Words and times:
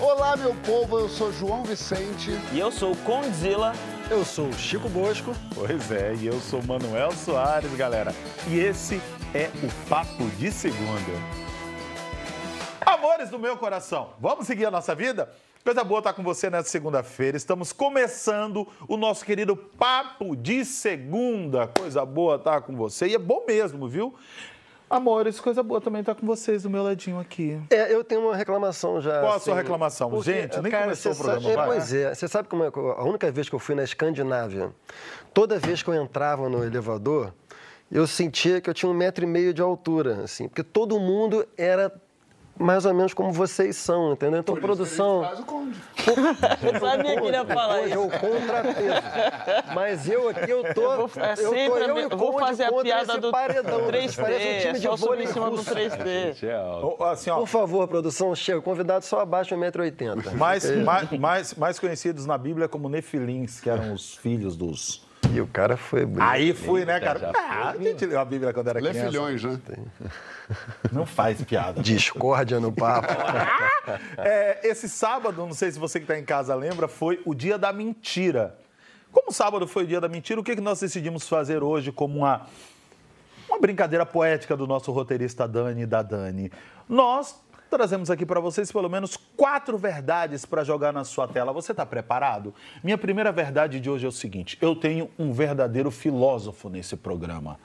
Olá, 0.00 0.36
meu 0.36 0.54
povo, 0.64 0.96
eu 0.96 1.08
sou 1.08 1.32
João 1.32 1.64
Vicente. 1.64 2.30
E 2.52 2.58
eu 2.60 2.70
sou 2.70 2.92
o 2.92 2.96
Condzilla. 2.98 3.72
Eu 4.08 4.24
sou 4.24 4.46
o 4.46 4.52
Chico 4.52 4.88
Bosco. 4.88 5.32
Pois 5.52 5.90
é, 5.90 6.14
e 6.14 6.24
eu 6.24 6.38
sou 6.38 6.62
Manuel 6.62 7.10
Soares, 7.10 7.74
galera. 7.74 8.14
E 8.46 8.60
esse 8.60 9.02
é 9.34 9.50
o 9.60 9.88
Papo 9.88 10.24
de 10.38 10.52
Segunda. 10.52 11.12
Amores 12.86 13.28
do 13.28 13.40
meu 13.40 13.56
coração, 13.56 14.10
vamos 14.20 14.46
seguir 14.46 14.66
a 14.66 14.70
nossa 14.70 14.94
vida? 14.94 15.34
Coisa 15.64 15.82
boa 15.82 15.98
estar 15.98 16.12
com 16.12 16.22
você 16.22 16.48
nessa 16.48 16.68
segunda-feira. 16.68 17.36
Estamos 17.36 17.72
começando 17.72 18.68
o 18.86 18.96
nosso 18.96 19.24
querido 19.24 19.56
Papo 19.56 20.36
de 20.36 20.64
Segunda. 20.64 21.66
Coisa 21.66 22.06
boa 22.06 22.36
estar 22.36 22.60
com 22.60 22.76
você. 22.76 23.08
E 23.08 23.14
é 23.16 23.18
bom 23.18 23.44
mesmo, 23.48 23.88
viu? 23.88 24.14
Amores, 24.90 25.38
coisa 25.38 25.62
boa 25.62 25.80
também 25.80 26.00
estar 26.00 26.14
com 26.14 26.26
vocês 26.26 26.62
do 26.62 26.70
meu 26.70 26.82
ladinho 26.82 27.20
aqui. 27.20 27.60
É, 27.70 27.92
eu 27.92 28.02
tenho 28.02 28.22
uma 28.22 28.34
reclamação 28.34 29.00
já. 29.00 29.20
Qual 29.20 29.32
a 29.32 29.36
assim, 29.36 29.44
sua 29.46 29.54
reclamação? 29.56 30.08
porque, 30.10 30.32
Gente, 30.32 30.60
nem 30.60 30.70
cara, 30.72 30.84
começou 30.84 31.12
o 31.12 31.14
você 31.14 31.22
programa, 31.22 31.42
sabe- 31.42 31.52
é, 31.52 31.56
vai. 31.56 31.66
Pois 31.68 31.92
é, 31.92 32.14
você 32.14 32.28
sabe 32.28 32.48
como 32.48 32.64
é 32.64 32.68
a 32.74 33.04
única 33.04 33.30
vez 33.30 33.48
que 33.48 33.54
eu 33.54 33.58
fui 33.58 33.74
na 33.74 33.84
Escandinávia, 33.84 34.70
toda 35.34 35.58
vez 35.58 35.82
que 35.82 35.88
eu 35.90 35.94
entrava 35.94 36.48
no 36.48 36.64
elevador, 36.64 37.34
eu 37.92 38.06
sentia 38.06 38.60
que 38.60 38.68
eu 38.70 38.74
tinha 38.74 38.90
um 38.90 38.94
metro 38.94 39.24
e 39.24 39.26
meio 39.26 39.52
de 39.52 39.60
altura, 39.62 40.22
assim, 40.24 40.48
porque 40.48 40.62
todo 40.62 40.98
mundo 40.98 41.46
era 41.56 41.92
mais 42.58 42.84
ou 42.84 42.94
menos 42.94 43.14
como 43.14 43.32
vocês 43.32 43.76
são, 43.76 44.12
entendeu? 44.12 44.40
Então, 44.40 44.56
produção. 44.56 45.22
Faz 45.22 45.40
o 45.40 45.44
conde. 45.44 45.78
Eu 46.62 46.80
sabia 46.80 47.20
que 47.20 47.26
ele 47.26 47.36
ia 47.36 47.44
falar 47.44 47.80
é 47.80 47.86
isso. 47.88 48.00
o 48.00 48.10
contrapeso. 48.10 49.74
Mas 49.74 50.08
eu 50.08 50.28
aqui, 50.28 50.50
eu 50.50 50.74
tô. 50.74 50.92
Eu 50.92 51.06
vou, 51.06 51.22
é 51.22 51.32
eu 51.32 51.36
tô 51.36 51.54
eu 51.78 51.98
e 51.98 52.02
eu 52.02 52.08
vou 52.10 52.32
Conde 52.32 52.44
fazer 52.46 52.64
a 52.64 52.68
contra 52.68 52.84
piada 52.84 53.12
esse 53.12 53.20
do 53.20 53.30
paredão. 53.30 53.80
3D. 53.80 54.16
Parece 54.16 54.46
um 54.46 54.60
time 54.60 54.68
É 54.68 54.72
de 54.72 55.00
vôlei 55.00 55.24
em 55.24 55.26
cima 55.28 55.50
do 55.50 55.56
russo. 55.56 55.70
3D. 55.74 56.34
Ô, 56.82 57.04
Assim, 57.04 57.30
ó, 57.30 57.38
Por 57.38 57.46
favor, 57.46 57.86
produção, 57.88 58.34
chega. 58.34 58.60
Convidado 58.60 59.04
só 59.04 59.20
abaixo 59.20 59.54
de 59.54 59.60
1,80m. 59.60 60.32
mais, 60.34 60.70
mais, 60.84 61.10
mais, 61.12 61.54
mais 61.54 61.78
conhecidos 61.78 62.26
na 62.26 62.38
Bíblia 62.38 62.68
como 62.68 62.88
Nefilins, 62.88 63.60
que 63.60 63.68
eram 63.70 63.92
os 63.92 64.14
filhos 64.16 64.56
dos. 64.56 65.06
E 65.32 65.40
o 65.40 65.46
cara 65.46 65.76
foi. 65.76 66.06
Aí 66.18 66.52
fui, 66.54 66.84
né, 66.84 66.98
cara? 67.00 67.32
Ah, 67.34 67.70
a 67.70 67.76
gente 67.76 68.04
leu 68.06 68.20
a 68.20 68.24
Bíblia 68.24 68.52
quando 68.52 68.68
era 68.68 68.80
Lê 68.80 68.90
criança. 68.90 69.08
filhões, 69.08 69.44
né? 69.44 69.58
Não 70.92 71.04
faz 71.04 71.42
piada. 71.42 71.82
Discórdia 71.82 72.60
no 72.60 72.72
papo. 72.72 73.08
É, 74.18 74.60
esse 74.68 74.86
sábado, 74.86 75.46
não 75.46 75.54
sei 75.54 75.72
se 75.72 75.78
você 75.78 75.98
que 75.98 76.04
está 76.04 76.18
em 76.18 76.24
casa 76.24 76.54
lembra, 76.54 76.86
foi 76.86 77.22
o 77.24 77.32
dia 77.34 77.56
da 77.56 77.72
mentira. 77.72 78.54
Como 79.10 79.32
sábado 79.32 79.66
foi 79.66 79.84
o 79.84 79.86
dia 79.86 79.98
da 79.98 80.08
mentira, 80.08 80.38
o 80.38 80.44
que, 80.44 80.54
que 80.54 80.60
nós 80.60 80.78
decidimos 80.78 81.26
fazer 81.26 81.62
hoje 81.62 81.90
como 81.90 82.18
uma, 82.18 82.46
uma 83.48 83.58
brincadeira 83.58 84.04
poética 84.04 84.54
do 84.58 84.66
nosso 84.66 84.92
roteirista 84.92 85.48
Dani 85.48 85.82
e 85.82 85.86
da 85.86 86.02
Dani? 86.02 86.52
Nós 86.86 87.40
trazemos 87.68 88.10
aqui 88.10 88.24
para 88.26 88.40
vocês 88.40 88.70
pelo 88.72 88.88
menos 88.88 89.16
quatro 89.36 89.76
verdades 89.78 90.44
para 90.44 90.64
jogar 90.64 90.92
na 90.92 91.04
sua 91.04 91.28
tela. 91.28 91.52
Você 91.52 91.72
está 91.72 91.84
preparado? 91.86 92.54
Minha 92.82 92.98
primeira 92.98 93.30
verdade 93.30 93.78
de 93.80 93.88
hoje 93.90 94.04
é 94.06 94.08
o 94.08 94.12
seguinte: 94.12 94.58
eu 94.60 94.74
tenho 94.74 95.10
um 95.18 95.32
verdadeiro 95.32 95.90
filósofo 95.90 96.68
nesse 96.68 96.96
programa. 96.96 97.58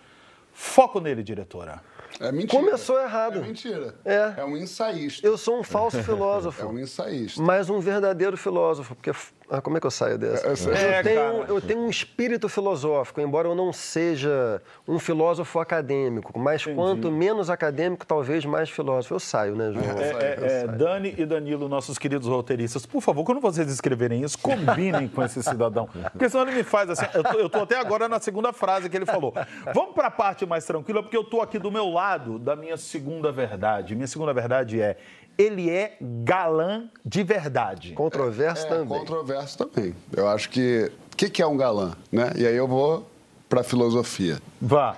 Foco 0.52 1.00
nele, 1.00 1.24
diretora. 1.24 1.82
É 2.20 2.32
mentira. 2.32 2.62
Começou 2.62 3.00
errado. 3.02 3.40
É 3.40 3.42
mentira. 3.42 3.96
É. 4.06 4.34
É 4.38 4.46
um 4.46 4.56
ensaísta. 4.56 5.26
Eu 5.26 5.36
sou 5.36 5.60
um 5.60 5.64
falso 5.64 5.98
É 6.00 6.04
filósofo. 6.04 6.68
um 6.68 6.78
ensaísta. 6.78 7.42
Mas 7.42 7.72
um 7.72 7.80
verdadeiro 7.80 8.38
filósofo, 8.38 8.94
porque 8.94 9.12
ah, 9.54 9.62
como 9.62 9.78
é 9.78 9.80
que 9.80 9.86
eu 9.88 9.92
saio 9.92 10.18
dessa? 10.18 10.48
Essa- 10.48 10.70
eu, 10.70 10.76
É, 10.76 11.04
tenho, 11.04 11.20
cara. 11.20 11.46
eu 11.48 11.62
tenho 11.62 11.80
um 11.82 11.90
espírito 11.90 12.50
filosófico, 12.50 13.22
embora 13.22 13.48
eu 13.48 13.56
não 13.56 13.72
seja 13.72 14.62
um 14.88 14.98
filósofo 15.00 15.60
acadêmico, 15.60 16.38
mas 16.40 16.66
quanto 16.66 17.12
menos 17.12 17.50
acadêmico, 17.50 18.06
talvez 18.06 18.44
mais 18.46 18.70
filósofo. 18.70 19.14
Eu 19.14 19.20
saio, 19.20 19.56
né, 19.56 19.72
João? 19.72 19.86
É, 20.00 20.10
é, 20.10 20.38
é, 20.64 20.68
Dani 20.68 21.14
e 21.18 21.26
Danilo, 21.26 21.70
nossos 21.70 21.98
queridos 21.98 22.28
roteiristas, 22.28 22.86
por 22.86 23.02
favor, 23.02 23.24
quando 23.24 23.40
vocês 23.40 23.70
escreverem 23.72 24.24
isso, 24.24 24.38
combinem 24.40 25.08
com 25.08 25.24
esse 25.24 25.42
cidadão. 25.44 25.88
Porque 26.12 26.30
senão 26.30 26.48
ele 26.48 26.58
me 26.58 26.64
faz 26.64 26.90
assim. 26.90 27.06
Eu 27.14 27.24
tô, 27.24 27.40
eu 27.40 27.50
tô 27.50 27.60
até 27.60 27.78
agora 27.80 28.10
na 28.10 28.20
segunda 28.20 28.52
frase 28.52 28.90
que 28.90 28.98
ele 28.98 29.06
falou. 29.06 29.34
Vamos 29.74 29.94
para 29.94 30.08
a 30.08 30.12
parte 30.12 30.46
mais 30.46 30.66
tranquila, 30.66 31.02
porque 31.04 31.16
eu 31.16 31.24
tô 31.24 31.42
aqui 31.42 31.60
do 31.60 31.72
meu 31.72 31.90
lado 31.90 32.40
da 32.40 32.56
minha 32.56 32.76
segunda 32.78 33.32
verdade. 33.32 33.96
Minha 33.96 34.08
segunda 34.08 34.34
verdade 34.34 34.82
é: 34.82 34.98
ele 35.38 35.70
é 35.70 35.98
galã 36.02 36.86
de 37.06 37.24
verdade. 37.24 37.94
Controverso 37.94 38.66
É 38.66 38.70
também. 38.70 39.00
controverso 39.00 39.58
também. 39.58 39.96
Eu 40.16 40.28
acho 40.28 40.50
que. 40.50 40.92
O 41.14 41.16
que, 41.16 41.30
que 41.30 41.42
é 41.42 41.48
um 41.48 41.56
galã? 41.58 41.94
Né? 42.12 42.32
E 42.36 42.46
aí 42.48 42.56
eu 42.56 42.68
vou 42.68 43.08
para 43.48 43.62
a 43.62 43.64
filosofia. 43.64 44.40
Vá. 44.60 44.96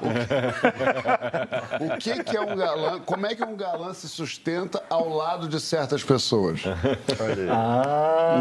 O 1.81 1.97
que, 1.97 2.23
que 2.23 2.37
é 2.37 2.39
um 2.41 2.55
galã? 2.55 3.01
Como 3.01 3.25
é 3.25 3.35
que 3.35 3.43
um 3.43 3.53
galã 3.57 3.93
se 3.93 4.07
sustenta 4.07 4.81
ao 4.89 5.09
lado 5.09 5.49
de 5.49 5.59
certas 5.59 6.01
pessoas? 6.05 6.61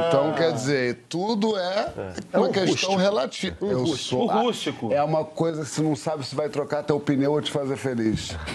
Então, 0.06 0.32
quer 0.34 0.52
dizer, 0.52 1.00
tudo 1.08 1.58
é 1.58 1.92
uma 2.32 2.46
um 2.46 2.52
questão 2.52 2.70
rústico. 2.92 2.96
relativa. 2.96 3.56
Eu 3.60 3.82
O 3.82 3.96
sou- 3.96 4.26
rústico. 4.26 4.92
É 4.92 5.02
uma 5.02 5.24
coisa 5.24 5.62
que 5.62 5.68
você 5.70 5.82
não 5.82 5.96
sabe 5.96 6.24
se 6.24 6.36
vai 6.36 6.48
trocar 6.48 6.84
teu 6.84 7.00
pneu 7.00 7.32
ou 7.32 7.40
te 7.42 7.50
fazer 7.50 7.76
feliz. 7.76 8.36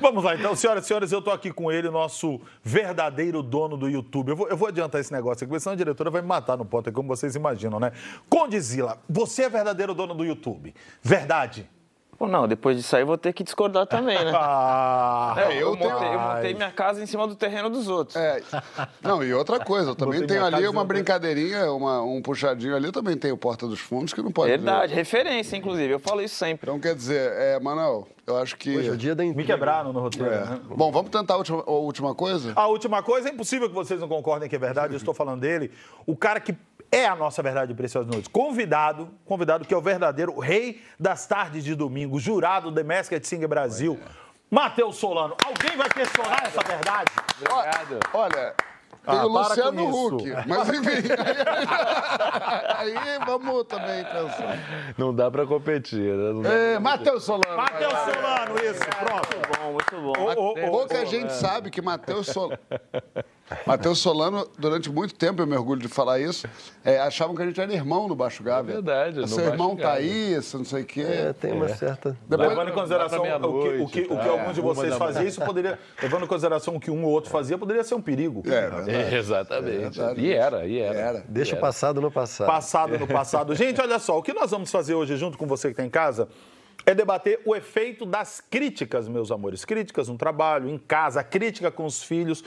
Vamos 0.00 0.24
lá, 0.24 0.34
então, 0.34 0.56
senhoras 0.56 0.84
e 0.84 0.88
senhores, 0.88 1.12
eu 1.12 1.18
estou 1.18 1.32
aqui 1.32 1.52
com 1.52 1.70
ele, 1.70 1.90
nosso 1.90 2.40
verdadeiro 2.62 3.42
dono 3.42 3.76
do 3.76 3.88
YouTube. 3.88 4.30
Eu 4.30 4.36
vou, 4.36 4.48
eu 4.48 4.56
vou 4.56 4.68
adiantar 4.68 5.00
esse 5.00 5.12
negócio 5.12 5.44
aqui, 5.44 5.46
porque 5.46 5.60
senão 5.60 5.74
a 5.74 5.76
diretora 5.76 6.10
vai 6.10 6.22
me 6.22 6.28
matar 6.28 6.56
no 6.56 6.64
ponto, 6.64 6.90
como 6.90 7.08
vocês 7.08 7.34
imaginam, 7.34 7.78
né? 7.78 7.92
Condizila, 8.28 8.98
você 9.08 9.42
é 9.42 9.48
verdadeiro 9.48 9.94
dono 9.94 10.14
do 10.14 10.24
YouTube. 10.24 10.74
Verdade. 11.02 11.68
Pô, 12.20 12.28
não, 12.28 12.46
depois 12.46 12.76
disso 12.76 12.94
aí 12.94 13.00
eu 13.02 13.06
vou 13.06 13.16
ter 13.16 13.32
que 13.32 13.42
discordar 13.42 13.86
também, 13.86 14.22
né? 14.22 14.30
Ah, 14.36 15.34
É, 15.38 15.54
eu, 15.54 15.70
eu 15.70 15.76
tenho- 15.76 15.90
montei, 15.90 16.08
eu 16.14 16.20
montei 16.20 16.54
minha 16.54 16.70
casa 16.70 17.02
em 17.02 17.06
cima 17.06 17.26
do 17.26 17.34
terreno 17.34 17.70
dos 17.70 17.88
outros. 17.88 18.14
É. 18.14 18.42
Não, 19.00 19.24
e 19.24 19.32
outra 19.32 19.58
coisa, 19.58 19.92
eu 19.92 19.94
também 19.96 20.26
tenho 20.26 20.44
ali 20.44 20.68
uma 20.68 20.84
brincadeirinha, 20.84 21.72
uma- 21.72 22.02
um 22.02 22.20
puxadinho 22.20 22.76
ali, 22.76 22.84
eu 22.84 22.92
também 22.92 23.16
tenho 23.16 23.38
Porta 23.38 23.66
dos 23.66 23.80
Fundos, 23.80 24.12
que 24.12 24.20
não 24.20 24.30
pode 24.30 24.50
Verdade, 24.50 24.92
referência, 24.92 25.56
inclusive. 25.56 25.94
Eu 25.94 25.98
falo 25.98 26.20
isso 26.20 26.34
sempre. 26.34 26.68
Então, 26.68 26.78
quer 26.78 26.94
dizer, 26.94 27.32
é, 27.32 27.58
Manuel, 27.58 28.06
eu 28.26 28.36
acho 28.36 28.54
que... 28.58 28.76
Hoje 28.76 28.88
é 28.90 28.92
o 28.92 28.96
dia 28.98 29.14
da 29.14 29.24
me 29.24 29.42
quebraram 29.44 29.90
no 29.90 30.00
roteiro, 30.00 30.30
É. 30.30 30.44
né? 30.44 30.60
Bom, 30.76 30.92
vamos 30.92 31.10
tentar 31.10 31.34
a 31.34 31.36
última, 31.38 31.64
a 31.66 31.70
última 31.70 32.14
coisa? 32.14 32.52
A 32.54 32.66
última 32.66 33.02
coisa, 33.02 33.30
é 33.30 33.32
impossível 33.32 33.66
que 33.66 33.74
vocês 33.74 33.98
não 33.98 34.08
concordem 34.08 34.46
que 34.46 34.56
é 34.56 34.58
verdade, 34.58 34.92
eu 34.92 34.98
estou 34.98 35.14
falando 35.14 35.40
dele. 35.40 35.70
O 36.06 36.14
cara 36.14 36.38
que 36.38 36.54
é 36.92 37.06
a 37.06 37.14
nossa 37.14 37.42
verdade 37.42 37.72
preciosa 37.74 38.08
noites. 38.10 38.28
Convidado, 38.28 39.08
convidado 39.24 39.66
que 39.66 39.72
é 39.72 39.76
o 39.76 39.80
verdadeiro 39.80 40.38
rei 40.38 40.82
das 40.98 41.26
tardes 41.26 41.64
de 41.64 41.74
domingo, 41.74 42.18
jurado 42.18 42.70
do 42.70 42.74
The 42.74 42.82
Masked 42.82 43.26
Singer 43.26 43.48
Brasil, 43.48 43.98
Matheus 44.50 44.96
Solano. 44.96 45.36
Alguém 45.44 45.76
vai 45.76 45.88
questionar 45.88 46.42
essa 46.44 46.60
verdade? 46.62 47.10
Obrigado. 47.36 48.00
Olha, 48.12 48.54
tem 49.06 49.18
Ah, 49.18 49.24
o 49.24 49.28
Luciano. 49.28 50.16
Huck, 50.16 50.24
mas 50.46 50.68
enfim. 50.74 51.08
Aí, 52.76 52.94
vamos 53.24 53.64
também 53.64 54.04
pensar. 54.04 54.58
Não 54.98 55.14
dá 55.14 55.30
pra 55.30 55.46
competir, 55.46 56.00
né? 56.14 56.74
É, 56.74 56.78
Matheus 56.78 57.24
Solano. 57.24 57.56
Matheus 57.56 57.92
Solano, 57.92 58.56
isso, 58.58 58.84
pronto. 58.98 59.58
Bom, 59.58 59.72
muito 59.72 59.96
bom. 59.96 60.12
Ô, 60.20 60.42
ô, 60.42 60.50
ô, 60.50 60.70
Pouca 60.70 61.06
gente 61.06 61.32
sabe 61.32 61.70
que 61.70 61.80
Matheus 61.80 62.26
Solano. 62.26 62.58
Matheus 63.66 63.98
Solano, 63.98 64.46
durante 64.58 64.90
muito 64.90 65.14
tempo, 65.14 65.42
eu 65.42 65.46
me 65.46 65.56
orgulho 65.56 65.80
de 65.80 65.88
falar 65.88 66.20
isso, 66.20 66.46
é, 66.84 66.98
achavam 67.00 67.34
que 67.34 67.42
a 67.42 67.46
gente 67.46 67.60
era 67.60 67.72
irmão 67.72 68.06
no 68.08 68.14
Baixo 68.14 68.42
Gávea. 68.42 68.72
É 68.72 68.74
verdade, 68.74 69.28
Seu 69.28 69.44
irmão 69.46 69.76
tá 69.76 69.82
Gávea. 69.82 69.98
aí, 70.00 70.34
isso, 70.34 70.58
não 70.58 70.64
sei 70.64 70.82
o 70.82 70.86
quê. 70.86 71.02
É, 71.02 71.32
tem 71.32 71.52
uma 71.52 71.68
certa. 71.68 72.16
Depois- 72.28 72.48
Levando 72.48 72.68
em 72.68 72.72
consideração 72.72 73.20
o 73.20 73.22
que, 73.22 73.28
o 73.28 73.40
que, 73.40 73.78
o 73.82 73.86
que 73.88 74.00
meia-noite, 74.14 74.28
alguns 74.28 74.54
de 74.54 74.60
tá? 74.60 74.66
vocês 74.66 74.96
faziam, 74.96 75.26
isso 75.26 75.40
poderia. 75.42 75.78
Levando 76.02 76.24
em 76.24 76.28
consideração 76.28 76.76
o 76.76 76.80
que 76.80 76.90
um 76.90 77.04
ou 77.04 77.10
outro 77.10 77.30
fazia, 77.30 77.58
poderia 77.58 77.82
ser 77.84 77.94
um 77.94 78.02
perigo. 78.02 78.42
É. 78.46 78.70
É, 78.90 79.18
exatamente. 79.18 79.98
verdade. 79.98 80.20
e 80.20 80.32
era, 80.32 80.66
e 80.66 80.78
era. 80.78 80.98
Era. 80.98 81.24
Deixa 81.28 81.56
o 81.56 81.60
passado 81.60 82.00
no 82.00 82.10
passado. 82.10 82.46
Passado 82.46 82.98
no 82.98 83.06
passado. 83.06 83.54
Gente, 83.56 83.80
olha 83.80 83.98
só, 83.98 84.18
o 84.18 84.22
que 84.22 84.32
nós 84.32 84.50
vamos 84.50 84.70
fazer 84.70 84.94
hoje, 84.94 85.16
junto 85.16 85.36
com 85.36 85.46
você 85.46 85.68
que 85.68 85.72
está 85.72 85.84
em 85.84 85.90
casa, 85.90 86.28
é 86.84 86.94
debater 86.94 87.40
o 87.44 87.54
efeito 87.54 88.04
das 88.04 88.40
críticas, 88.40 89.08
meus 89.08 89.30
amores. 89.30 89.64
Críticas 89.64 90.08
no 90.08 90.16
trabalho, 90.16 90.68
em 90.68 90.78
casa, 90.78 91.22
crítica 91.22 91.70
com 91.70 91.84
os 91.84 92.02
filhos. 92.02 92.42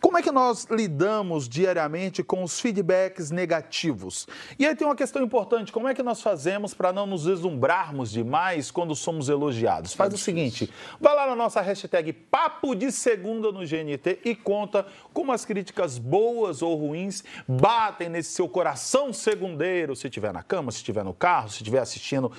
Como 0.00 0.18
é 0.18 0.22
que 0.22 0.30
nós 0.30 0.64
lidamos 0.70 1.48
diariamente 1.48 2.22
com 2.22 2.42
os 2.42 2.60
feedbacks 2.60 3.30
negativos? 3.30 4.26
E 4.58 4.66
aí 4.66 4.74
tem 4.74 4.86
uma 4.86 4.96
questão 4.96 5.22
importante: 5.22 5.72
como 5.72 5.88
é 5.88 5.94
que 5.94 6.02
nós 6.02 6.20
fazemos 6.20 6.74
para 6.74 6.92
não 6.92 7.06
nos 7.06 7.24
deslumbrarmos 7.24 8.10
demais 8.10 8.70
quando 8.70 8.94
somos 8.94 9.28
elogiados? 9.28 9.94
Faz 9.94 10.12
o 10.12 10.18
seguinte: 10.18 10.70
vai 11.00 11.14
lá 11.14 11.26
na 11.26 11.36
nossa 11.36 11.60
hashtag 11.60 12.12
Papo 12.12 12.74
de 12.74 12.90
Segunda 12.92 13.52
no 13.52 13.60
GNT 13.60 14.20
e 14.24 14.34
conta 14.34 14.86
como 15.12 15.32
as 15.32 15.44
críticas 15.44 15.98
boas 15.98 16.62
ou 16.62 16.74
ruins 16.76 17.24
batem 17.46 18.08
nesse 18.08 18.30
seu 18.30 18.48
coração 18.48 19.12
segundeiro, 19.12 19.94
se 19.96 20.06
estiver 20.06 20.32
na 20.32 20.42
cama, 20.42 20.70
se 20.70 20.78
estiver 20.78 21.04
no 21.04 21.14
carro, 21.14 21.48
se 21.48 21.56
estiver 21.56 21.80
assistindo 21.80 22.32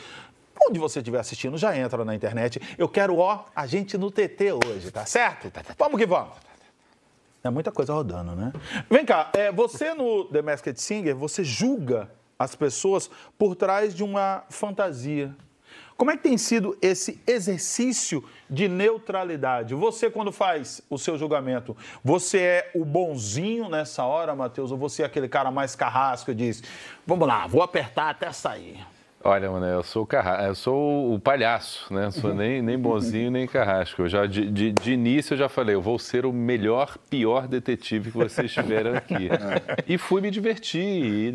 Onde 0.67 0.79
você 0.79 0.99
estiver 0.99 1.19
assistindo, 1.19 1.57
já 1.57 1.77
entra 1.77 2.03
na 2.03 2.15
internet. 2.15 2.61
Eu 2.77 2.89
quero, 2.89 3.17
ó, 3.17 3.45
a 3.55 3.67
gente 3.67 3.97
no 3.97 4.11
TT 4.11 4.53
hoje, 4.65 4.91
tá 4.91 5.05
certo? 5.05 5.51
Vamos 5.77 5.99
que 5.99 6.05
vamos. 6.05 6.33
É 7.43 7.49
muita 7.49 7.71
coisa 7.71 7.93
rodando, 7.93 8.35
né? 8.35 8.51
Vem 8.89 9.05
cá, 9.05 9.31
é, 9.33 9.51
você 9.51 9.93
no 9.93 10.25
The 10.25 10.41
Masked 10.41 10.81
Singer, 10.81 11.15
você 11.15 11.43
julga 11.43 12.09
as 12.37 12.55
pessoas 12.55 13.09
por 13.37 13.55
trás 13.55 13.95
de 13.95 14.03
uma 14.03 14.43
fantasia. 14.49 15.33
Como 15.95 16.11
é 16.11 16.17
que 16.17 16.23
tem 16.23 16.37
sido 16.37 16.77
esse 16.79 17.19
exercício 17.25 18.23
de 18.47 18.67
neutralidade? 18.67 19.73
Você, 19.73 20.11
quando 20.11 20.31
faz 20.31 20.79
o 20.89 20.97
seu 20.97 21.17
julgamento, 21.17 21.75
você 22.03 22.39
é 22.39 22.71
o 22.75 22.85
bonzinho 22.85 23.67
nessa 23.67 24.03
hora, 24.03 24.35
Matheus, 24.35 24.71
ou 24.71 24.77
você 24.77 25.01
é 25.01 25.05
aquele 25.05 25.27
cara 25.27 25.49
mais 25.49 25.75
carrasco 25.75 26.29
e 26.29 26.35
diz: 26.35 26.61
vamos 27.05 27.27
lá, 27.27 27.47
vou 27.47 27.63
apertar 27.63 28.11
até 28.11 28.31
sair? 28.31 28.85
Olha, 29.23 29.49
mano, 29.49 29.65
eu 29.65 29.83
sou 29.83 30.03
o 30.03 30.05
carra... 30.05 30.45
eu 30.45 30.55
sou 30.55 31.13
o 31.13 31.19
palhaço, 31.19 31.91
né? 31.93 32.03
Não 32.03 32.11
sou 32.11 32.33
nem, 32.33 32.61
nem 32.61 32.77
bonzinho, 32.77 33.31
nem 33.31 33.47
carrasco. 33.47 34.03
Eu 34.03 34.07
já, 34.07 34.25
de, 34.25 34.49
de, 34.49 34.71
de 34.71 34.91
início 34.93 35.33
eu 35.33 35.37
já 35.37 35.49
falei, 35.49 35.75
eu 35.75 35.81
vou 35.81 35.97
ser 35.97 36.25
o 36.25 36.31
melhor, 36.31 36.97
pior 37.09 37.47
detetive 37.47 38.11
que 38.11 38.17
vocês 38.17 38.53
tiveram 38.53 38.95
aqui. 38.95 39.27
E 39.87 39.97
fui 39.97 40.21
me 40.21 40.29
divertir, 40.29 40.81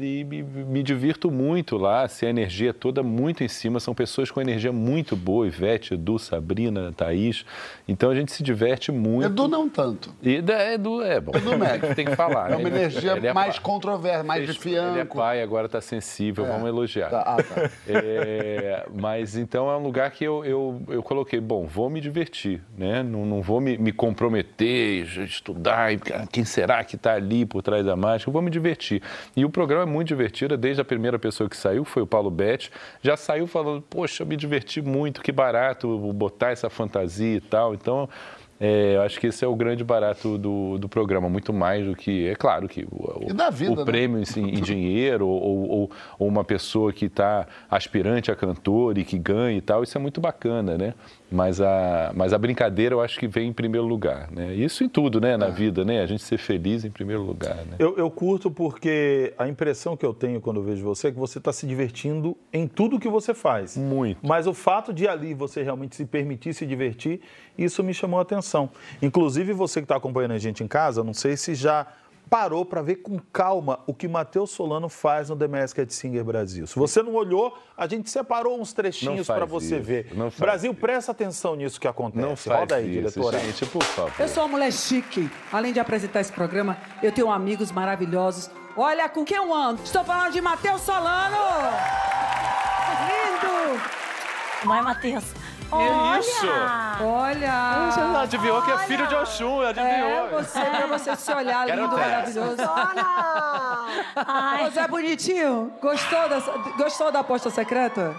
e, 0.03 0.25
me, 0.25 0.43
me 0.43 0.83
divirto 0.83 1.31
muito 1.31 1.77
lá, 1.77 2.07
se 2.07 2.25
a 2.25 2.31
energia 2.31 2.71
é 2.71 2.73
toda 2.73 3.03
muito 3.03 3.43
em 3.43 3.49
cima, 3.49 3.81
são 3.81 3.95
pessoas 3.95 4.31
com 4.31 4.41
energia 4.41 4.73
muito 4.73 5.17
boa, 5.17 5.47
Ivete, 5.47 5.95
Edu, 5.95 6.19
Sabrina, 6.19 6.93
Thaís. 6.97 7.45
Então 7.89 8.11
a 8.11 8.15
gente 8.15 8.33
se 8.33 8.43
diverte 8.45 8.93
muito. 8.93 9.27
Edu 9.27 9.49
não 9.49 9.69
tanto. 9.69 10.15
E 10.23 10.41
da 10.41 10.73
Edu 10.73 11.03
é 11.03 11.21
bom. 11.21 11.33
Edu 11.35 11.59
médio. 11.59 11.93
Tem 11.97 12.07
que 12.07 12.17
falar. 12.17 12.53
É 12.53 12.57
uma 12.57 12.71
né? 12.71 12.77
energia 12.77 13.13
é 13.13 13.33
mais 13.33 13.59
controversa, 13.59 14.23
mais 14.23 14.45
de 14.45 14.51
Ele 14.51 14.77
é 14.77 14.93
fianco. 14.93 15.19
pai, 15.19 15.43
agora 15.43 15.67
está 15.67 15.81
sensível, 15.81 16.47
vamos 16.47 16.69
elogiar. 16.69 17.11
Tá, 17.11 17.23
ah, 17.27 17.43
tá. 17.43 17.71
É, 17.87 18.87
mas 18.95 19.37
então 19.37 19.71
é 19.71 19.77
um 19.77 19.83
lugar 19.83 20.11
que 20.11 20.25
eu, 20.25 20.45
eu, 20.45 20.83
eu 20.89 21.03
coloquei, 21.03 21.41
bom, 21.41 21.67
vou 21.67 21.91
me 21.91 22.01
divertir, 22.01 22.63
né? 22.77 23.03
Não, 23.03 23.27
não 23.27 23.43
vou 23.43 23.61
me, 23.61 23.77
me 23.77 23.93
comprometer, 23.93 25.05
estudar, 25.25 25.91
quem 26.31 26.45
será 26.45 26.85
que 26.85 26.97
está 26.97 27.15
ali 27.15 27.45
por 27.45 27.63
trás 27.63 27.85
da 27.85 27.97
mágica, 27.97 28.29
eu 28.29 28.33
vou 28.33 28.43
me 28.43 28.51
divertir. 28.51 29.03
E 29.37 29.45
o 29.45 29.51
programa 29.51 29.83
é 29.83 29.87
muito 29.87 30.09
divertido, 30.09 30.57
desde 30.57 30.81
a 30.81 30.85
primeira 30.85 31.19
pessoa 31.19 31.49
que 31.49 31.57
saiu, 31.57 31.85
foi 31.85 32.03
o 32.03 32.07
Paulo 32.07 32.31
Betti, 32.31 32.71
já 33.03 33.17
saiu 33.17 33.47
falando, 33.47 33.83
poxa, 33.83 34.23
eu 34.23 34.27
me 34.27 34.37
diverti 34.37 34.81
muito, 34.81 35.23
que 35.23 35.33
barato 35.33 35.99
botar 36.13 36.51
essa 36.51 36.71
fantasia 36.71 37.37
e 37.37 37.41
tal, 37.41 37.75
então... 37.75 38.09
É, 38.65 38.95
eu 38.95 39.03
acho 39.03 39.19
que 39.19 39.27
esse 39.27 39.45
é 39.45 39.49
o 39.49 39.57
grande 39.57 39.83
barato 39.83 40.39
do, 40.39 40.79
do 40.79 40.89
programa, 40.89 41.29
muito 41.29 41.53
mais 41.53 41.85
do 41.85 41.97
que, 41.97 42.29
é 42.29 42.37
claro 42.37 42.69
que 42.69 42.87
o, 42.93 43.35
da 43.35 43.51
vida, 43.51 43.73
o 43.73 43.77
né? 43.77 43.85
prêmio 43.85 44.23
em 44.37 44.53
dinheiro 44.63 45.27
ou, 45.27 45.69
ou- 45.69 45.91
ou 46.17 46.29
uma 46.29 46.45
pessoa 46.45 46.93
que 46.93 47.07
está 47.07 47.45
aspirante 47.69 48.31
a 48.31 48.37
cantor 48.37 48.97
e 48.99 49.05
que 49.05 49.19
ganha 49.19 49.59
e 49.59 49.61
tal, 49.61 49.83
isso 49.83 49.99
é 49.99 50.01
muito 50.01 50.21
bacana, 50.21 50.79
né? 50.79 50.95
Mas 51.33 51.61
a, 51.61 52.13
mas 52.15 52.33
a 52.33 52.39
brincadeira 52.39 52.95
eu 52.95 53.01
acho 53.01 53.19
que 53.19 53.27
vem 53.27 53.49
em 53.49 53.53
primeiro 53.53 53.87
lugar, 53.87 54.31
né? 54.31 54.55
Isso 54.55 54.85
em 54.85 54.89
tudo, 54.89 55.21
né? 55.21 55.33
É. 55.33 55.37
Na 55.37 55.49
vida, 55.49 55.85
né? 55.85 56.03
A 56.03 56.07
gente 56.07 56.23
ser 56.23 56.39
feliz 56.39 56.85
em 56.85 56.91
primeiro 56.91 57.23
lugar, 57.23 57.57
né? 57.57 57.77
Eu, 57.79 57.97
eu 57.97 58.11
curto 58.11 58.51
porque 58.51 59.33
a 59.39 59.49
impressão 59.49 59.97
que 59.97 60.05
eu 60.05 60.13
tenho 60.13 60.41
quando 60.41 60.59
eu 60.59 60.63
vejo 60.63 60.85
você 60.85 61.09
é 61.09 61.13
que 61.13 61.19
você 61.19 61.39
está 61.39 61.53
se 61.53 61.67
divertindo 61.67 62.37
em 62.53 62.67
tudo 62.67 63.01
que 63.01 63.09
você 63.09 63.33
faz. 63.35 63.77
Muito. 63.77 64.19
Mas 64.27 64.47
o 64.47 64.55
fato 64.55 64.93
de 64.93 65.09
ali 65.09 65.35
você 65.35 65.63
realmente 65.63 65.97
se 65.97 66.05
permitir 66.05 66.55
se 66.55 66.67
divertir, 66.67 67.21
isso 67.57 67.83
me 67.83 67.95
chamou 67.95 68.19
a 68.19 68.23
atenção. 68.23 68.71
Inclusive, 69.01 69.53
você 69.53 69.81
que 69.81 69.85
está 69.85 69.97
acompanhando 69.97 70.33
a 70.33 70.39
gente 70.39 70.63
em 70.63 70.69
casa, 70.69 71.03
não 71.03 71.15
sei 71.15 71.37
se 71.37 71.55
já 71.55 71.87
parou 72.33 72.65
para 72.65 72.81
ver 72.81 72.97
com 72.97 73.19
calma 73.31 73.81
o 73.87 73.93
que 73.93 74.09
Matheus 74.09 74.51
Solano 74.53 74.89
faz 74.89 75.29
no 75.29 75.37
The 75.37 75.47
Masked 75.47 75.93
Singer 75.93 76.25
Brasil. 76.25 76.67
Se 76.67 76.79
você 76.79 77.03
não 77.03 77.13
olhou, 77.13 77.55
a 77.77 77.87
gente 77.87 78.09
separou 78.09 78.59
uns 78.59 78.73
trechinhos 78.73 79.29
Não 79.29 79.35
para 79.37 79.45
você 79.45 79.77
isso, 79.77 79.85
ver. 79.85 80.15
não 80.15 80.31
Brasil, 80.39 80.73
isso. 80.73 80.81
presta 80.81 81.13
atenção 81.13 81.55
nisso 81.55 81.79
que 81.79 81.87
acontece. 81.87 82.27
Não 82.27 82.35
faz 82.35 82.61
Roda 82.61 82.77
aí, 82.77 82.85
isso, 82.85 83.21
diretora. 83.21 83.39
gente, 83.39 83.67
por 83.67 83.85
favor. 83.85 84.15
Eu 84.19 84.29
sou 84.29 84.45
uma 84.45 84.49
mulher 84.49 84.73
chique. 84.73 85.31
Além 85.53 85.75
de 85.75 85.81
apresentar 85.81 86.23
esse 86.23 86.33
programa, 86.33 86.79
eu 87.03 87.13
tenho 87.13 87.31
amigos 87.31 87.71
maravilhosos. 87.71 88.49
Olha 88.79 89.11
com 89.11 89.27
quem 89.27 89.37
eu 89.37 89.53
ando. 89.53 89.83
Estou 89.83 90.03
falando 90.03 90.33
de 90.33 90.41
Matheus 90.41 90.81
Solano. 90.81 91.37
Lindo. 93.09 93.83
Vai, 94.65 94.81
Matheus. 94.81 95.25
Isso? 96.19 96.47
Olha. 97.05 97.91
Você 97.91 98.01
adivinhou 98.19 98.63
que 98.63 98.71
é 98.71 98.79
filho 98.79 99.07
de 99.07 99.15
Oxum, 99.15 99.63
É, 99.63 99.69
adivinhou. 99.71 100.29
você, 100.31 100.61
pra 100.61 100.87
você 100.87 101.17
se 101.17 101.33
olhar 101.33 101.67
Quero 101.67 101.83
lindo, 101.83 101.97
maravilhoso. 101.97 102.57
Ai, 104.17 104.71
Você 104.71 104.81
é 104.81 104.89
bonitinho? 104.89 105.73
Gostou, 105.81 106.29
dessa, 106.29 106.53
gostou 106.77 107.11
da 107.13 107.21
aposta 107.21 107.51
secreta? 107.51 108.15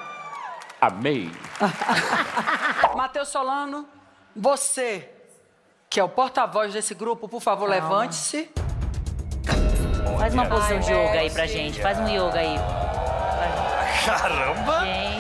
Amei. 0.81 1.31
Matheus 2.95 3.29
Solano, 3.29 3.87
você, 4.35 5.09
que 5.89 5.99
é 5.99 6.03
o 6.03 6.09
porta-voz 6.09 6.73
desse 6.73 6.93
grupo, 6.93 7.27
por 7.29 7.41
favor, 7.41 7.69
levante-se. 7.69 8.51
faz 10.19 10.33
uma 10.33 10.45
posição 10.45 10.79
de 10.79 10.91
yoga 10.91 11.19
aí 11.19 11.29
pra 11.29 11.45
gente. 11.47 11.81
Faz 11.81 11.97
um 11.99 12.07
yoga 12.07 12.39
aí. 12.39 12.55
Caramba! 14.05 14.81
Gente, 14.81 15.12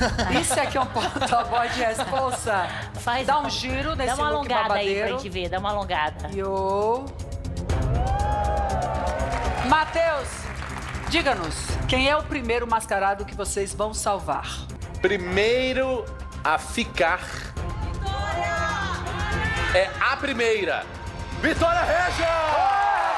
Isso 0.40 0.58
aqui 0.60 0.76
é 0.76 0.80
um 0.80 0.86
porta-voz 0.86 1.74
de 1.74 1.80
responsa. 1.80 2.68
faz 3.00 3.26
Dá 3.26 3.38
um 3.38 3.50
giro 3.50 3.94
nesse 3.94 4.14
Dá 4.14 4.14
uma 4.16 4.30
look 4.30 4.52
alongada 4.52 4.74
aí 4.74 4.98
pra 4.98 5.08
gente 5.08 5.28
ver, 5.28 5.48
dá 5.48 5.58
uma 5.58 5.70
alongada. 5.70 6.30
Yo. 6.34 7.04
Matheus, 9.68 10.28
diga-nos, 11.08 11.54
quem 11.88 12.08
é 12.08 12.16
o 12.16 12.22
primeiro 12.22 12.66
mascarado 12.66 13.24
que 13.24 13.34
vocês 13.34 13.74
vão 13.74 13.92
salvar? 13.92 14.46
Primeiro 15.00 16.04
a 16.44 16.58
ficar. 16.58 17.20
É 19.74 19.90
a 20.00 20.16
primeira. 20.16 20.86
Vitória 21.42 21.80
Regia! 21.80 22.26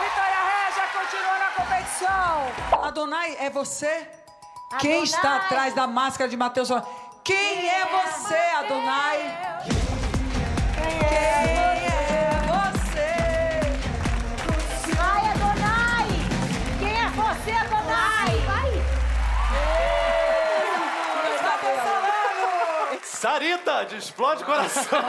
Vitória 0.00 0.40
Regia 0.50 0.86
continua 0.92 1.38
na 1.38 1.50
competição. 1.54 2.82
Adonai, 2.82 3.36
é 3.38 3.48
você? 3.50 4.17
Quem 4.76 5.02
está 5.02 5.36
atrás 5.36 5.72
da 5.74 5.86
máscara 5.86 6.28
de 6.28 6.36
Matheus 6.36 6.68
Solano? 6.68 6.86
Quem 7.24 7.68
é 7.68 7.86
você, 7.86 8.36
Adonai? 8.36 9.62
Quem 10.74 11.08
é 11.16 12.42
você? 12.46 13.08
Ai, 14.98 15.30
Adonai! 15.30 16.06
Quem 16.78 16.94
é 17.00 17.08
você, 17.08 17.52
Adonai? 17.52 18.36
Vai! 18.46 18.70
Sarita, 23.02 23.86
de 23.86 23.96
Explode 23.96 24.44
Coração! 24.44 25.02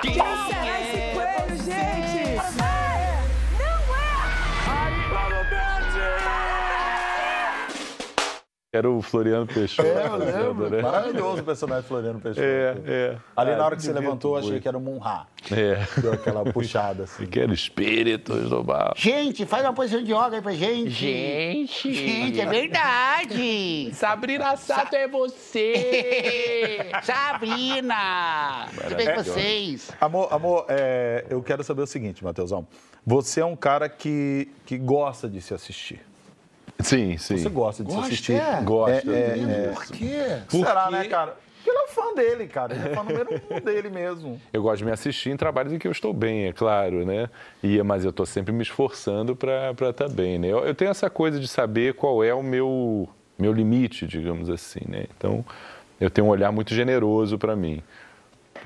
Quem 0.00 0.14
será 0.14 1.05
Era 8.76 8.90
o 8.90 9.00
Floriano 9.00 9.46
Peixoto. 9.46 9.88
É, 9.88 10.06
eu 10.06 10.16
lembro. 10.16 10.70
né? 10.70 10.82
Maravilhoso 10.82 11.40
o 11.40 11.44
personagem 11.44 11.82
Floriano 11.84 12.20
Peixoto. 12.20 12.44
É, 12.44 12.76
é. 12.86 13.16
Ali 13.34 13.52
Ah, 13.52 13.56
na 13.56 13.64
hora 13.64 13.76
que 13.76 13.82
você 13.82 13.92
levantou, 13.92 14.36
eu 14.38 14.44
achei 14.44 14.60
que 14.60 14.68
era 14.68 14.76
o 14.76 14.80
Munha. 14.80 15.26
É. 15.50 16.00
Deu 16.00 16.12
aquela 16.12 16.44
puxada 16.44 17.04
assim. 17.04 17.26
Que 17.36 17.40
era 17.40 17.52
espíritos 17.52 18.50
do 18.50 18.62
mal. 18.64 18.92
Gente, 18.96 19.46
faz 19.46 19.64
uma 19.64 19.72
posição 19.72 20.02
de 20.02 20.12
yoga 20.12 20.36
aí 20.36 20.42
pra 20.42 20.52
gente. 20.52 20.90
Gente, 20.90 21.92
Gente, 21.94 22.40
é 22.40 22.46
verdade. 22.46 23.90
Sabrina 23.94 24.56
Sato 24.56 24.94
é 24.94 25.08
você! 25.08 26.90
Sabrina! 27.02 28.66
Tudo 28.82 28.96
bem 28.96 29.14
com 29.14 29.22
vocês? 29.22 29.90
Amor, 30.00 30.28
amor 30.32 30.66
é, 30.68 31.24
eu 31.30 31.42
quero 31.42 31.62
saber 31.64 31.82
o 31.82 31.86
seguinte, 31.86 32.22
Matheusão. 32.24 32.66
Você 33.04 33.40
é 33.40 33.44
um 33.44 33.56
cara 33.56 33.88
que, 33.88 34.48
que 34.64 34.76
gosta 34.76 35.28
de 35.28 35.40
se 35.40 35.54
assistir. 35.54 36.00
Sim, 36.80 37.16
sim. 37.16 37.38
Você 37.38 37.48
gosta 37.48 37.82
de 37.82 37.90
se 37.90 37.96
Gosta, 37.96 38.12
assistir. 38.12 38.32
é? 38.34 38.60
Gosto. 38.62 39.10
É, 39.10 39.14
é, 39.14 39.68
é. 39.68 39.72
Por 39.74 39.86
quê? 39.86 40.42
Será, 40.48 40.90
né, 40.90 41.04
cara? 41.04 41.36
Porque 41.56 41.70
ele 41.70 41.78
é 41.78 41.84
um 41.84 41.88
fã 41.88 42.14
dele, 42.14 42.46
cara. 42.46 42.74
Ele 42.74 42.88
é 42.88 42.94
fã 42.94 43.02
número 43.02 43.28
um 43.50 43.60
dele 43.64 43.90
mesmo. 43.90 44.40
Eu 44.52 44.62
gosto 44.62 44.78
de 44.78 44.84
me 44.84 44.92
assistir 44.92 45.30
em 45.30 45.36
trabalhos 45.36 45.72
em 45.72 45.78
que 45.78 45.88
eu 45.88 45.92
estou 45.92 46.12
bem, 46.12 46.44
é 46.46 46.52
claro, 46.52 47.04
né? 47.04 47.28
E, 47.62 47.82
mas 47.82 48.04
eu 48.04 48.10
estou 48.10 48.24
sempre 48.24 48.52
me 48.52 48.62
esforçando 48.62 49.34
para 49.34 49.72
estar 49.90 50.08
bem, 50.08 50.38
né? 50.38 50.48
Eu, 50.48 50.58
eu 50.60 50.74
tenho 50.74 50.90
essa 50.90 51.10
coisa 51.10 51.40
de 51.40 51.48
saber 51.48 51.94
qual 51.94 52.22
é 52.22 52.32
o 52.32 52.42
meu, 52.42 53.08
meu 53.36 53.52
limite, 53.52 54.06
digamos 54.06 54.48
assim, 54.48 54.80
né? 54.88 55.06
Então, 55.16 55.44
eu 56.00 56.08
tenho 56.08 56.26
um 56.28 56.30
olhar 56.30 56.52
muito 56.52 56.72
generoso 56.72 57.36
para 57.38 57.56
mim. 57.56 57.82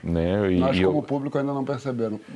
Né? 0.05 0.53
E, 0.53 0.57
Nós, 0.61 0.77
e 0.77 0.85
como 0.85 0.99
eu, 0.99 1.03
público, 1.03 1.39
ainda 1.39 1.53
não 1.55 1.65
perceberam. 1.65 2.21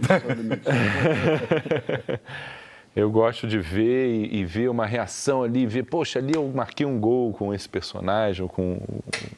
eu 2.95 3.11
gosto 3.11 3.47
de 3.47 3.59
ver 3.59 4.09
e, 4.09 4.37
e 4.41 4.45
ver 4.45 4.69
uma 4.71 4.87
reação 4.87 5.43
ali, 5.43 5.67
ver, 5.67 5.85
poxa, 5.85 6.19
ali 6.19 6.35
eu 6.35 6.47
marquei 6.55 6.87
um 6.87 6.99
gol 7.01 7.33
com 7.33 7.53
esse 7.53 7.69
personagem, 7.69 8.47
com, 8.47 8.79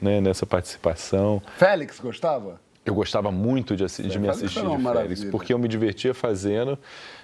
né, 0.01 0.21
nessa 0.21 0.45
participação. 0.47 1.43
Félix 1.57 1.99
gostava? 2.01 2.61
Eu 2.85 2.95
gostava 2.95 3.33
muito 3.33 3.75
de, 3.75 3.83
assi- 3.83 4.05
de 4.05 4.17
me 4.17 4.29
assistir 4.29 4.61
de 4.61 4.67
Félix, 4.67 4.81
maravilha. 4.83 5.31
porque 5.33 5.53
eu 5.53 5.59
me 5.59 5.67
divertia 5.67 6.15
fazendo, 6.15 6.79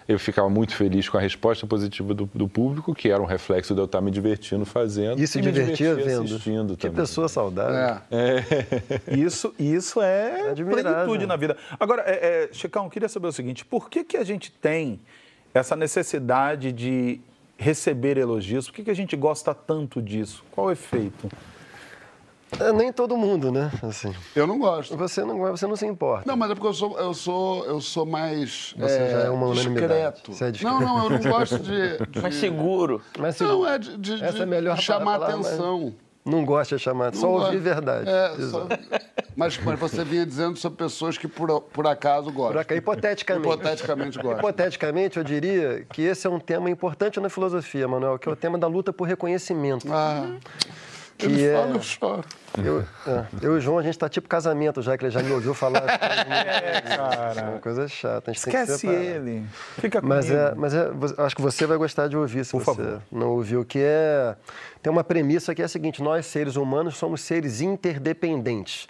eu 0.08 0.18
ficava 0.18 0.50
muito 0.50 0.74
feliz 0.74 1.08
com 1.08 1.16
a 1.16 1.20
resposta 1.20 1.64
positiva 1.68 2.12
do, 2.12 2.28
do 2.34 2.48
público, 2.48 2.92
que 2.92 3.08
era 3.08 3.22
um 3.22 3.26
reflexo 3.26 3.72
de 3.72 3.80
eu 3.80 3.84
estar 3.84 4.00
me 4.00 4.10
divertindo 4.10 4.64
fazendo. 4.66 5.20
E 5.22 5.26
se 5.28 5.40
me 5.40 5.52
divertia 5.52 5.94
vendo. 5.94 6.24
assistindo 6.24 6.76
Que 6.76 6.88
também. 6.88 6.96
pessoa 6.96 7.28
saudável. 7.28 8.02
É. 8.10 8.42
Isso, 9.16 9.54
isso 9.56 10.02
é 10.02 10.50
Admirável. 10.50 10.92
plenitude 10.92 11.26
na 11.26 11.36
vida. 11.36 11.56
Agora, 11.78 12.02
é, 12.06 12.44
é, 12.44 12.48
Chicão, 12.52 12.84
eu 12.84 12.90
queria 12.90 13.08
saber 13.08 13.28
o 13.28 13.32
seguinte: 13.32 13.64
por 13.64 13.88
que, 13.88 14.02
que 14.02 14.16
a 14.16 14.24
gente 14.24 14.50
tem 14.50 14.98
essa 15.54 15.76
necessidade 15.76 16.72
de 16.72 17.20
receber 17.56 18.16
elogios? 18.18 18.66
Por 18.68 18.74
que, 18.76 18.84
que 18.84 18.90
a 18.90 18.94
gente 18.94 19.16
gosta 19.16 19.54
tanto 19.54 20.00
disso? 20.02 20.44
Qual 20.50 20.66
o 20.68 20.70
efeito? 20.70 21.28
É, 22.60 22.70
nem 22.70 22.92
todo 22.92 23.16
mundo, 23.16 23.50
né? 23.50 23.70
Assim. 23.82 24.14
Eu 24.36 24.46
não 24.46 24.58
gosto. 24.58 24.94
Você 24.96 25.24
não, 25.24 25.38
você 25.38 25.66
não 25.66 25.74
se 25.74 25.86
importa. 25.86 26.24
Não, 26.26 26.36
mas 26.36 26.50
é 26.50 26.54
porque 26.54 26.66
eu 26.68 26.74
sou, 26.74 26.98
eu 26.98 27.14
sou, 27.14 27.64
eu 27.64 27.80
sou 27.80 28.04
mais 28.04 28.74
Você 28.76 29.10
já 29.10 29.18
é 29.20 29.30
uma 29.30 29.46
unanimidade. 29.46 29.86
discreto. 29.88 30.32
Você 30.34 30.44
é 30.44 30.50
discreto. 30.50 30.74
Não, 30.80 30.80
não, 30.80 31.04
eu 31.04 31.10
não 31.18 31.30
gosto 31.30 31.58
de. 31.58 31.96
de- 32.12 32.20
Mais 32.20 32.34
seguro. 32.34 33.00
Mas 33.18 33.36
se 33.36 33.44
Não, 33.44 33.66
é 33.66 33.78
de, 33.78 33.96
de- 33.96 34.22
Essa 34.22 34.32
de 34.36 34.42
é 34.42 34.46
melhor 34.46 34.78
chamar 34.78 35.18
palavra, 35.18 35.36
mas- 35.38 35.46
atenção. 35.46 35.94
Não 36.24 36.44
gosta 36.44 36.76
de 36.76 36.82
chamar, 36.82 37.14
só 37.14 37.26
Não 37.26 37.32
ouvir 37.46 37.58
verdade. 37.58 38.08
É, 38.08 38.36
só- 38.50 38.66
mas, 39.36 39.58
mas 39.58 39.78
você 39.78 40.04
vinha 40.04 40.24
dizendo 40.24 40.56
sobre 40.56 40.78
pessoas 40.78 41.18
que 41.18 41.26
por, 41.26 41.60
por 41.60 41.86
acaso 41.86 42.30
gostam. 42.30 42.52
Por 42.52 42.58
acá, 42.60 42.74
hipoteticamente. 42.76 43.46
Hipoteticamente 43.48 44.18
gostam. 44.18 44.38
Hipoteticamente, 44.38 45.18
eu 45.18 45.24
diria 45.24 45.84
que 45.92 46.02
esse 46.02 46.26
é 46.26 46.30
um 46.30 46.38
tema 46.38 46.70
importante 46.70 47.18
na 47.18 47.28
filosofia, 47.28 47.88
Manuel, 47.88 48.18
que 48.18 48.28
é 48.28 48.32
o 48.32 48.36
tema 48.36 48.56
da 48.56 48.66
luta 48.66 48.92
por 48.92 49.08
reconhecimento. 49.08 49.86
Ah, 49.92 50.36
que 51.28 51.32
ele 51.34 51.44
é... 51.46 51.54
fala, 51.54 51.76
eu 51.76 51.82
choro. 51.82 52.24
Eu, 52.62 52.84
é, 53.06 53.24
eu 53.40 53.54
e 53.54 53.58
o 53.58 53.60
João, 53.60 53.78
a 53.78 53.82
gente 53.82 53.98
tá 53.98 54.08
tipo 54.08 54.28
casamento 54.28 54.82
já, 54.82 54.96
que 54.98 55.04
ele 55.04 55.10
já 55.10 55.22
me 55.22 55.32
ouviu 55.32 55.54
falar. 55.54 55.82
É, 56.32 56.80
cara. 56.80 57.40
É 57.40 57.44
uma 57.44 57.58
coisa 57.58 57.88
chata. 57.88 58.30
A 58.30 58.34
gente 58.34 58.44
tem 58.44 58.52
que 58.52 58.58
Esquece 58.58 58.78
separar. 58.80 59.02
ele. 59.02 59.44
Fica 59.78 60.00
comigo. 60.00 60.14
Mas, 60.14 60.30
é, 60.30 60.54
mas 60.54 60.74
é, 60.74 60.90
acho 61.18 61.36
que 61.36 61.42
você 61.42 61.66
vai 61.66 61.76
gostar 61.76 62.08
de 62.08 62.16
ouvir, 62.16 62.44
se 62.44 62.52
Por 62.52 62.62
você 62.62 62.82
favor. 62.82 63.02
não 63.10 63.30
ouviu, 63.30 63.64
que 63.64 63.78
é... 63.80 64.36
Tem 64.82 64.92
uma 64.92 65.04
premissa 65.04 65.54
que 65.54 65.62
é 65.62 65.64
a 65.64 65.68
seguinte, 65.68 66.02
nós, 66.02 66.26
seres 66.26 66.56
humanos, 66.56 66.96
somos 66.96 67.20
seres 67.20 67.60
interdependentes. 67.60 68.88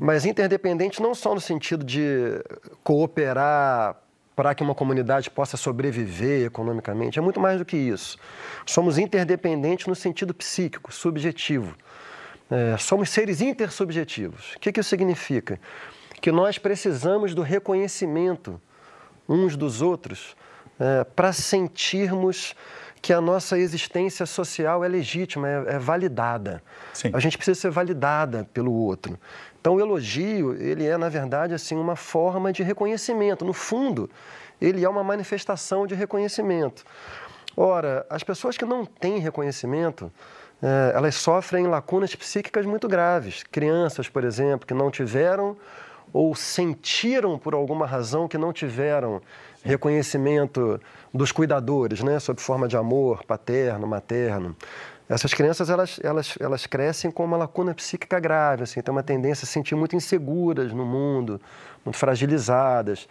Mas 0.00 0.24
interdependentes 0.26 1.00
não 1.00 1.14
só 1.14 1.34
no 1.34 1.40
sentido 1.40 1.84
de 1.84 2.42
cooperar 2.84 3.96
para 4.34 4.54
que 4.54 4.62
uma 4.62 4.74
comunidade 4.74 5.30
possa 5.30 5.56
sobreviver 5.56 6.46
economicamente, 6.46 7.18
é 7.18 7.22
muito 7.22 7.38
mais 7.38 7.58
do 7.58 7.64
que 7.64 7.76
isso. 7.76 8.18
Somos 8.64 8.98
interdependentes 8.98 9.86
no 9.86 9.94
sentido 9.94 10.32
psíquico, 10.32 10.92
subjetivo. 10.92 11.76
É, 12.50 12.76
somos 12.78 13.10
seres 13.10 13.40
intersubjetivos. 13.40 14.54
O 14.54 14.60
que, 14.60 14.72
que 14.72 14.80
isso 14.80 14.90
significa? 14.90 15.60
Que 16.20 16.32
nós 16.32 16.58
precisamos 16.58 17.34
do 17.34 17.42
reconhecimento 17.42 18.60
uns 19.28 19.56
dos 19.56 19.80
outros 19.82 20.36
é, 20.78 21.04
para 21.04 21.32
sentirmos 21.32 22.54
que 23.00 23.12
a 23.12 23.20
nossa 23.20 23.58
existência 23.58 24.24
social 24.24 24.84
é 24.84 24.88
legítima, 24.88 25.48
é, 25.48 25.74
é 25.74 25.78
validada. 25.78 26.62
Sim. 26.94 27.10
A 27.12 27.18
gente 27.18 27.36
precisa 27.36 27.60
ser 27.60 27.70
validada 27.70 28.48
pelo 28.54 28.72
outro. 28.72 29.18
Então, 29.62 29.76
o 29.76 29.80
elogio, 29.80 30.60
ele 30.60 30.84
é, 30.84 30.98
na 30.98 31.08
verdade, 31.08 31.54
assim, 31.54 31.76
uma 31.76 31.94
forma 31.94 32.52
de 32.52 32.64
reconhecimento. 32.64 33.44
No 33.44 33.52
fundo, 33.52 34.10
ele 34.60 34.84
é 34.84 34.88
uma 34.88 35.04
manifestação 35.04 35.86
de 35.86 35.94
reconhecimento. 35.94 36.84
Ora, 37.56 38.04
as 38.10 38.24
pessoas 38.24 38.58
que 38.58 38.64
não 38.64 38.84
têm 38.84 39.20
reconhecimento, 39.20 40.10
eh, 40.60 40.92
elas 40.96 41.14
sofrem 41.14 41.68
lacunas 41.68 42.12
psíquicas 42.16 42.66
muito 42.66 42.88
graves. 42.88 43.44
Crianças, 43.52 44.08
por 44.08 44.24
exemplo, 44.24 44.66
que 44.66 44.74
não 44.74 44.90
tiveram 44.90 45.56
ou 46.12 46.34
sentiram 46.34 47.38
por 47.38 47.54
alguma 47.54 47.86
razão 47.86 48.26
que 48.26 48.36
não 48.36 48.52
tiveram 48.52 49.22
reconhecimento 49.62 50.80
dos 51.14 51.30
cuidadores, 51.30 52.02
né, 52.02 52.18
sob 52.18 52.40
forma 52.40 52.66
de 52.66 52.76
amor 52.76 53.24
paterno, 53.24 53.86
materno. 53.86 54.56
Essas 55.08 55.34
crianças 55.34 55.68
elas, 55.68 56.00
elas, 56.02 56.34
elas 56.40 56.66
crescem 56.66 57.10
com 57.10 57.24
uma 57.24 57.36
lacuna 57.36 57.74
psíquica 57.74 58.18
grave, 58.18 58.62
assim, 58.62 58.80
tem 58.80 58.92
uma 58.92 59.02
tendência 59.02 59.44
a 59.44 59.46
se 59.46 59.52
sentir 59.52 59.74
muito 59.74 59.96
inseguras 59.96 60.72
no 60.72 60.84
mundo, 60.84 61.40
muito 61.84 61.98
fragilizadas. 61.98 63.08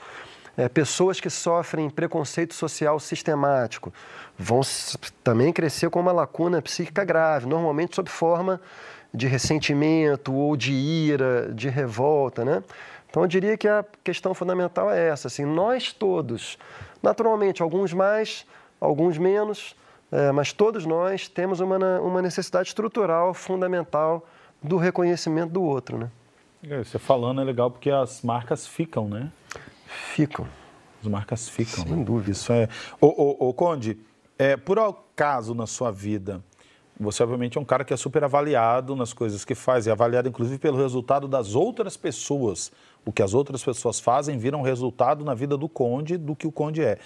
É, 0.58 0.68
pessoas 0.68 1.20
que 1.20 1.30
sofrem 1.30 1.90
preconceito 1.90 2.54
social 2.54 3.00
sistemático 3.00 3.94
vão 4.38 4.62
também 5.24 5.54
crescer 5.54 5.90
com 5.90 6.00
uma 6.00 6.12
lacuna 6.12 6.62
psíquica 6.62 7.06
grave, 7.06 7.46
normalmente 7.46 7.96
sob 7.96 8.10
forma 8.10 8.60
de 9.14 9.28
ressentimento 9.28 10.34
ou 10.34 10.56
de 10.56 10.72
ira, 10.72 11.52
de 11.54 11.70
revolta, 11.70 12.44
né? 12.44 12.64
Então 13.10 13.24
eu 13.24 13.28
diria 13.28 13.58
que 13.58 13.68
a 13.68 13.84
questão 14.04 14.34
fundamental 14.34 14.90
é 14.90 15.10
essa, 15.10 15.28
assim, 15.28 15.46
nós 15.46 15.92
todos, 15.92 16.58
naturalmente, 17.04 17.62
alguns 17.62 17.94
mais, 17.94 18.46
alguns 18.80 19.18
menos, 19.18 19.76
é, 20.12 20.32
mas 20.32 20.52
todos 20.52 20.86
nós 20.86 21.28
temos 21.30 21.60
uma, 21.60 21.78
uma 22.02 22.22
necessidade 22.22 22.68
estrutural 22.68 23.34
fundamental 23.34 24.28
do 24.62 24.78
reconhecimento 24.78 25.54
do 25.54 25.64
outro, 25.64 25.98
né? 25.98 26.12
É, 26.70 26.84
Você 26.84 27.00
falando 27.00 27.42
é 27.42 27.44
legal 27.44 27.72
porque 27.72 27.90
as 27.90 28.22
marcas 28.22 28.68
ficam, 28.68 29.08
né? 29.08 29.32
Ficam. 30.14 30.48
As 31.02 31.08
marcas 31.08 31.50
ficam. 31.50 31.84
Sem 31.84 31.96
né? 31.96 32.04
dúvida. 32.04 32.32
Isso 32.32 32.52
é. 32.54 32.68
Ô, 33.00 33.08
ô, 33.08 33.50
ô, 33.50 33.54
Conde, 33.54 33.98
é, 34.38 34.56
por 34.56 34.78
acaso 34.78 35.56
na 35.56 35.66
sua 35.66 35.92
vida, 35.92 36.44
você 37.00 37.24
obviamente 37.24 37.58
é 37.58 37.62
um 37.62 37.66
cara 37.66 37.84
que 37.84 37.94
é 37.94 37.98
super 37.98 38.24
avaliado 38.24 38.96
nas 38.96 39.12
coisas 39.12 39.44
que 39.44 39.56
faz, 39.56 39.88
e 39.88 39.92
avaliado 39.92 40.30
inclusive 40.30 40.60
pelo 40.60 40.78
resultado 40.78 41.28
das 41.28 41.56
outras 41.56 41.98
pessoas. 41.98 42.72
O 43.04 43.12
que 43.12 43.24
as 43.24 43.34
outras 43.34 43.64
pessoas 43.64 44.00
fazem 44.00 44.38
vira 44.38 44.56
um 44.56 44.62
resultado 44.62 45.26
na 45.26 45.34
vida 45.34 45.58
do 45.58 45.68
Conde 45.68 46.18
do 46.18 46.36
que 46.36 46.46
o 46.46 46.52
Conde 46.52 46.84
é. 46.84 47.00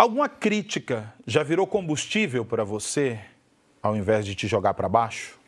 Alguma 0.00 0.30
crítica 0.30 1.12
já 1.26 1.42
virou 1.42 1.66
combustível 1.66 2.42
para 2.42 2.64
você, 2.64 3.20
ao 3.82 3.94
invés 3.94 4.24
de 4.24 4.34
te 4.34 4.48
jogar 4.48 4.72
para 4.72 4.88
baixo? 4.88 5.38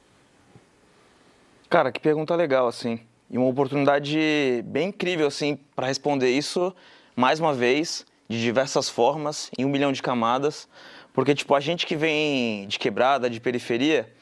Cara, 1.71 1.91
que 1.91 1.99
pergunta 1.99 2.37
legal, 2.37 2.69
assim. 2.69 3.01
E 3.31 3.39
uma 3.39 3.47
oportunidade 3.47 4.63
bem 4.67 4.89
incrível, 4.91 5.27
assim, 5.27 5.59
para 5.75 5.87
responder 5.87 6.29
isso, 6.29 6.71
mais 7.17 7.41
uma 7.41 7.55
vez, 7.55 8.05
de 8.29 8.43
diversas 8.43 8.91
formas, 8.91 9.51
em 9.57 9.65
um 9.65 9.71
milhão 9.71 9.91
de 9.91 10.03
camadas. 10.03 10.69
Porque, 11.15 11.35
tipo, 11.35 11.55
a 11.55 11.61
gente 11.61 11.87
que 11.87 11.97
vem 11.97 12.69
de 12.69 12.79
quebrada, 12.79 13.31
de 13.31 13.41
periferia, 13.41 14.13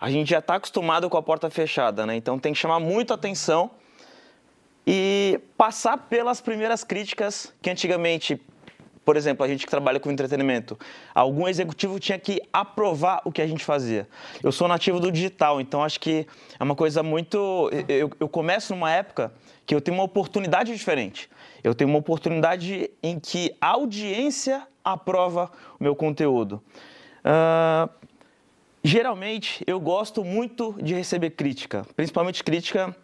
a 0.00 0.08
gente 0.08 0.30
já 0.30 0.38
está 0.38 0.54
acostumado 0.54 1.10
com 1.10 1.16
a 1.16 1.22
porta 1.22 1.50
fechada, 1.50 2.06
né? 2.06 2.14
Então 2.14 2.38
tem 2.38 2.52
que 2.52 2.60
chamar 2.60 2.78
muito 2.78 3.12
atenção 3.12 3.72
e 4.86 5.40
passar 5.56 5.98
pelas 5.98 6.40
primeiras 6.40 6.84
críticas 6.84 7.52
que 7.60 7.68
antigamente, 7.68 8.40
por 9.10 9.16
exemplo, 9.16 9.44
a 9.44 9.48
gente 9.48 9.64
que 9.64 9.70
trabalha 9.72 9.98
com 9.98 10.08
entretenimento, 10.08 10.78
algum 11.12 11.48
executivo 11.48 11.98
tinha 11.98 12.16
que 12.16 12.40
aprovar 12.52 13.20
o 13.24 13.32
que 13.32 13.42
a 13.42 13.46
gente 13.48 13.64
fazia. 13.64 14.06
Eu 14.40 14.52
sou 14.52 14.68
nativo 14.68 15.00
do 15.00 15.10
digital, 15.10 15.60
então 15.60 15.82
acho 15.82 15.98
que 15.98 16.28
é 16.56 16.62
uma 16.62 16.76
coisa 16.76 17.02
muito. 17.02 17.68
Eu, 17.88 18.08
eu 18.20 18.28
começo 18.28 18.72
numa 18.72 18.88
época 18.88 19.32
que 19.66 19.74
eu 19.74 19.80
tenho 19.80 19.96
uma 19.96 20.04
oportunidade 20.04 20.72
diferente. 20.72 21.28
Eu 21.64 21.74
tenho 21.74 21.90
uma 21.90 21.98
oportunidade 21.98 22.88
em 23.02 23.18
que 23.18 23.52
a 23.60 23.70
audiência 23.70 24.64
aprova 24.84 25.50
o 25.80 25.82
meu 25.82 25.96
conteúdo. 25.96 26.62
Ah, 27.24 27.88
geralmente, 28.84 29.64
eu 29.66 29.80
gosto 29.80 30.24
muito 30.24 30.76
de 30.80 30.94
receber 30.94 31.30
crítica, 31.30 31.84
principalmente 31.96 32.44
crítica 32.44 32.94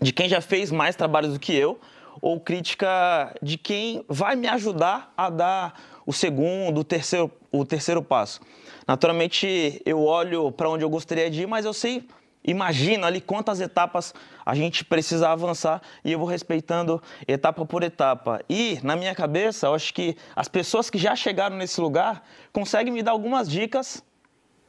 de 0.00 0.10
quem 0.10 0.26
já 0.26 0.40
fez 0.40 0.72
mais 0.72 0.96
trabalhos 0.96 1.34
do 1.34 1.38
que 1.38 1.54
eu, 1.54 1.78
ou 2.20 2.40
crítica 2.40 3.34
de 3.42 3.56
quem 3.56 4.04
vai 4.08 4.36
me 4.36 4.48
ajudar 4.48 5.12
a 5.16 5.30
dar 5.30 5.80
o 6.06 6.12
segundo, 6.12 6.80
o 6.80 6.84
terceiro, 6.84 7.30
o 7.50 7.64
terceiro 7.64 8.02
passo. 8.02 8.40
Naturalmente, 8.86 9.80
eu 9.84 10.02
olho 10.02 10.52
para 10.52 10.68
onde 10.68 10.84
eu 10.84 10.90
gostaria 10.90 11.30
de 11.30 11.42
ir, 11.42 11.46
mas 11.46 11.64
eu 11.64 11.72
sei, 11.72 12.06
imagino 12.44 13.06
ali 13.06 13.20
quantas 13.20 13.60
etapas 13.60 14.14
a 14.44 14.54
gente 14.54 14.84
precisa 14.84 15.30
avançar 15.30 15.80
e 16.04 16.12
eu 16.12 16.18
vou 16.18 16.28
respeitando 16.28 17.02
etapa 17.26 17.64
por 17.64 17.82
etapa. 17.82 18.40
E, 18.48 18.78
na 18.82 18.94
minha 18.94 19.14
cabeça, 19.14 19.66
eu 19.66 19.74
acho 19.74 19.94
que 19.94 20.16
as 20.36 20.48
pessoas 20.48 20.90
que 20.90 20.98
já 20.98 21.16
chegaram 21.16 21.56
nesse 21.56 21.80
lugar 21.80 22.22
conseguem 22.52 22.92
me 22.92 23.02
dar 23.02 23.12
algumas 23.12 23.48
dicas 23.48 24.02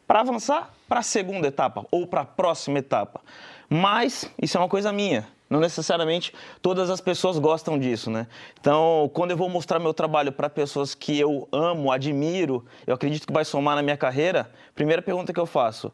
para 0.07 0.21
avançar 0.21 0.73
para 0.87 0.99
a 0.99 1.03
segunda 1.03 1.47
etapa 1.47 1.85
ou 1.91 2.07
para 2.07 2.21
a 2.21 2.25
próxima 2.25 2.79
etapa. 2.79 3.21
Mas 3.67 4.29
isso 4.41 4.57
é 4.57 4.61
uma 4.61 4.69
coisa 4.69 4.93
minha. 4.93 5.34
Não 5.49 5.59
necessariamente 5.59 6.33
todas 6.61 6.89
as 6.89 6.99
pessoas 6.99 7.37
gostam 7.37 7.77
disso, 7.77 8.09
né? 8.09 8.27
Então, 8.59 9.09
quando 9.13 9.31
eu 9.31 9.37
vou 9.37 9.47
mostrar 9.47 9.79
meu 9.79 9.93
trabalho 9.93 10.31
para 10.31 10.49
pessoas 10.49 10.95
que 10.95 11.19
eu 11.19 11.47
amo, 11.51 11.91
admiro, 11.91 12.65
eu 12.87 12.95
acredito 12.95 13.27
que 13.27 13.33
vai 13.33 13.45
somar 13.45 13.75
na 13.75 13.83
minha 13.83 13.97
carreira, 13.97 14.49
primeira 14.73 15.01
pergunta 15.01 15.31
que 15.31 15.39
eu 15.39 15.45
faço: 15.45 15.93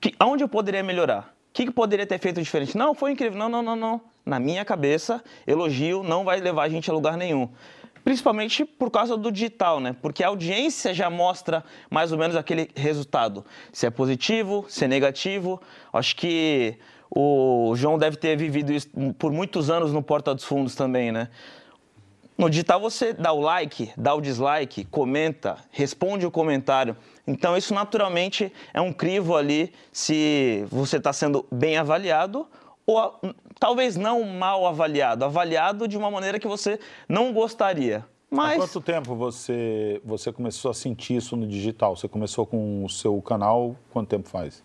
que, 0.00 0.14
aonde 0.18 0.42
eu 0.42 0.48
poderia 0.48 0.82
melhorar? 0.82 1.34
O 1.50 1.52
que, 1.52 1.66
que 1.66 1.70
poderia 1.70 2.06
ter 2.06 2.18
feito 2.18 2.40
diferente? 2.40 2.76
Não, 2.76 2.94
foi 2.94 3.12
incrível. 3.12 3.38
Não, 3.38 3.48
não, 3.48 3.62
não, 3.62 3.76
não. 3.76 4.00
Na 4.24 4.38
minha 4.38 4.64
cabeça, 4.64 5.22
elogio 5.46 6.02
não 6.02 6.24
vai 6.24 6.40
levar 6.40 6.62
a 6.62 6.68
gente 6.68 6.88
a 6.90 6.94
lugar 6.94 7.16
nenhum. 7.16 7.48
Principalmente 8.02 8.64
por 8.64 8.90
causa 8.90 9.16
do 9.16 9.30
digital, 9.30 9.78
né? 9.78 9.94
Porque 10.00 10.24
a 10.24 10.28
audiência 10.28 10.94
já 10.94 11.10
mostra 11.10 11.62
mais 11.90 12.12
ou 12.12 12.18
menos 12.18 12.34
aquele 12.34 12.70
resultado. 12.74 13.44
Se 13.72 13.86
é 13.86 13.90
positivo, 13.90 14.64
se 14.68 14.84
é 14.84 14.88
negativo. 14.88 15.60
Acho 15.92 16.16
que 16.16 16.78
o 17.10 17.72
João 17.74 17.98
deve 17.98 18.16
ter 18.16 18.36
vivido 18.36 18.72
isso 18.72 18.88
por 19.18 19.32
muitos 19.32 19.68
anos 19.68 19.92
no 19.92 20.02
Porta 20.02 20.34
dos 20.34 20.44
Fundos 20.44 20.74
também, 20.74 21.10
né? 21.10 21.28
No 22.38 22.48
digital 22.48 22.80
você 22.80 23.12
dá 23.12 23.32
o 23.32 23.40
like, 23.40 23.92
dá 23.96 24.14
o 24.14 24.20
dislike, 24.20 24.84
comenta, 24.86 25.58
responde 25.70 26.24
o 26.24 26.30
comentário. 26.30 26.96
Então 27.26 27.56
isso 27.56 27.74
naturalmente 27.74 28.50
é 28.72 28.80
um 28.80 28.92
crivo 28.92 29.36
ali 29.36 29.72
se 29.92 30.64
você 30.70 30.96
está 30.96 31.12
sendo 31.12 31.44
bem 31.52 31.76
avaliado 31.76 32.46
ou 32.86 33.20
talvez 33.58 33.96
não 33.96 34.22
mal 34.24 34.66
avaliado, 34.66 35.24
avaliado 35.24 35.86
de 35.86 35.98
uma 35.98 36.10
maneira 36.10 36.38
que 36.38 36.48
você 36.48 36.80
não 37.06 37.32
gostaria. 37.32 38.06
Há 38.32 38.34
Mas 38.34 38.56
quanto 38.56 38.80
tempo 38.80 39.14
você, 39.14 40.00
você 40.02 40.32
começou 40.32 40.70
a 40.70 40.74
sentir 40.74 41.16
isso 41.16 41.36
no 41.36 41.46
digital? 41.46 41.94
Você 41.94 42.08
começou 42.08 42.46
com 42.46 42.84
o 42.84 42.88
seu 42.88 43.20
canal, 43.20 43.76
quanto 43.90 44.08
tempo 44.08 44.28
faz? 44.28 44.62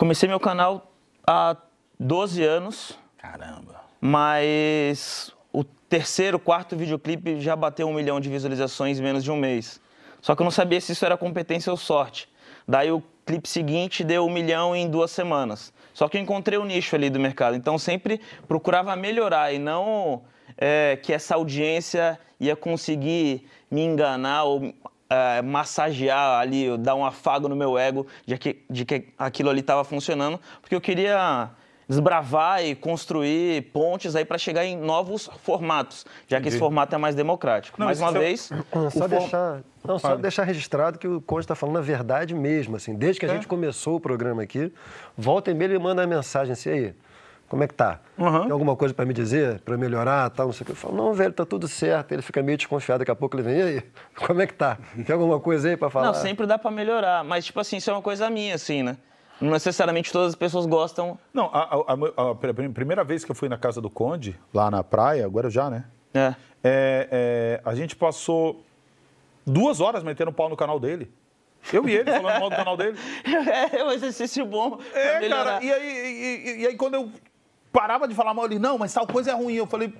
comecei 0.00 0.26
meu 0.26 0.40
canal 0.40 0.89
há 1.30 1.56
12 1.98 2.42
anos, 2.42 2.98
Caramba. 3.16 3.82
mas 4.00 5.32
o 5.52 5.62
terceiro, 5.62 6.40
quarto 6.40 6.76
videoclipe 6.76 7.40
já 7.40 7.54
bateu 7.54 7.88
um 7.88 7.94
milhão 7.94 8.18
de 8.18 8.28
visualizações 8.28 8.98
em 8.98 9.02
menos 9.02 9.22
de 9.22 9.30
um 9.30 9.36
mês. 9.36 9.80
Só 10.20 10.34
que 10.34 10.42
eu 10.42 10.44
não 10.44 10.50
sabia 10.50 10.80
se 10.80 10.92
isso 10.92 11.06
era 11.06 11.16
competência 11.16 11.70
ou 11.70 11.76
sorte. 11.76 12.28
Daí 12.66 12.90
o 12.90 13.02
clipe 13.24 13.48
seguinte 13.48 14.02
deu 14.02 14.26
um 14.26 14.30
milhão 14.30 14.74
em 14.74 14.90
duas 14.90 15.12
semanas. 15.12 15.72
Só 15.94 16.08
que 16.08 16.18
eu 16.18 16.20
encontrei 16.20 16.58
o 16.58 16.64
nicho 16.64 16.96
ali 16.96 17.08
do 17.08 17.20
mercado. 17.20 17.56
Então 17.56 17.78
sempre 17.78 18.20
procurava 18.48 18.94
melhorar 18.96 19.52
e 19.52 19.58
não 19.58 20.22
é, 20.58 20.98
que 21.00 21.12
essa 21.12 21.36
audiência 21.36 22.18
ia 22.38 22.56
conseguir 22.56 23.46
me 23.70 23.82
enganar 23.82 24.44
ou 24.44 24.74
é, 25.10 25.42
massagear 25.42 26.38
ali, 26.40 26.78
dar 26.78 26.94
um 26.94 27.04
afago 27.04 27.48
no 27.48 27.56
meu 27.56 27.76
ego 27.76 28.06
de 28.24 28.38
que, 28.38 28.62
de 28.70 28.84
que 28.84 29.08
aquilo 29.18 29.50
ali 29.50 29.60
estava 29.60 29.82
funcionando, 29.82 30.40
porque 30.62 30.74
eu 30.74 30.80
queria 30.80 31.50
desbravar 31.88 32.62
e 32.64 32.76
construir 32.76 33.62
pontes 33.72 34.14
aí 34.14 34.24
para 34.24 34.38
chegar 34.38 34.64
em 34.64 34.76
novos 34.76 35.28
formatos, 35.42 36.06
já 36.28 36.40
que 36.40 36.46
esse 36.46 36.56
formato 36.58 36.94
é 36.94 36.98
mais 36.98 37.16
democrático. 37.16 37.76
Não, 37.80 37.86
mais 37.86 38.00
uma 38.00 38.12
vez, 38.12 38.42
Só 38.72 38.86
o 38.86 38.90
for- 38.92 39.08
deixar, 39.08 39.60
não, 39.84 39.98
só 39.98 40.08
Fale. 40.10 40.22
deixar 40.22 40.44
registrado 40.44 41.00
que 41.00 41.08
o 41.08 41.20
Conde 41.20 41.40
está 41.42 41.56
falando 41.56 41.78
a 41.78 41.80
verdade 41.80 42.32
mesmo. 42.32 42.76
Assim, 42.76 42.94
desde 42.94 43.18
que 43.18 43.26
a 43.26 43.28
É? 43.28 43.32
gente 43.32 43.48
começou 43.48 43.96
o 43.96 44.00
programa 44.00 44.40
aqui, 44.42 44.72
volta 45.18 45.50
e 45.50 45.54
meia 45.54 45.70
ele 45.70 45.80
manda 45.80 46.02
uma 46.02 46.06
mensagem 46.06 46.52
assim, 46.52 46.70
aí, 46.70 46.94
como 47.50 47.62
é 47.64 47.66
que 47.68 47.74
tá? 47.74 48.00
Uhum. 48.16 48.42
Tem 48.44 48.50
alguma 48.52 48.74
coisa 48.76 48.94
para 48.94 49.04
me 49.04 49.12
dizer, 49.12 49.60
para 49.60 49.76
melhorar, 49.76 50.30
tal, 50.30 50.46
não 50.46 50.52
sei 50.54 50.62
o 50.62 50.66
que. 50.66 50.72
Eu 50.72 50.76
falo, 50.76 50.96
não, 50.96 51.12
velho, 51.12 51.32
tá 51.34 51.44
tudo 51.44 51.66
certo. 51.68 52.12
Ele 52.12 52.22
fica 52.22 52.42
meio 52.42 52.56
desconfiado, 52.56 53.00
daqui 53.00 53.10
a 53.10 53.14
pouco 53.16 53.36
ele 53.36 53.42
vem, 53.42 53.58
e 53.58 53.62
aí, 53.62 53.82
como 54.26 54.40
é 54.40 54.46
que 54.46 54.54
tá? 54.54 54.78
Tem 55.04 55.12
alguma 55.12 55.38
coisa 55.40 55.68
aí 55.68 55.76
para 55.76 55.90
falar? 55.90 56.06
Não, 56.06 56.14
sempre 56.14 56.46
dá 56.46 56.56
pra 56.56 56.70
melhorar, 56.70 57.22
mas 57.24 57.44
tipo 57.44 57.58
assim, 57.60 57.76
isso 57.76 57.90
é 57.90 57.92
uma 57.92 58.00
coisa 58.00 58.30
minha, 58.30 58.54
assim, 58.54 58.82
né? 58.82 58.96
Não 59.40 59.50
necessariamente 59.50 60.12
todas 60.12 60.28
as 60.28 60.34
pessoas 60.34 60.64
gostam. 60.66 61.18
Não, 61.34 61.46
a, 61.52 61.58
a- 61.62 62.26
a- 62.26 62.30
a 62.30 62.34
pr- 62.34 62.70
primeira 62.72 63.02
vez 63.02 63.24
que 63.24 63.30
eu 63.30 63.34
fui 63.34 63.48
na 63.48 63.58
casa 63.58 63.80
do 63.80 63.90
Conde, 63.90 64.38
lá 64.54 64.70
na 64.70 64.84
praia, 64.84 65.24
agora 65.26 65.50
já, 65.50 65.68
né? 65.68 65.84
É. 66.14 66.34
É, 66.62 67.08
é, 67.10 67.60
a 67.64 67.74
gente 67.74 67.96
passou 67.96 68.62
duas 69.46 69.80
horas 69.80 70.02
metendo 70.02 70.32
pau 70.32 70.48
no 70.48 70.56
canal 70.56 70.78
dele. 70.78 71.10
Eu 71.72 71.86
e 71.88 71.92
ele 71.94 72.10
falando 72.10 72.40
mal 72.40 72.48
do 72.50 72.56
canal 72.56 72.76
dele. 72.76 72.96
É 73.72 73.84
um 73.84 73.90
exercício 73.92 74.44
bom 74.46 74.78
É, 74.94 75.20
melhorar. 75.20 75.44
cara, 75.44 75.64
e 75.64 75.72
aí, 75.72 75.86
e- 75.88 76.48
e- 76.50 76.62
e 76.62 76.66
aí 76.68 76.74
quando 76.76 76.94
eu 76.94 77.10
parava 77.72 78.06
de 78.08 78.14
falar 78.14 78.34
mal, 78.34 78.44
ele, 78.46 78.58
não, 78.58 78.76
mas 78.78 78.92
tal 78.92 79.06
coisa 79.06 79.30
é 79.30 79.34
ruim. 79.34 79.54
Eu 79.54 79.66
falei. 79.66 79.92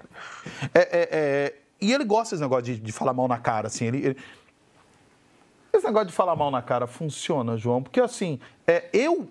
é, 0.75 0.81
é, 0.81 1.09
é, 1.13 1.55
e 1.81 1.93
ele 1.93 2.05
gosta 2.05 2.35
desse 2.35 2.43
negócio 2.43 2.65
de, 2.65 2.77
de 2.79 2.93
falar 2.93 3.13
mal 3.13 3.29
na 3.29 3.39
cara, 3.39 3.67
assim. 3.69 3.87
Ele, 3.87 3.99
ele- 4.07 4.17
Esse 5.73 5.87
negócio 5.87 6.09
de 6.09 6.13
falar 6.15 6.35
mal 6.37 6.51
na 6.51 6.61
cara 6.63 6.87
funciona, 6.87 7.57
João, 7.57 7.83
porque 7.83 8.01
assim, 8.01 8.39
é, 8.67 8.89
eu 8.93 9.29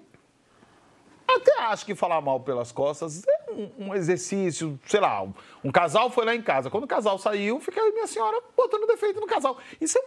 até 1.27 1.62
acho 1.63 1.86
que 1.86 1.93
falar 1.93 2.22
mal 2.22 2.39
pelas 2.39 2.72
costas 2.72 3.22
é 3.27 3.51
um, 3.51 3.88
um 3.89 3.96
exercício, 3.96 4.79
sei 4.88 5.00
lá, 5.00 5.22
um, 5.22 5.34
um 5.63 5.72
casal 5.72 6.10
foi 6.10 6.25
lá 6.25 6.34
em 6.34 6.41
casa. 6.41 6.69
Quando 6.72 6.86
o 6.86 6.88
casal 6.88 7.19
saiu, 7.19 7.60
fica 7.60 7.79
aí 7.79 7.91
minha 7.91 8.08
senhora 8.08 8.41
botando 8.58 8.88
defeito 8.88 9.19
no 9.19 9.27
casal. 9.27 9.58
Isso 9.79 9.98
é. 10.00 10.01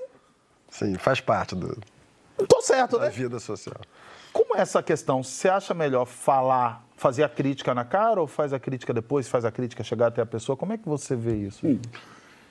Sim, 0.68 0.94
faz 0.96 1.20
parte 1.20 1.54
do, 1.54 1.78
tô 2.48 2.60
certo, 2.62 2.98
da 2.98 3.04
né? 3.04 3.10
vida 3.10 3.38
social. 3.38 3.76
Como 4.32 4.56
é 4.56 4.62
essa 4.62 4.82
questão? 4.82 5.22
Você 5.22 5.48
acha 5.48 5.74
melhor 5.74 6.06
falar, 6.06 6.82
fazer 7.02 7.24
a 7.24 7.28
crítica 7.28 7.74
na 7.74 7.84
cara 7.84 8.20
ou 8.20 8.28
faz 8.28 8.52
a 8.52 8.60
crítica 8.60 8.94
depois, 8.94 9.26
faz 9.26 9.44
a 9.44 9.50
crítica 9.50 9.82
chegar 9.82 10.06
até 10.06 10.22
a 10.22 10.26
pessoa? 10.26 10.56
Como 10.56 10.72
é 10.72 10.78
que 10.78 10.88
você 10.88 11.16
vê 11.16 11.34
isso? 11.34 11.66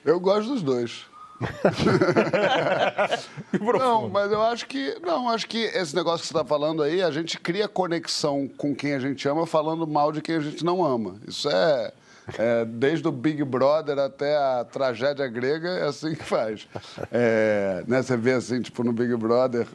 Eu 0.04 0.20
gosto 0.20 0.50
dos 0.50 0.62
dois. 0.62 1.06
não, 3.78 4.10
mas 4.10 4.30
eu 4.30 4.42
acho 4.42 4.66
que. 4.66 4.98
Não, 5.00 5.30
acho 5.30 5.48
que 5.48 5.58
esse 5.58 5.96
negócio 5.96 6.20
que 6.20 6.26
você 6.28 6.34
está 6.34 6.44
falando 6.44 6.82
aí, 6.82 7.02
a 7.02 7.10
gente 7.10 7.40
cria 7.40 7.66
conexão 7.66 8.46
com 8.46 8.76
quem 8.76 8.92
a 8.92 8.98
gente 8.98 9.26
ama 9.26 9.46
falando 9.46 9.86
mal 9.86 10.12
de 10.12 10.20
quem 10.20 10.36
a 10.36 10.40
gente 10.40 10.62
não 10.62 10.84
ama. 10.84 11.16
Isso 11.26 11.48
é. 11.50 11.90
é, 12.38 12.64
desde 12.66 13.08
o 13.08 13.10
Big 13.10 13.42
Brother 13.42 13.98
até 13.98 14.36
a 14.36 14.64
tragédia 14.70 15.26
grega, 15.26 15.70
é 15.70 15.88
assim 15.88 16.14
que 16.14 16.24
faz. 16.24 16.68
É, 17.10 17.82
né, 17.88 18.02
você 18.02 18.16
vê 18.16 18.34
assim, 18.34 18.60
tipo, 18.60 18.84
no 18.84 18.92
Big 18.92 19.16
Brother, 19.16 19.66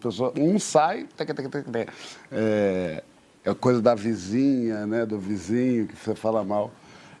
pessoa, 0.00 0.32
um 0.38 0.58
sai, 0.58 1.06
é, 2.30 3.02
é 3.44 3.54
coisa 3.54 3.80
da 3.80 3.94
vizinha, 3.94 4.86
né, 4.86 5.06
do 5.06 5.18
vizinho 5.18 5.86
que 5.86 5.96
você 5.96 6.14
fala 6.14 6.44
mal. 6.44 6.70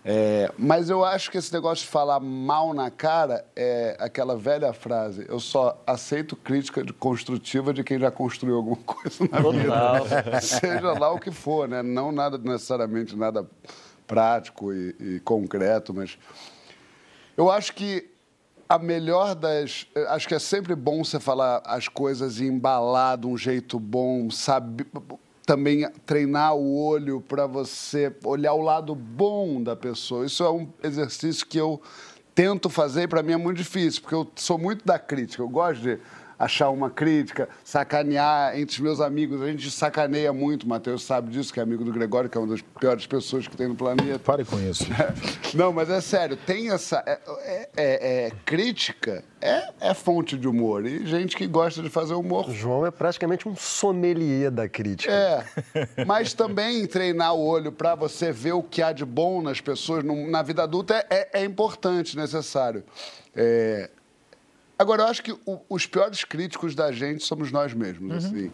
É, 0.02 0.50
mas 0.56 0.88
eu 0.88 1.04
acho 1.04 1.30
que 1.30 1.36
esse 1.36 1.52
negócio 1.52 1.84
de 1.84 1.90
falar 1.90 2.18
mal 2.20 2.72
na 2.72 2.90
cara 2.90 3.44
é 3.54 3.96
aquela 4.00 4.34
velha 4.34 4.72
frase: 4.72 5.26
eu 5.28 5.38
só 5.38 5.82
aceito 5.86 6.34
crítica 6.34 6.82
construtiva 6.98 7.72
de 7.74 7.84
quem 7.84 7.98
já 7.98 8.10
construiu 8.10 8.56
alguma 8.56 8.78
coisa 8.78 9.28
na 9.30 9.42
Total. 9.42 10.04
vida. 10.04 10.40
Seja 10.40 10.92
lá 10.98 11.10
o 11.10 11.18
que 11.18 11.30
for, 11.30 11.68
né? 11.68 11.82
Não 11.82 12.10
nada 12.10 12.38
necessariamente 12.38 13.14
nada 13.14 13.46
prático 14.06 14.72
e, 14.72 14.96
e 14.98 15.20
concreto, 15.20 15.92
mas 15.92 16.18
eu 17.36 17.50
acho 17.50 17.74
que 17.74 18.08
a 18.66 18.78
melhor 18.78 19.34
das. 19.34 19.86
Acho 20.08 20.26
que 20.26 20.34
é 20.34 20.38
sempre 20.38 20.74
bom 20.74 21.04
você 21.04 21.20
falar 21.20 21.60
as 21.66 21.88
coisas 21.88 22.40
e 22.40 22.46
embalar 22.46 23.18
de 23.18 23.26
um 23.26 23.36
jeito 23.36 23.78
bom, 23.78 24.30
sabe? 24.30 24.86
Também 25.50 25.84
treinar 26.06 26.54
o 26.54 26.80
olho 26.80 27.20
para 27.20 27.44
você 27.44 28.14
olhar 28.24 28.52
o 28.52 28.60
lado 28.60 28.94
bom 28.94 29.60
da 29.60 29.74
pessoa. 29.74 30.24
Isso 30.24 30.44
é 30.44 30.48
um 30.48 30.68
exercício 30.80 31.44
que 31.44 31.58
eu 31.58 31.82
tento 32.32 32.70
fazer 32.70 33.02
e 33.02 33.08
para 33.08 33.20
mim 33.20 33.32
é 33.32 33.36
muito 33.36 33.56
difícil, 33.56 34.00
porque 34.00 34.14
eu 34.14 34.30
sou 34.36 34.56
muito 34.56 34.86
da 34.86 34.96
crítica. 34.96 35.42
Eu 35.42 35.48
gosto 35.48 35.82
de 35.82 35.98
achar 36.40 36.70
uma 36.70 36.88
crítica, 36.88 37.46
sacanear 37.62 38.58
entre 38.58 38.72
os 38.74 38.80
meus 38.80 38.98
amigos. 38.98 39.42
A 39.42 39.46
gente 39.48 39.70
sacaneia 39.70 40.32
muito, 40.32 40.62
o 40.64 40.68
Matheus 40.68 41.02
sabe 41.04 41.30
disso, 41.30 41.52
que 41.52 41.60
é 41.60 41.62
amigo 41.62 41.84
do 41.84 41.92
Gregório, 41.92 42.30
que 42.30 42.38
é 42.38 42.40
uma 42.40 42.46
das 42.48 42.62
piores 42.62 43.06
pessoas 43.06 43.46
que 43.46 43.54
tem 43.54 43.68
no 43.68 43.74
planeta. 43.76 44.18
Pare 44.18 44.42
com 44.46 44.58
isso. 44.58 44.84
Não, 45.54 45.70
mas 45.70 45.90
é 45.90 46.00
sério, 46.00 46.36
tem 46.38 46.70
essa. 46.70 47.02
é- 47.06 47.20
é- 47.44 47.68
é- 47.76 48.26
é- 48.26 48.32
crítica 48.46 49.22
é, 49.42 49.68
é 49.80 49.92
fonte 49.94 50.36
de 50.38 50.48
humor. 50.48 50.86
E 50.86 51.04
gente 51.06 51.36
que 51.36 51.46
gosta 51.46 51.82
de 51.82 51.90
fazer 51.90 52.14
humor. 52.14 52.48
O 52.48 52.54
João 52.54 52.86
é 52.86 52.90
praticamente 52.90 53.46
um 53.46 53.54
sommelier 53.54 54.50
da 54.50 54.66
crítica. 54.68 55.12
É. 55.12 55.44
Mas 56.06 56.32
também 56.32 56.86
treinar 56.86 57.34
o 57.34 57.44
olho 57.44 57.70
para 57.70 57.94
você 57.94 58.32
ver 58.32 58.52
o 58.52 58.62
que 58.62 58.80
há 58.80 58.92
de 58.92 59.04
bom 59.04 59.42
nas 59.42 59.60
pessoas 59.60 60.02
num- 60.02 60.30
na 60.30 60.42
vida 60.42 60.62
adulta 60.62 60.94
é, 60.94 61.06
é- 61.10 61.28
é 61.40 61.44
importante, 61.44 62.16
necessário. 62.16 62.82
É, 63.36 63.90
Agora, 64.80 65.02
eu 65.02 65.06
acho 65.08 65.22
que 65.22 65.32
o- 65.44 65.60
os 65.68 65.84
piores 65.86 66.24
críticos 66.24 66.74
da 66.74 66.90
gente 66.90 67.22
somos 67.22 67.52
nós 67.52 67.74
mesmos, 67.74 68.24
assim. 68.24 68.50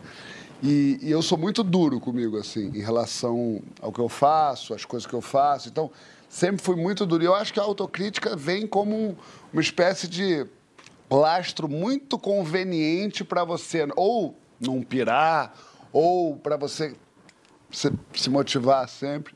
E, 0.60 0.98
e 1.00 1.08
eu 1.10 1.22
sou 1.22 1.38
muito 1.38 1.62
duro 1.62 2.00
comigo, 2.00 2.36
assim, 2.36 2.66
em 2.74 2.80
relação 2.80 3.62
ao 3.80 3.92
que 3.92 4.00
eu 4.00 4.08
faço, 4.08 4.74
às 4.74 4.84
coisas 4.84 5.06
que 5.06 5.14
eu 5.14 5.20
faço. 5.20 5.68
Então, 5.68 5.88
sempre 6.28 6.60
fui 6.60 6.74
muito 6.74 7.06
duro. 7.06 7.22
E 7.22 7.26
eu 7.26 7.34
acho 7.34 7.52
que 7.52 7.60
a 7.60 7.62
autocrítica 7.62 8.34
vem 8.34 8.66
como 8.66 8.96
um- 8.96 9.14
uma 9.52 9.62
espécie 9.62 10.08
de 10.08 10.44
lastro 11.08 11.68
muito 11.68 12.18
conveniente 12.18 13.22
para 13.22 13.44
você 13.44 13.86
ou 13.94 14.36
não 14.58 14.82
pirar, 14.82 15.54
ou 15.92 16.34
para 16.36 16.56
você 16.56 16.96
se, 17.70 17.92
se 18.14 18.28
motivar 18.28 18.88
sempre. 18.88 19.32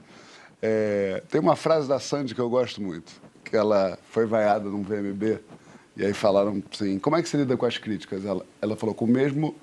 É, 0.61 1.23
tem 1.29 1.41
uma 1.41 1.55
frase 1.55 1.87
da 1.89 2.01
Sandy 2.01 2.35
que 2.35 2.41
eu 2.41 2.51
gosto 2.51 2.83
muito, 2.83 3.13
que 3.45 3.57
ela 3.57 3.97
foi 4.11 4.27
vaiada 4.27 4.69
num 4.69 4.83
VMB, 4.83 5.39
e 5.97 6.05
aí 6.05 6.13
falaram 6.13 6.63
assim, 6.73 6.99
como 6.99 7.17
é 7.17 7.23
que 7.23 7.29
você 7.29 7.37
lida 7.37 7.57
com 7.57 7.67
as 7.67 7.79
críticas? 7.79 8.25
Ela, 8.25 8.45
ela 8.63 8.77
falou, 8.77 8.95
com 8.95 9.05
o 9.05 9.09
mesmo, 9.09 9.55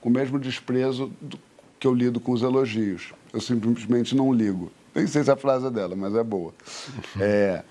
com 0.00 0.08
o 0.08 0.12
mesmo 0.12 0.38
desprezo 0.38 1.12
do- 1.20 1.38
que 1.78 1.86
eu 1.86 1.92
lido 1.94 2.18
com 2.20 2.32
os 2.32 2.42
elogios. 2.42 3.12
Eu 3.32 3.40
simplesmente 3.40 4.14
não 4.16 4.32
ligo. 4.32 4.70
Nem 4.94 5.06
sei 5.06 5.24
se 5.24 5.30
a 5.30 5.36
frase 5.36 5.66
é 5.66 5.70
dela, 5.70 5.94
mas 5.96 6.14
é 6.14 6.22
boa. 6.22 6.54
É, 7.20 7.62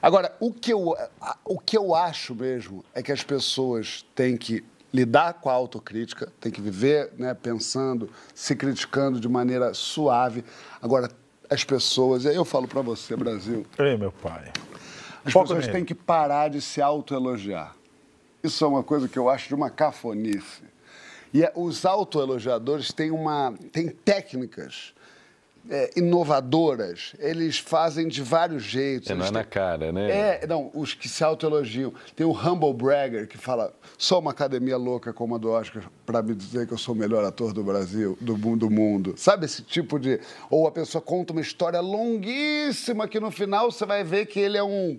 Agora, 0.00 0.32
o 0.40 0.52
que, 0.52 0.72
eu, 0.72 0.94
o 1.44 1.58
que 1.58 1.76
eu 1.76 1.94
acho 1.94 2.34
mesmo 2.34 2.84
é 2.94 3.02
que 3.02 3.10
as 3.12 3.22
pessoas 3.24 4.04
têm 4.14 4.36
que 4.36 4.64
lidar 4.94 5.34
com 5.34 5.50
a 5.50 5.52
autocrítica, 5.52 6.32
têm 6.40 6.50
que 6.52 6.60
viver 6.60 7.10
né, 7.18 7.34
pensando, 7.34 8.08
se 8.34 8.54
criticando 8.56 9.20
de 9.20 9.28
maneira 9.28 9.74
suave. 9.74 10.44
Agora, 10.80 11.10
as 11.50 11.64
pessoas, 11.64 12.24
e 12.24 12.28
aí 12.28 12.36
eu 12.36 12.44
falo 12.44 12.68
para 12.68 12.80
você, 12.80 13.16
Brasil, 13.16 13.66
Ei, 13.78 13.96
meu 13.96 14.12
pai. 14.12 14.50
As 15.28 15.32
Foca 15.32 15.46
pessoas 15.48 15.66
nele. 15.66 15.72
têm 15.78 15.84
que 15.84 15.94
parar 15.94 16.48
de 16.48 16.60
se 16.60 16.80
autoelogiar. 16.82 17.74
Isso 18.42 18.64
é 18.64 18.68
uma 18.68 18.82
coisa 18.82 19.08
que 19.08 19.18
eu 19.18 19.28
acho 19.28 19.48
de 19.48 19.54
uma 19.54 19.70
cafonice. 19.70 20.62
E 21.32 21.42
é- 21.42 21.52
os 21.54 21.84
autoelogiadores 21.84 22.92
têm, 22.92 23.10
uma, 23.10 23.52
têm 23.72 23.88
técnicas 23.88 24.94
é, 25.68 25.90
inovadoras. 25.96 27.14
Eles 27.18 27.58
fazem 27.58 28.08
de 28.08 28.22
vários 28.22 28.62
jeitos. 28.62 29.10
É, 29.10 29.14
não 29.14 29.26
é 29.26 29.30
na 29.30 29.44
cara, 29.44 29.92
né? 29.92 30.10
É, 30.10 30.46
não, 30.46 30.70
os 30.74 30.94
que 30.94 31.08
se 31.08 31.22
autoelogiam. 31.22 31.92
Tem 32.16 32.26
o 32.26 32.32
Humble 32.32 32.72
Bragger, 32.72 33.28
que 33.28 33.36
fala, 33.36 33.72
sou 33.96 34.20
uma 34.20 34.30
academia 34.30 34.76
louca 34.76 35.12
como 35.12 35.34
a 35.34 35.38
do 35.38 35.50
Oscar 35.50 35.84
para 36.06 36.22
me 36.22 36.34
dizer 36.34 36.66
que 36.66 36.72
eu 36.72 36.78
sou 36.78 36.94
o 36.94 36.98
melhor 36.98 37.24
ator 37.24 37.52
do 37.52 37.62
Brasil, 37.62 38.16
do, 38.20 38.34
do 38.56 38.70
mundo. 38.70 39.14
Sabe 39.16 39.44
esse 39.44 39.62
tipo 39.62 39.98
de... 39.98 40.20
Ou 40.50 40.66
a 40.66 40.72
pessoa 40.72 41.02
conta 41.02 41.32
uma 41.32 41.42
história 41.42 41.80
longuíssima 41.80 43.06
que 43.06 43.20
no 43.20 43.30
final 43.30 43.70
você 43.70 43.84
vai 43.84 44.02
ver 44.02 44.26
que 44.26 44.40
ele 44.40 44.56
é 44.56 44.62
um 44.62 44.98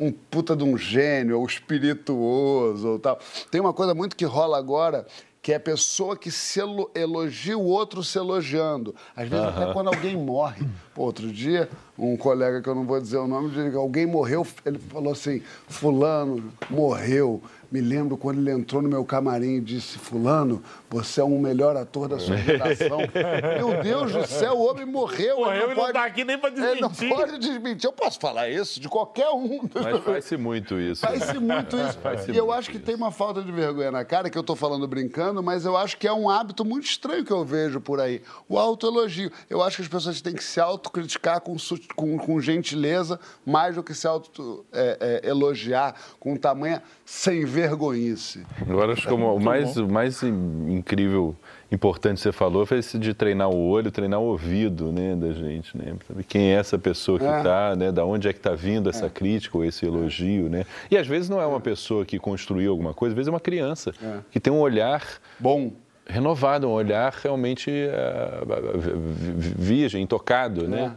um 0.00 0.10
puta 0.10 0.56
de 0.56 0.64
um 0.64 0.78
gênio, 0.78 1.38
ou 1.38 1.46
espirituoso, 1.46 2.88
ou 2.88 2.98
tal. 2.98 3.18
Tem 3.50 3.60
uma 3.60 3.74
coisa 3.74 3.94
muito 3.94 4.16
que 4.16 4.24
rola 4.24 4.56
agora, 4.56 5.06
que 5.42 5.52
é 5.52 5.56
a 5.56 5.60
pessoa 5.60 6.16
que 6.16 6.30
se 6.30 6.60
elo- 6.60 6.90
elogia 6.94 7.56
o 7.56 7.64
outro 7.64 8.04
se 8.04 8.18
elogiando. 8.18 8.94
Às 9.16 9.28
vezes 9.28 9.46
até 9.46 9.72
quando 9.72 9.88
alguém 9.88 10.16
morre. 10.16 10.66
Pô, 10.94 11.04
outro 11.04 11.32
dia, 11.32 11.68
um 11.98 12.16
colega 12.16 12.60
que 12.60 12.68
eu 12.68 12.74
não 12.74 12.84
vou 12.84 13.00
dizer 13.00 13.16
o 13.18 13.26
nome, 13.26 13.50
alguém 13.74 14.04
morreu, 14.06 14.46
ele 14.66 14.78
falou 14.78 15.12
assim, 15.12 15.42
fulano 15.66 16.52
morreu. 16.68 17.42
Me 17.70 17.80
lembro 17.80 18.16
quando 18.16 18.38
ele 18.38 18.50
entrou 18.50 18.82
no 18.82 18.88
meu 18.88 19.04
camarim 19.04 19.56
e 19.56 19.60
disse, 19.60 19.96
fulano, 19.96 20.60
você 20.88 21.20
é 21.20 21.24
o 21.24 21.28
melhor 21.38 21.76
ator 21.76 22.08
da 22.08 22.18
sua 22.18 22.36
geração. 22.36 22.98
meu 23.58 23.80
Deus 23.82 24.12
do 24.12 24.26
céu, 24.26 24.54
o 24.54 24.68
homem 24.68 24.84
morreu. 24.84 25.36
ele 25.52 25.66
Morreu 25.66 25.72
e 25.72 25.74
não 25.76 25.92
tá 25.92 26.04
aqui 26.04 26.24
nem 26.24 26.36
pra 26.36 26.48
Ele 26.50 26.80
não 26.80 26.88
desmentir. 26.88 27.08
pode 27.16 27.38
desmentir. 27.38 27.86
Eu 27.86 27.92
posso 27.92 28.18
falar 28.18 28.48
isso 28.48 28.80
de 28.80 28.88
qualquer 28.88 29.28
um. 29.30 29.68
Mas 29.72 30.02
faz-se 30.02 30.36
muito 30.36 30.80
isso. 30.80 31.00
Faz-se 31.06 31.38
muito 31.38 31.76
isso. 31.78 31.98
Faz-se 31.98 32.32
e 32.32 32.36
eu 32.36 32.46
muito 32.46 32.58
acho 32.58 32.70
que 32.70 32.76
isso. 32.76 32.86
tem 32.86 32.96
uma 32.96 33.12
falta 33.12 33.40
de 33.42 33.52
vergonha 33.52 33.92
na 33.92 34.04
cara, 34.04 34.28
que 34.28 34.36
eu 34.36 34.42
tô 34.42 34.56
falando 34.56 34.88
brincando, 34.88 35.40
mas 35.42 35.64
eu 35.64 35.76
acho 35.76 35.96
que 35.96 36.08
é 36.08 36.12
um 36.12 36.28
hábito 36.28 36.64
muito 36.64 36.86
estranho 36.86 37.24
que 37.24 37.32
eu 37.32 37.44
vejo 37.44 37.80
por 37.80 38.00
aí. 38.00 38.20
O 38.48 38.58
autoelogio. 38.58 39.30
Eu 39.48 39.62
acho 39.62 39.76
que 39.76 39.82
as 39.82 39.88
pessoas 39.88 40.20
têm 40.20 40.34
que 40.34 40.42
se 40.42 40.58
autocriticar 40.60 41.40
com, 41.40 41.56
com, 41.94 42.18
com 42.18 42.40
gentileza, 42.40 43.20
mais 43.46 43.76
do 43.76 43.82
que 43.84 43.94
se 43.94 44.08
auto-elogiar 44.08 45.94
com 46.18 46.36
tamanha 46.36 46.82
sem 47.04 47.44
vergonhice. 47.60 48.44
Agora, 48.68 48.92
acho 48.92 49.06
que 49.06 49.12
o 49.12 49.38
mais, 49.40 49.76
o 49.76 49.88
mais 49.88 50.22
in- 50.22 50.72
incrível, 50.78 51.34
importante 51.70 52.16
que 52.16 52.22
você 52.22 52.32
falou 52.32 52.64
foi 52.66 52.78
esse 52.78 52.98
de 52.98 53.12
treinar 53.14 53.48
o 53.50 53.68
olho, 53.68 53.90
treinar 53.90 54.20
o 54.20 54.24
ouvido 54.24 54.90
né, 54.92 55.14
da 55.14 55.32
gente, 55.32 55.76
né? 55.76 55.94
Saber 56.06 56.24
quem 56.24 56.52
é 56.52 56.54
essa 56.56 56.78
pessoa 56.78 57.18
que 57.18 57.24
É. 57.24 57.36
está, 57.38 57.76
né? 57.76 57.92
Da 57.92 58.04
onde 58.04 58.28
é 58.28 58.32
que 58.32 58.38
está 58.38 58.54
vindo 58.54 58.88
essa 58.90 59.08
crítica 59.10 59.56
ou 59.58 59.64
esse 59.64 59.84
elogio, 59.86 60.48
né? 60.48 60.64
E 60.90 60.96
às 60.96 61.06
vezes 61.06 61.28
não 61.28 61.40
é 61.40 61.46
uma 61.46 61.60
pessoa 61.60 62.04
que 62.04 62.18
construiu 62.18 62.70
alguma 62.70 62.94
coisa, 62.94 63.12
às 63.12 63.16
vezes 63.16 63.28
é 63.28 63.30
uma 63.30 63.40
criança 63.40 63.92
que 64.30 64.40
tem 64.40 64.52
um 64.52 64.60
olhar 64.60 65.02
Bom, 65.38 65.72
renovado, 66.06 66.66
um 66.68 66.72
olhar 66.72 67.12
realmente 67.22 67.70
eh, 67.70 68.40
vi- 68.76 69.32
vi- 69.36 69.54
virgem, 69.56 70.06
tocado, 70.06 70.66
né? 70.66 70.92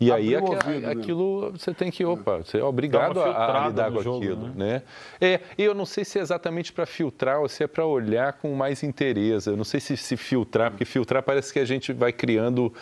E 0.00 0.10
aí 0.10 0.36
ouvido, 0.36 0.80
né? 0.80 0.90
aquilo 0.90 1.52
você 1.52 1.72
tem 1.72 1.90
que, 1.90 2.04
opa, 2.04 2.38
você 2.38 2.58
é 2.58 2.64
obrigado 2.64 3.20
a- 3.22 3.68
lidar 3.68 3.92
com 3.92 4.02
jogo, 4.02 4.18
aquilo, 4.18 4.48
né? 4.54 4.82
É, 5.20 5.40
e 5.56 5.62
eu 5.62 5.72
não 5.74 5.86
sei 5.86 6.04
se 6.04 6.18
é 6.18 6.22
exatamente 6.22 6.72
para 6.72 6.84
filtrar 6.84 7.40
ou 7.40 7.48
se 7.48 7.62
é 7.62 7.66
para 7.66 7.86
olhar 7.86 8.32
com 8.34 8.52
mais 8.54 8.82
interesse. 8.82 9.48
Eu 9.48 9.56
não 9.56 9.64
sei 9.64 9.78
se 9.80 9.96
se 9.96 10.16
filtrar, 10.16 10.70
porque 10.72 10.84
filtrar 10.84 11.22
parece 11.22 11.52
que 11.52 11.58
a 11.60 11.64
gente 11.64 11.92
vai 11.92 12.12
criando 12.12 12.72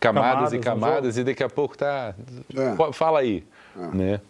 camadas, 0.00 0.30
Camadas 0.32 0.52
e 0.54 0.58
camadas 0.58 1.16
e 1.18 1.24
daqui 1.24 1.42
a 1.44 1.48
pouco 1.48 1.76
tá, 1.76 2.14
É. 2.56 2.92
Fala 2.92 3.20
aí, 3.20 3.44
né? 3.92 4.20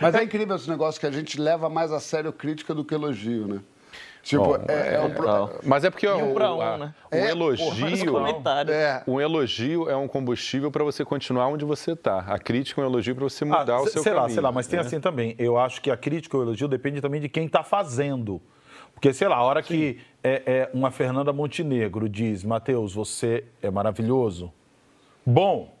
mas 0.00 0.14
é 0.14 0.22
incrível 0.22 0.54
esse 0.54 0.70
negócio 0.70 1.00
que 1.00 1.06
a 1.06 1.10
gente 1.10 1.38
leva 1.40 1.68
mais 1.68 1.90
a 1.92 1.98
sério 2.00 2.32
crítica 2.32 2.72
do 2.74 2.84
que 2.84 2.94
elogio, 2.94 3.46
né? 3.48 3.60
Tipo, 4.28 4.44
Bom, 4.44 4.56
é, 4.68 4.94
é 4.96 5.00
um... 5.00 5.10
pro- 5.10 5.26
Não. 5.26 5.50
Mas 5.64 5.84
é 5.84 5.90
porque 5.90 6.06
ó, 6.06 6.18
um 6.18 6.34
pra 6.34 6.52
um, 6.54 6.60
a- 6.60 6.76
né? 6.76 6.94
o 7.10 7.14
É, 7.16 7.30
elogio, 7.30 8.12
Comentário. 8.12 8.70
É, 8.74 9.02
Um 9.06 9.18
elogio 9.18 9.88
é 9.88 9.96
um 9.96 10.06
combustível 10.06 10.70
para 10.70 10.84
você 10.84 11.02
continuar 11.02 11.46
onde 11.48 11.64
você 11.64 11.92
está. 11.92 12.18
A 12.18 12.38
crítica 12.38 12.82
é 12.82 12.84
um 12.84 12.88
elogio 12.88 13.14
para 13.14 13.24
você 13.24 13.44
Ah, 13.44 13.46
mudar 13.60 13.80
o 13.80 13.86
se- 13.86 13.92
seu 13.92 14.02
sei 14.02 14.12
caminho. 14.12 14.28
lá, 14.28 14.34
sei 14.34 14.42
lá, 14.42 14.52
mas 14.52 14.66
tem 14.66 14.78
né? 14.78 14.84
assim 14.84 15.00
também. 15.00 15.34
Eu 15.38 15.56
acho 15.58 15.80
que 15.80 15.90
a 15.90 15.96
crítica 15.96 16.36
ou 16.36 16.42
o 16.42 16.46
elogio 16.46 16.68
depende 16.68 17.00
também 17.00 17.22
de 17.22 17.28
quem 17.30 17.46
está 17.46 17.62
fazendo. 17.62 18.38
Porque, 18.92 19.14
sei 19.14 19.28
lá, 19.28 19.36
a 19.36 19.42
hora 19.42 19.62
que 19.62 19.98
é, 20.22 20.42
é, 20.44 20.70
uma 20.74 20.90
Fernanda 20.90 21.32
Montenegro 21.32 22.06
diz, 22.06 22.44
Matheus, 22.44 22.92
você 22.92 23.44
é 23.62 23.70
maravilhoso. 23.70 24.52
Bom, 25.24 25.74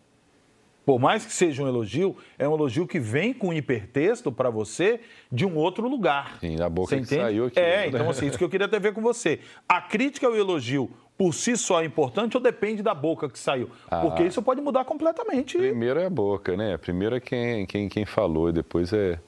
por 0.88 0.98
mais 0.98 1.22
que 1.26 1.30
seja 1.34 1.62
um 1.62 1.68
elogio, 1.68 2.16
é 2.38 2.48
um 2.48 2.54
elogio 2.54 2.86
que 2.86 2.98
vem 2.98 3.34
com 3.34 3.52
hipertexto 3.52 4.32
para 4.32 4.48
você 4.48 5.00
de 5.30 5.44
um 5.44 5.54
outro 5.54 5.86
lugar. 5.86 6.38
Sim, 6.40 6.56
da 6.56 6.66
boca 6.70 6.88
Você 6.88 6.96
que 6.96 7.02
entende? 7.02 7.22
saiu 7.24 7.44
aquilo, 7.44 7.66
É, 7.66 7.76
né? 7.76 7.86
então 7.88 8.08
assim, 8.08 8.26
isso 8.26 8.38
que 8.38 8.44
eu 8.44 8.48
queria 8.48 8.64
até 8.64 8.78
ver 8.78 8.94
com 8.94 9.02
você. 9.02 9.38
A 9.68 9.82
crítica 9.82 10.24
e 10.24 10.30
o 10.30 10.34
elogio 10.34 10.90
por 11.18 11.34
si 11.34 11.58
só 11.58 11.82
é 11.82 11.84
importante 11.84 12.38
ou 12.38 12.42
depende 12.42 12.82
da 12.82 12.94
boca 12.94 13.28
que 13.28 13.38
saiu? 13.38 13.68
Ah. 13.90 14.00
Porque 14.00 14.22
isso 14.22 14.40
pode 14.40 14.62
mudar 14.62 14.86
completamente. 14.86 15.58
Primeiro 15.58 16.00
é 16.00 16.06
a 16.06 16.10
boca, 16.10 16.56
né? 16.56 16.78
Primeiro 16.78 17.16
é 17.16 17.20
quem, 17.20 17.66
quem, 17.66 17.86
quem 17.90 18.06
falou, 18.06 18.48
e 18.48 18.52
depois 18.54 18.90
é, 18.90 19.20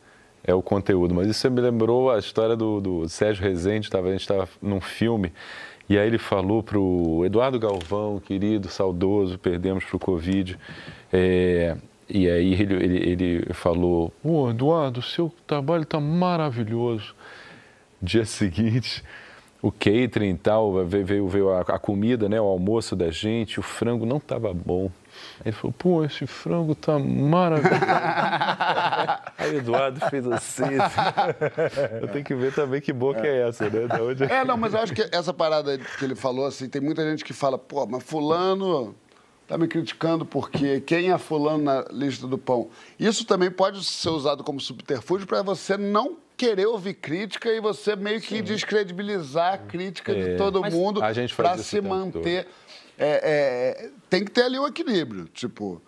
é 0.43 0.55
o 0.55 0.63
conteúdo. 0.63 1.15
Mas 1.15 1.29
isso 1.29 1.51
me 1.51 1.61
lembrou 1.61 2.11
a 2.11 2.19
história 2.19 2.57
do, 2.57 2.81
do 2.81 3.07
Sérgio 3.07 3.45
Rezende, 3.45 3.91
tava, 3.91 4.09
a 4.09 4.13
gente 4.13 4.23
estava 4.23 4.49
num 4.63 4.81
filme, 4.81 5.31
e 5.91 5.99
aí 5.99 6.07
ele 6.07 6.19
falou 6.19 6.63
para 6.63 6.79
o 6.79 7.27
Eduardo 7.27 7.59
Galvão, 7.59 8.19
querido, 8.19 8.69
saudoso, 8.69 9.39
perdemos 9.39 9.85
para 9.85 9.97
o 9.97 9.99
Covid. 9.99 10.57
É, 11.13 11.77
e 12.09 12.29
aí 12.29 12.55
ele, 12.55 12.75
ele, 12.75 13.11
ele 13.11 13.55
falou, 13.55 14.13
Ô 14.23 14.51
Eduardo, 14.51 15.01
o 15.01 15.03
seu 15.03 15.33
trabalho 15.47 15.85
está 15.85 16.01
maravilhoso. 16.01 17.15
Dia 18.03 18.25
seguinte, 18.27 19.05
o 19.63 19.71
catering 19.71 20.31
e 20.31 20.39
tal, 20.39 20.85
veio, 20.85 21.07
veio, 21.07 21.29
veio 21.29 21.51
a, 21.51 21.61
a 21.61 21.79
comida, 21.79 22.29
né, 22.29 22.41
o 22.41 22.45
almoço 22.45 22.97
da 22.97 23.11
gente, 23.11 23.61
o 23.61 23.63
frango 23.63 24.07
não 24.07 24.17
estava 24.17 24.53
bom. 24.53 24.91
Aí 25.41 25.47
ele 25.47 25.53
falou, 25.53 25.75
pô, 25.77 26.05
esse 26.05 26.27
frango 26.27 26.75
tá 26.75 26.99
maravilhoso. 26.99 27.85
Aí 29.37 29.55
o 29.55 29.59
Eduardo 29.59 30.01
fez 30.09 30.27
assim. 30.27 30.63
Eu 32.01 32.09
tenho 32.09 32.25
que 32.25 32.35
ver 32.35 32.55
também 32.55 32.81
que 32.81 32.93
boca 32.93 33.27
é, 33.27 33.49
essa, 33.49 33.69
né? 33.69 33.87
Da 33.87 34.03
onde 34.03 34.25
É, 34.25 34.45
não, 34.45 34.57
mas 34.57 34.73
eu 34.73 34.81
acho 34.81 34.95
que 34.95 35.09
essa 35.13 35.33
parada 35.33 35.77
que 35.79 36.05
ele 36.05 36.15
falou, 36.15 36.47
assim, 36.47 36.69
tem 36.69 36.81
muita 36.81 37.09
gente 37.09 37.25
que 37.25 37.33
fala, 37.33 37.59
pô, 37.59 37.87
mas 37.87 38.03
fulano 38.03 38.95
tá 39.51 39.59
me 39.59 39.67
criticando 39.67 40.25
porque 40.25 40.81
quem 40.81 41.11
é 41.11 41.19
fulano 41.19 41.65
na 41.65 41.85
lista 41.91 42.25
do 42.27 42.39
pão? 42.39 42.71
Isso 42.99 43.25
também 43.27 43.51
pode 43.51 43.85
ser 43.85 44.11
usado 44.11 44.45
como 44.45 44.61
subterfúgio 44.61 45.27
para 45.27 45.43
você 45.43 45.77
não 45.77 46.17
querer 46.37 46.67
ouvir 46.67 46.95
crítica 46.95 47.51
e 47.53 47.61
você 47.61 47.97
meio 47.97 48.21
que 48.21 48.41
descredibilizar 48.43 49.55
a 49.55 49.59
crítica 49.59 50.15
de 50.15 50.31
É. 50.31 50.37
todo 50.37 50.61
Mas 50.61 50.73
mundo 50.73 51.03
a 51.03 51.13
gente 51.13 51.35
faz 51.35 51.49
para 51.49 51.63
se 51.63 51.81
manter. 51.81 52.47
É, 52.97 53.83
é, 53.83 53.91
tem 54.09 54.25
que 54.25 54.31
ter 54.31 54.43
ali 54.45 54.57
o 54.59 54.67
equilíbrio. 54.69 55.25
Tipo, 55.25 55.83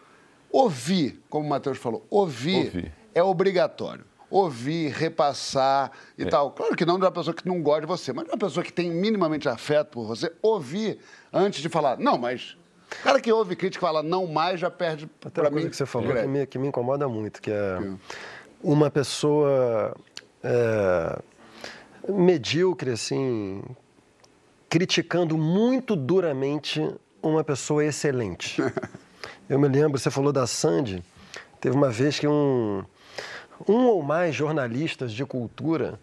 ouvir, 0.51 1.23
como 1.31 1.47
o 1.47 1.49
Matheus 1.49 1.79
falou, 1.79 2.05
ouvir, 2.11 2.67
Ouvir. 2.67 2.93
é 3.15 3.23
obrigatório. 3.23 4.05
Ouvir, 4.29 4.89
repassar 4.93 5.93
É. 6.19 6.23
e 6.23 6.27
tal. 6.27 6.51
Claro 6.51 6.75
que 6.75 6.85
não 6.85 6.99
de 6.99 7.05
uma 7.05 7.13
pessoa 7.13 7.33
que 7.35 7.47
não 7.47 7.63
gosta 7.63 7.83
de 7.83 7.87
você, 7.87 8.13
mas 8.13 8.25
de 8.25 8.31
uma 8.33 8.39
pessoa 8.39 8.65
que 8.65 8.73
tem 8.73 8.91
minimamente 8.91 9.49
afeto 9.49 9.91
por 9.91 10.05
você, 10.07 10.33
ouvir 10.43 10.99
antes 11.33 11.63
de 11.63 11.69
falar, 11.69 11.97
não, 11.99 12.19
mas. 12.19 12.57
O 13.01 13.03
cara 13.03 13.21
que 13.21 13.33
ouve 13.33 13.57
crítica 13.57 13.85
e 13.85 13.89
fala 13.89 14.03
não 14.03 14.27
mais 14.27 14.61
já 14.61 14.71
perde 14.71 15.07
para 15.07 15.43
uma 15.45 15.51
mim. 15.51 15.57
coisa 15.57 15.71
que 15.71 15.77
você 15.77 15.87
falou 15.87 16.15
que 16.15 16.27
me, 16.27 16.47
que 16.47 16.59
me 16.59 16.69
incomoda 16.69 17.09
muito, 17.09 17.41
que 17.41 17.51
é 17.51 17.79
uma 18.63 18.91
pessoa 18.91 19.97
é, 20.43 21.19
medíocre, 22.09 22.91
assim, 22.91 23.63
criticando 24.69 25.37
muito 25.37 25.97
duramente 25.97 26.87
uma 27.23 27.45
pessoa 27.45 27.85
excelente. 27.85 28.61
Eu 29.49 29.59
me 29.59 29.69
lembro, 29.69 29.99
você 29.99 30.11
falou 30.11 30.33
da 30.33 30.47
Sandy, 30.47 31.03
teve 31.61 31.77
uma 31.77 31.91
vez 31.91 32.19
que 32.19 32.27
um, 32.27 32.85
um 33.69 33.87
ou 33.87 34.03
mais 34.03 34.35
jornalistas 34.35 35.13
de 35.13 35.25
cultura 35.25 36.01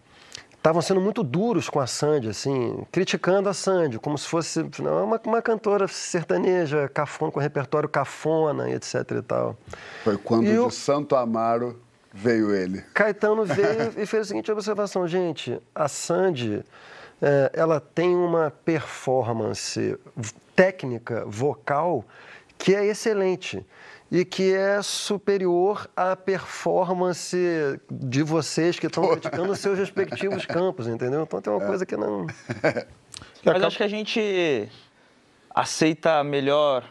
estavam 0.60 0.82
sendo 0.82 1.00
muito 1.00 1.22
duros 1.22 1.70
com 1.70 1.80
a 1.80 1.86
Sandy, 1.86 2.28
assim, 2.28 2.84
criticando 2.92 3.48
a 3.48 3.54
Sandy, 3.54 3.98
como 3.98 4.18
se 4.18 4.28
fosse 4.28 4.62
não, 4.78 5.04
uma, 5.06 5.18
uma 5.24 5.40
cantora 5.40 5.88
sertaneja, 5.88 6.86
cafona, 6.88 7.32
com 7.32 7.40
repertório 7.40 7.88
cafona 7.88 8.70
etc 8.70 8.94
e 9.18 9.22
tal. 9.22 9.56
Foi 10.04 10.18
quando 10.18 10.44
E 10.44 10.52
de 10.52 10.58
o- 10.58 10.70
Santo 10.70 11.16
Amaro 11.16 11.80
veio 12.12 12.54
ele. 12.54 12.82
Caetano 12.92 13.42
veio 13.46 13.94
e 13.96 14.04
fez 14.04 14.22
a 14.22 14.24
seguinte 14.26 14.52
observação, 14.52 15.08
gente, 15.08 15.58
a 15.74 15.88
Sandy, 15.88 16.62
eh, 17.22 17.50
ela 17.54 17.80
tem 17.80 18.14
uma 18.14 18.50
performance 18.50 19.98
técnica, 20.54 21.24
vocal, 21.26 22.04
que 22.58 22.74
é 22.74 22.84
excelente 22.84 23.64
e 24.10 24.24
que 24.24 24.52
é 24.52 24.82
superior 24.82 25.88
à 25.96 26.16
performance 26.16 27.36
de 27.90 28.22
vocês 28.22 28.78
que 28.78 28.86
estão 28.86 29.08
criticando 29.08 29.52
os 29.52 29.58
seus 29.60 29.78
respectivos 29.78 30.44
campos, 30.46 30.88
entendeu? 30.88 31.22
Então 31.22 31.40
tem 31.40 31.52
uma 31.52 31.64
coisa 31.64 31.86
que 31.86 31.96
não... 31.96 32.26
Mas 33.44 33.62
acho 33.62 33.76
que 33.76 33.82
a 33.82 33.88
gente 33.88 34.68
aceita 35.54 36.24
melhor 36.24 36.84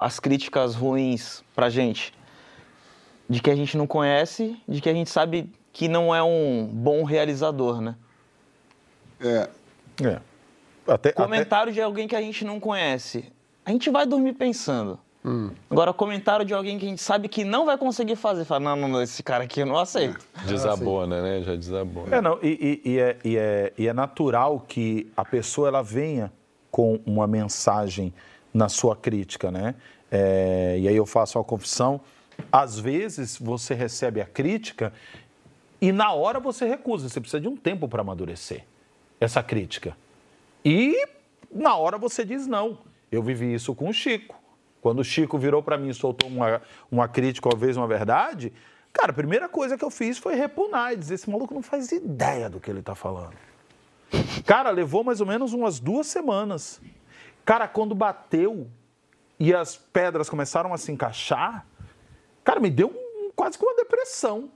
as 0.00 0.18
críticas 0.18 0.74
ruins 0.74 1.44
pra 1.54 1.68
gente. 1.68 2.14
De 3.28 3.40
que 3.40 3.50
a 3.50 3.56
gente 3.56 3.76
não 3.76 3.86
conhece, 3.86 4.56
de 4.66 4.80
que 4.80 4.88
a 4.88 4.92
gente 4.92 5.10
sabe 5.10 5.50
que 5.72 5.88
não 5.88 6.14
é 6.14 6.22
um 6.22 6.66
bom 6.72 7.04
realizador, 7.04 7.80
né? 7.80 7.96
É. 9.20 9.48
É. 10.02 10.20
Até, 10.86 11.12
Comentário 11.12 11.72
de 11.72 11.80
alguém 11.80 12.06
que 12.06 12.14
a 12.14 12.20
gente 12.20 12.44
não 12.44 12.60
conhece. 12.60 13.32
A 13.64 13.70
gente 13.70 13.88
vai 13.90 14.06
dormir 14.06 14.34
pensando. 14.34 14.98
Agora, 15.70 15.92
comentário 15.94 16.44
de 16.44 16.52
alguém 16.52 16.78
que 16.78 16.84
a 16.84 16.88
gente 16.88 17.00
sabe 17.00 17.28
que 17.28 17.44
não 17.44 17.64
vai 17.64 17.78
conseguir 17.78 18.14
fazer. 18.14 18.44
Fala, 18.44 18.60
não, 18.60 18.76
não, 18.76 18.88
não, 18.88 19.02
esse 19.02 19.22
cara 19.22 19.44
aqui 19.44 19.60
eu 19.60 19.66
não 19.66 19.78
aceito. 19.78 20.18
Desabona, 20.46 21.22
né? 21.22 21.42
Já 21.42 21.56
desabona. 21.56 22.14
É, 22.16 22.20
não, 22.20 22.38
e, 22.42 22.80
e- 22.84 22.90
e 22.90 22.98
é, 22.98 23.16
e 23.24 23.36
é- 23.38 23.72
e 23.78 23.88
é 23.88 23.92
natural 23.94 24.60
que 24.68 25.10
a 25.16 25.24
pessoa 25.24 25.68
ela 25.68 25.82
venha 25.82 26.30
com 26.70 27.00
uma 27.06 27.26
mensagem 27.26 28.12
na 28.52 28.68
sua 28.68 28.94
crítica, 28.94 29.50
né? 29.50 29.74
É, 30.12 30.76
e 30.78 30.86
aí 30.88 30.96
eu 30.96 31.06
faço 31.06 31.38
uma 31.38 31.44
confissão. 31.44 32.00
Às 32.52 32.78
vezes 32.78 33.38
você 33.38 33.72
recebe 33.74 34.20
a 34.20 34.26
crítica 34.26 34.92
e 35.80 35.90
na 35.90 36.12
hora 36.12 36.38
você 36.38 36.66
recusa. 36.66 37.08
Você 37.08 37.18
precisa 37.20 37.40
de 37.40 37.48
um 37.48 37.56
tempo 37.56 37.88
para 37.88 38.02
amadurecer 38.02 38.64
essa 39.18 39.42
crítica. 39.42 39.96
E 40.62 40.94
na 41.50 41.76
hora 41.76 41.96
você 41.96 42.24
diz 42.26 42.46
não. 42.46 42.76
Eu 43.10 43.22
vivi 43.22 43.54
isso 43.54 43.74
com 43.74 43.88
o 43.88 43.92
Chico. 43.92 44.36
Quando 44.84 44.98
o 44.98 45.04
Chico 45.04 45.38
virou 45.38 45.62
para 45.62 45.78
mim 45.78 45.88
e 45.88 45.94
soltou 45.94 46.28
uma, 46.28 46.60
uma 46.92 47.08
crítica, 47.08 47.48
uma 47.48 47.56
vez 47.56 47.74
uma 47.74 47.86
verdade, 47.86 48.52
cara, 48.92 49.12
a 49.12 49.14
primeira 49.14 49.48
coisa 49.48 49.78
que 49.78 49.82
eu 49.82 49.88
fiz 49.88 50.18
foi 50.18 50.34
repunar 50.34 50.92
e 50.92 50.96
dizer: 50.98 51.14
esse 51.14 51.30
maluco 51.30 51.54
não 51.54 51.62
faz 51.62 51.90
ideia 51.90 52.50
do 52.50 52.60
que 52.60 52.70
ele 52.70 52.82
tá 52.82 52.94
falando. 52.94 53.32
Cara, 54.44 54.68
levou 54.68 55.02
mais 55.02 55.22
ou 55.22 55.26
menos 55.26 55.54
umas 55.54 55.80
duas 55.80 56.06
semanas. 56.06 56.82
Cara, 57.46 57.66
quando 57.66 57.94
bateu 57.94 58.68
e 59.40 59.54
as 59.54 59.74
pedras 59.74 60.28
começaram 60.28 60.74
a 60.74 60.76
se 60.76 60.92
encaixar, 60.92 61.66
cara, 62.44 62.60
me 62.60 62.68
deu 62.68 62.88
um- 62.88 63.30
quase 63.34 63.56
que 63.56 63.64
uma 63.64 63.74
depressão. 63.74 64.50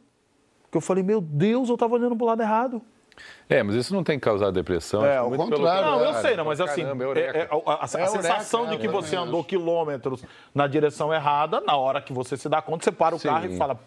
Porque 0.64 0.76
eu 0.76 0.82
falei, 0.82 1.02
meu 1.02 1.22
Deus, 1.22 1.70
eu 1.70 1.78
tava 1.78 1.94
olhando 1.94 2.14
pro 2.14 2.26
lado 2.26 2.42
errado. 2.42 2.82
É, 3.48 3.62
mas 3.62 3.74
isso 3.76 3.94
não 3.94 4.04
tem 4.04 4.18
que 4.18 4.24
causar 4.24 4.50
depressão. 4.50 5.04
É, 5.04 5.16
ao 5.18 5.28
muito 5.28 5.44
pelo 5.48 5.56
contrário, 5.62 5.84
Não, 5.86 5.92
eu 5.92 5.98
contrário. 6.06 6.28
sei, 6.28 6.36
não, 6.36 6.44
mas 6.44 6.60
assim, 6.60 6.82
Caramba, 6.82 7.04
é- 7.04 7.06
eureka. 7.06 7.38
é- 7.38 7.48
a, 7.50 7.72
a- 7.72 7.80
a 7.80 7.84
É 7.84 7.86
sensação 7.86 8.60
eureka, 8.60 8.76
de 8.76 8.80
que 8.82 8.86
eu 8.88 8.92
você 9.02 9.16
andou 9.16 9.42
quilômetros 9.44 10.22
na 10.54 10.66
direção 10.66 11.12
errada, 11.12 11.60
na 11.60 11.76
hora 11.76 12.00
que 12.00 12.12
você 12.12 12.36
se 12.36 12.48
dá 12.48 12.60
conta, 12.62 12.84
você 12.84 12.92
para 12.92 13.14
o 13.14 13.18
Sim. 13.18 13.28
carro 13.28 13.46
e 13.46 13.56
fala, 13.56 13.78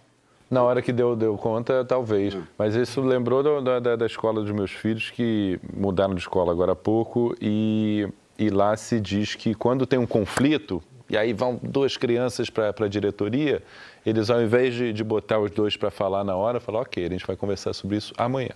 Na 0.50 0.64
hora 0.64 0.82
que 0.82 0.92
deu, 0.92 1.16
deu 1.16 1.38
conta, 1.38 1.86
talvez. 1.86 2.36
Hum. 2.36 2.44
Mas 2.58 2.76
isso 2.76 3.00
lembrou 3.02 3.42
do- 3.42 3.80
da, 3.80 3.96
da 3.96 4.06
escola 4.06 4.42
dos 4.42 4.52
meus 4.52 4.72
filhos, 4.72 5.10
que 5.10 5.58
mudaram 5.74 6.14
de 6.14 6.20
escola 6.20 6.52
agora 6.52 6.74
há 6.74 6.76
pouco, 6.76 7.34
e, 7.40 8.06
e 8.38 8.50
lá 8.50 8.76
se 8.76 9.00
diz 9.00 9.34
que 9.34 9.54
quando 9.56 9.86
tem 9.86 9.98
um 9.98 10.06
conflito, 10.06 10.84
e 11.10 11.18
aí 11.18 11.32
vão 11.32 11.58
duas 11.64 11.96
crianças 11.96 12.50
para 12.50 12.74
a 12.78 12.88
diretoria, 12.90 13.64
eles 14.06 14.30
ao 14.30 14.42
invés 14.42 14.74
de, 14.74 14.92
de 14.92 15.04
botar 15.06 15.40
os 15.40 15.52
dois 15.52 15.78
para 15.78 15.90
falar 15.90 16.24
na 16.26 16.36
hora, 16.36 16.60
falam, 16.60 16.82
ok, 16.82 17.06
a 17.06 17.10
gente 17.10 17.26
vai 17.26 17.36
conversar 17.38 17.72
sobre 17.74 17.96
isso 17.96 18.14
amanhã. 18.18 18.56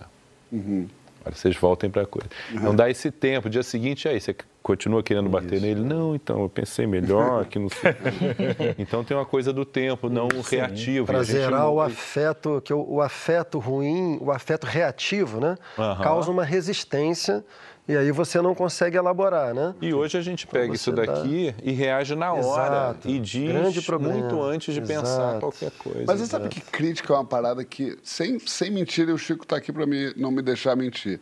Agora 0.52 1.34
vocês 1.34 1.56
voltem 1.56 1.90
para 1.90 2.02
a 2.02 2.06
coisa. 2.06 2.28
Não 2.52 2.74
dá 2.74 2.88
esse 2.88 3.10
tempo. 3.10 3.50
Dia 3.50 3.62
seguinte, 3.64 4.08
aí 4.08 4.20
você 4.20 4.34
continua 4.62 5.02
querendo 5.02 5.28
bater 5.28 5.60
nele? 5.60 5.80
Não, 5.80 6.14
então 6.14 6.40
eu 6.42 6.48
pensei 6.48 6.86
melhor, 6.86 7.46
que 7.46 7.58
não 7.58 7.68
sei. 7.68 7.94
então 8.78 9.02
tem 9.02 9.16
uma 9.16 9.26
coisa 9.26 9.52
do 9.52 9.64
tempo, 9.64 10.08
não 10.08 10.28
reativo. 10.48 11.06
Para 11.06 11.18
E 11.18 11.20
a 11.20 11.24
gente 11.24 11.32
zerar 11.36 11.68
o 11.68 11.74
não- 11.76 11.80
afeto, 11.80 12.62
que 12.64 12.72
o, 12.72 12.80
o 12.88 13.00
afeto 13.02 13.58
ruim, 13.58 14.18
o 14.20 14.30
afeto 14.30 14.66
reativo, 14.66 15.40
né? 15.40 15.56
Causa 16.02 16.30
uma 16.30 16.44
resistência 16.44 17.44
e 17.88 17.96
aí 17.96 18.10
você 18.10 18.40
não 18.42 18.54
consegue 18.54 18.96
elaborar, 18.96 19.54
né? 19.54 19.74
E 19.80 19.94
hoje 19.94 20.18
a 20.18 20.20
gente 20.20 20.46
pega 20.46 20.74
isso 20.74 20.90
dá- 20.92 21.04
daqui 21.04 21.54
e 21.62 21.70
reage 21.72 22.14
na 22.14 22.32
hora. 22.32 22.40
Exato. 22.74 23.08
E 23.08 23.18
diz 23.20 23.52
Grande 23.52 23.82
problema. 23.82 24.18
muito 24.18 24.42
antes 24.42 24.74
de 24.74 24.80
pensar 24.80 25.02
Exato. 25.02 25.40
qualquer 25.40 25.70
coisa. 25.72 26.04
Mas 26.06 26.20
você 26.20 26.26
sabe 26.26 26.48
que 26.48 26.60
crítica 26.60 27.12
é 27.12 27.16
uma 27.16 27.24
parada 27.24 27.64
que, 27.64 27.96
sem, 28.02 28.38
sem 28.40 28.70
mentira, 28.70 29.10
e 29.10 29.14
o 29.14 29.18
Chico 29.18 29.44
está 29.44 29.56
aqui 29.56 29.72
para 29.72 29.86
me, 29.86 30.12
não 30.16 30.30
me 30.30 30.42
deixar 30.42 30.74
mentir. 30.76 31.20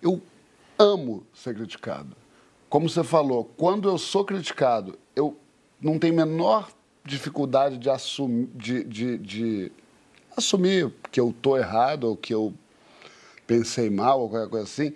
Eu 0.00 0.20
amo 0.78 1.24
ser 1.34 1.54
criticado. 1.54 2.16
Como 2.68 2.88
você 2.88 3.02
falou, 3.02 3.50
quando 3.56 3.88
eu 3.88 3.98
sou 3.98 4.24
criticado, 4.24 4.96
eu 5.16 5.36
não 5.80 5.98
tenho 5.98 6.14
menor 6.14 6.70
dificuldade 7.04 7.78
de 7.78 7.90
assumir, 7.90 8.48
de, 8.54 8.84
de, 8.84 9.18
de 9.18 9.72
assumir 10.36 10.92
que 11.10 11.18
eu 11.18 11.34
tô 11.42 11.56
errado 11.56 12.04
ou 12.04 12.16
que 12.16 12.32
eu 12.32 12.54
pensei 13.46 13.90
mal 13.90 14.20
ou 14.20 14.28
qualquer 14.30 14.48
coisa 14.48 14.64
assim. 14.66 14.92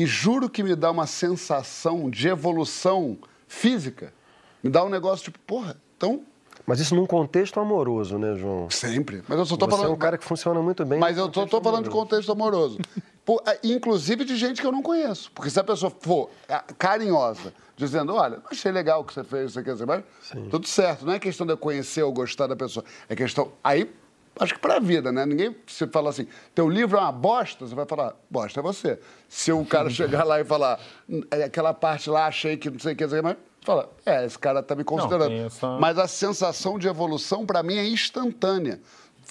E 0.00 0.06
juro 0.06 0.48
que 0.48 0.62
me 0.62 0.74
dá 0.74 0.90
uma 0.90 1.06
sensação 1.06 2.08
de 2.08 2.26
evolução 2.26 3.18
física. 3.46 4.14
Me 4.62 4.70
dá 4.70 4.82
um 4.82 4.88
negócio 4.88 5.26
tipo, 5.26 5.38
porra, 5.40 5.76
então 5.94 6.22
Mas 6.66 6.80
isso 6.80 6.94
num 6.94 7.04
contexto 7.04 7.60
amoroso, 7.60 8.16
né, 8.16 8.34
João? 8.34 8.70
sempre. 8.70 9.22
Mas 9.28 9.38
eu 9.38 9.44
só 9.44 9.58
tô 9.58 9.66
Você 9.66 9.72
falando. 9.72 9.90
é 9.90 9.94
um 9.94 9.98
cara 9.98 10.16
que 10.16 10.24
funciona 10.24 10.62
muito 10.62 10.86
bem. 10.86 10.98
Mas 10.98 11.18
eu 11.18 11.24
contexto 11.24 11.50
tô 11.50 11.60
falando 11.60 11.82
de 11.82 11.90
amoroso. 11.90 12.08
contexto 12.08 12.32
amoroso. 12.32 12.78
Pô, 13.26 13.42
é, 13.46 13.58
inclusive 13.62 14.24
de 14.24 14.36
gente 14.36 14.62
que 14.62 14.66
eu 14.66 14.72
não 14.72 14.80
conheço. 14.80 15.30
Porque 15.32 15.50
se 15.50 15.60
a 15.60 15.64
pessoa 15.64 15.92
for 16.00 16.30
ah, 16.48 16.64
carinhosa, 16.78 17.52
dizendo, 17.76 18.14
olha, 18.14 18.40
achei 18.50 18.72
legal 18.72 19.02
o 19.02 19.04
que 19.04 19.12
você 19.12 19.22
fez, 19.22 19.52
você 19.52 19.62
quer 19.62 19.74
dizer, 19.74 19.86
mas 19.86 20.02
tudo 20.50 20.66
certo. 20.66 21.04
Não 21.04 21.12
é 21.12 21.18
questão 21.18 21.46
de 21.46 21.52
eu 21.52 21.58
conhecer 21.58 22.02
ou 22.02 22.10
gostar 22.10 22.46
da 22.46 22.56
pessoa. 22.56 22.82
É 23.06 23.14
questão. 23.14 23.52
Aí, 23.62 23.90
acho 24.38 24.54
que 24.54 24.60
pra 24.60 24.78
vida, 24.78 25.10
né? 25.12 25.26
Ninguém 25.26 25.54
se 25.66 25.86
fala 25.88 26.10
assim, 26.10 26.26
teu 26.54 26.68
livro 26.68 26.96
é 26.98 27.00
uma 27.00 27.12
bosta, 27.12 27.66
você 27.66 27.74
vai 27.74 27.86
falar, 27.86 28.14
bosta 28.30 28.60
é 28.60 28.62
você. 28.62 28.98
Se 29.28 29.52
o 29.52 29.64
cara 29.64 29.88
chegar 29.90 30.24
lá 30.24 30.40
e 30.40 30.44
falar, 30.44 30.78
"Hum, 31.08 31.22
é 31.30 31.44
aquela 31.44 31.74
parte 31.74 32.08
lá, 32.08 32.26
achei 32.26 32.56
que 32.56 32.70
não 32.70 32.78
sei 32.78 32.92
o 32.92 32.96
que, 32.96 33.06
não 33.06 33.22
mas 33.22 33.36
fala, 33.62 33.90
é, 34.06 34.24
esse 34.24 34.38
cara 34.38 34.62
tá 34.62 34.74
me 34.74 34.84
considerando. 34.84 35.28
tem 35.28 35.44
essa- 35.44 35.78
Mas 35.78 35.98
a 35.98 36.08
sensação 36.08 36.78
de 36.78 36.88
evolução, 36.88 37.44
para 37.44 37.62
mim, 37.62 37.76
é 37.76 37.86
instantânea. 37.86 38.80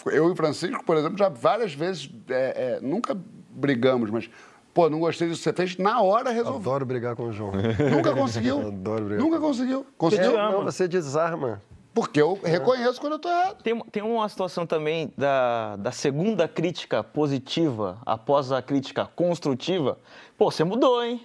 Eu 0.06 0.30
e 0.30 0.32
o 0.32 0.36
Francisco, 0.36 0.84
por 0.86 0.96
exemplo, 0.98 1.18
já 1.18 1.28
várias 1.30 1.74
vezes, 1.74 2.10
é, 2.30 2.78
é, 2.78 2.80
nunca 2.82 3.18
brigamos, 3.50 4.10
mas, 4.12 4.30
pô, 4.74 4.90
não 4.90 5.00
gostei 5.00 5.28
disso 5.28 5.40
que 5.40 5.44
você 5.44 5.54
fez, 5.54 5.78
na 5.78 6.00
hora 6.02 6.30
resolvi. 6.30 6.60
Adoro 6.60 6.86
brigar 6.86 7.16
com 7.16 7.24
o 7.24 7.34
João. 7.34 7.52
Nunca 7.92 8.14
conseguiu. 8.14 8.60
Adoro 8.68 9.06
brigar. 9.06 9.20
Nunca 9.26 9.40
conseguiu. 9.40 9.86
Conseguiu? 9.98 10.34
Não, 10.38 10.64
você 10.64 10.88
desarma. 10.88 11.62
Porque 12.00 12.22
eu 12.22 12.40
reconheço 12.42 13.02
quando 13.02 13.14
eu 13.14 13.20
tô 13.20 13.28
errado. 13.28 13.62
Tem, 13.62 13.78
tem 13.92 14.02
uma 14.02 14.28
situação 14.30 14.66
também 14.66 15.12
da, 15.18 15.76
da 15.76 15.92
segunda 15.92 16.48
crítica 16.48 17.04
positiva 17.04 17.98
após 18.06 18.54
a 18.54 18.62
crítica 18.62 19.06
construtiva. 19.06 19.98
Pô, 20.38 20.50
você 20.50 20.64
mudou, 20.64 21.04
hein? 21.04 21.22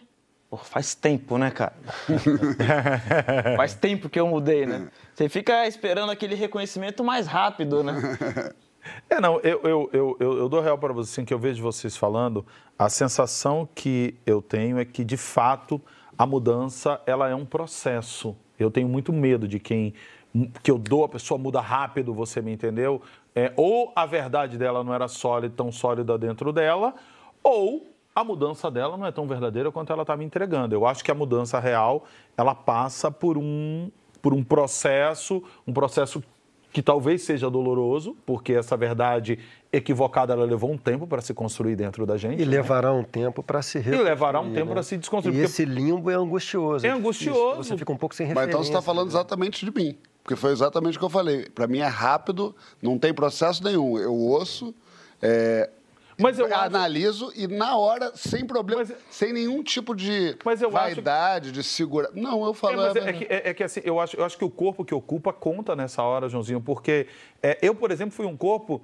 Pô, 0.50 0.56
faz 0.56 0.92
tempo, 0.92 1.38
né, 1.38 1.52
cara? 1.52 1.74
faz 3.56 3.74
tempo 3.74 4.08
que 4.08 4.18
eu 4.18 4.26
mudei, 4.26 4.66
né? 4.66 4.88
Você 5.14 5.28
fica 5.28 5.64
esperando 5.68 6.10
aquele 6.10 6.34
reconhecimento 6.34 7.04
mais 7.04 7.26
rápido, 7.28 7.84
né? 7.84 7.94
É, 9.08 9.18
não, 9.18 9.40
eu, 9.40 9.62
eu, 9.62 9.90
eu, 9.94 10.16
eu, 10.20 10.38
eu 10.40 10.48
dou 10.48 10.60
real 10.60 10.76
para 10.76 10.92
vocês, 10.92 11.14
assim, 11.14 11.24
que 11.24 11.32
eu 11.32 11.38
vejo 11.38 11.62
vocês 11.62 11.96
falando, 11.96 12.44
a 12.78 12.90
sensação 12.90 13.66
que 13.74 14.14
eu 14.26 14.42
tenho 14.42 14.78
é 14.78 14.84
que, 14.84 15.02
de 15.02 15.16
fato, 15.16 15.80
a 16.18 16.26
mudança, 16.26 17.00
ela 17.06 17.26
é 17.26 17.34
um 17.34 17.46
processo. 17.46 18.36
Eu 18.58 18.70
tenho 18.70 18.86
muito 18.86 19.10
medo 19.10 19.48
de 19.48 19.58
quem, 19.58 19.94
que 20.62 20.70
eu 20.70 20.78
dou, 20.78 21.04
a 21.04 21.08
pessoa 21.08 21.38
muda 21.38 21.60
rápido, 21.60 22.12
você 22.12 22.42
me 22.42 22.52
entendeu? 22.52 23.00
É, 23.34 23.52
ou 23.56 23.92
a 23.94 24.04
verdade 24.06 24.58
dela 24.58 24.82
não 24.82 24.92
era 24.92 25.06
sólida, 25.08 25.54
tão 25.56 25.70
sólida 25.70 26.16
dentro 26.18 26.52
dela, 26.52 26.94
ou 27.42 27.86
a 28.14 28.22
mudança 28.24 28.70
dela 28.70 28.96
não 28.96 29.06
é 29.06 29.12
tão 29.12 29.26
verdadeira 29.26 29.70
quanto 29.72 29.92
ela 29.92 30.02
está 30.02 30.16
me 30.16 30.24
entregando. 30.24 30.74
Eu 30.74 30.86
acho 30.86 31.04
que 31.04 31.10
a 31.10 31.14
mudança 31.14 31.58
real, 31.58 32.04
ela 32.36 32.54
passa 32.54 33.10
por 33.10 33.36
um, 33.38 33.90
por 34.22 34.32
um 34.32 34.42
processo, 34.42 35.42
um 35.66 35.72
processo 35.72 36.22
que 36.72 36.82
talvez 36.82 37.22
seja 37.22 37.48
doloroso, 37.48 38.16
porque 38.26 38.52
essa 38.52 38.76
verdade 38.76 39.38
equivocada 39.72 40.32
ela 40.32 40.44
levou 40.44 40.72
um 40.72 40.76
tempo 40.78 41.06
para 41.06 41.20
se 41.20 41.32
construir 41.32 41.76
dentro 41.76 42.04
da 42.04 42.16
gente. 42.16 42.42
E 42.42 42.44
né? 42.44 42.50
levará 42.50 42.92
um 42.92 43.04
tempo 43.04 43.42
para 43.44 43.62
se 43.62 43.78
E 43.78 43.80
reconstruir. 43.80 44.08
levará 44.08 44.40
um 44.40 44.52
tempo 44.52 44.66
né? 44.66 44.72
para 44.72 44.82
se 44.82 44.96
desconstruir. 44.96 45.34
E 45.36 45.38
porque- 45.38 45.50
esse 45.52 45.64
limbo 45.64 46.10
é 46.10 46.14
angustioso. 46.14 46.84
É 46.84 46.88
difícil. 46.88 46.98
angustioso. 46.98 47.56
Você 47.62 47.76
fica 47.78 47.92
um 47.92 47.96
pouco 47.96 48.12
sem 48.14 48.26
Mas 48.26 48.30
referência. 48.34 48.50
então 48.50 48.62
você 48.64 48.70
está 48.70 48.82
falando 48.82 49.06
né? 49.06 49.10
exatamente 49.12 49.64
de 49.64 49.72
mim. 49.72 49.96
Porque 50.24 50.36
foi 50.36 50.52
exatamente 50.52 50.96
o 50.96 50.98
que 50.98 51.04
eu 51.04 51.10
falei. 51.10 51.50
Para 51.50 51.66
mim 51.66 51.78
é 51.80 51.86
rápido, 51.86 52.56
não 52.80 52.98
tem 52.98 53.12
processo 53.12 53.62
nenhum. 53.62 53.98
Eu 53.98 54.14
ouço, 54.14 54.74
é, 55.20 55.68
Mas 56.18 56.38
eu 56.38 56.46
acho- 56.46 56.54
analiso 56.54 57.30
e 57.36 57.46
na 57.46 57.76
hora, 57.76 58.10
sem 58.14 58.46
problema, 58.46 58.82
Mas- 58.88 58.96
sem 59.10 59.34
nenhum 59.34 59.62
tipo 59.62 59.94
de 59.94 60.34
Mas 60.42 60.62
eu 60.62 60.68
acho- 60.68 60.76
vaidade, 60.94 61.52
de 61.52 61.62
segurança. 61.62 62.14
Não, 62.16 62.42
eu 62.42 62.52
É, 62.52 62.54
falo. 62.54 62.76
mas 62.78 62.96
é 62.96 63.00
é, 63.00 63.12
que, 63.12 63.24
é- 63.24 63.50
é 63.50 63.54
que 63.54 63.62
assim, 63.62 63.82
eu 63.84 64.00
acho, 64.00 64.16
eu 64.16 64.24
acho 64.24 64.38
que 64.38 64.44
o 64.46 64.50
corpo 64.50 64.82
que 64.82 64.94
ocupa 64.94 65.30
conta 65.30 65.76
nessa 65.76 66.02
hora, 66.02 66.26
Joãozinho, 66.26 66.60
porque 66.60 67.06
é, 67.42 67.58
eu, 67.60 67.74
por 67.74 67.90
exemplo, 67.90 68.14
fui 68.14 68.24
um 68.24 68.36
corpo 68.36 68.80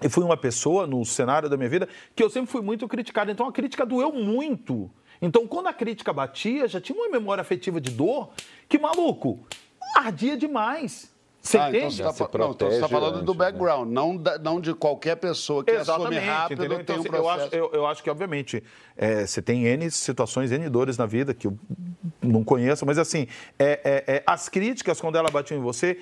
e 0.00 0.08
fui 0.08 0.22
uma 0.22 0.36
pessoa 0.36 0.86
no 0.86 1.04
cenário 1.04 1.48
da 1.48 1.56
minha 1.56 1.68
vida 1.68 1.88
que 2.14 2.22
eu 2.22 2.30
sempre 2.30 2.52
fui 2.52 2.62
muito 2.62 2.86
criticado. 2.86 3.32
Então 3.32 3.48
a 3.48 3.52
crítica 3.52 3.84
doeu 3.84 4.12
muito. 4.12 4.88
Então, 5.20 5.44
quando 5.46 5.66
a 5.66 5.72
crítica 5.72 6.12
batia, 6.12 6.68
já 6.68 6.80
tinha 6.80 6.96
uma 6.96 7.08
memória 7.08 7.40
afetiva 7.40 7.80
de 7.80 7.90
dor 7.90 8.30
que, 8.68 8.78
maluco, 8.78 9.40
ardia 9.94 10.36
demais. 10.36 11.10
Você 11.40 11.58
Ah, 11.58 11.68
então 11.70 11.80
entende? 11.80 11.96
você 11.96 12.02
está 12.08 12.38
não, 12.38 12.50
então 12.52 12.70
você 12.70 12.80
tá 12.80 12.88
falando 12.88 13.14
do 13.14 13.18
antes, 13.18 13.34
né? 13.34 13.34
background, 13.34 13.88
não, 13.90 14.16
da- 14.16 14.38
não 14.38 14.60
de 14.60 14.72
qualquer 14.74 15.16
pessoa 15.16 15.64
que 15.64 15.72
assume 15.72 16.16
rápido 16.18 16.60
entendeu? 16.64 16.76
tem 16.78 16.82
Então, 16.84 16.96
um 16.96 17.00
assim, 17.00 17.08
processo. 17.08 17.56
eu, 17.56 17.64
acho, 17.66 17.74
eu, 17.74 17.80
eu 17.80 17.86
acho 17.88 18.02
que, 18.02 18.08
obviamente, 18.08 18.62
é, 18.96 19.26
você 19.26 19.42
tem 19.42 19.64
N 19.66 19.90
situações, 19.90 20.52
N 20.52 20.68
dores 20.68 20.96
na 20.96 21.04
vida 21.04 21.34
que 21.34 21.48
eu 21.48 21.58
não 22.22 22.44
conheço, 22.44 22.86
mas 22.86 22.96
assim, 22.96 23.26
é, 23.58 23.80
é, 24.06 24.14
é, 24.16 24.22
as 24.24 24.48
críticas, 24.48 25.00
quando 25.00 25.16
ela 25.18 25.28
batiam 25.30 25.58
em 25.58 25.62
você, 25.62 25.98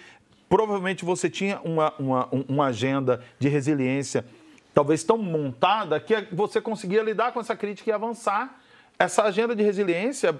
provavelmente 0.46 1.06
você 1.06 1.30
tinha 1.30 1.58
uma, 1.64 1.94
uma, 1.98 2.28
um- 2.34 2.44
uma 2.46 2.66
agenda 2.66 3.22
de 3.38 3.48
resiliência 3.48 4.26
talvez 4.74 5.02
tão 5.02 5.16
montada 5.16 5.98
que 5.98 6.28
você 6.32 6.60
conseguia 6.60 7.02
lidar 7.02 7.32
com 7.32 7.40
essa 7.40 7.56
crítica 7.56 7.88
e 7.88 7.92
avançar. 7.94 8.60
Essa 8.98 9.22
agenda 9.24 9.56
de 9.56 9.62
resiliência, 9.62 10.38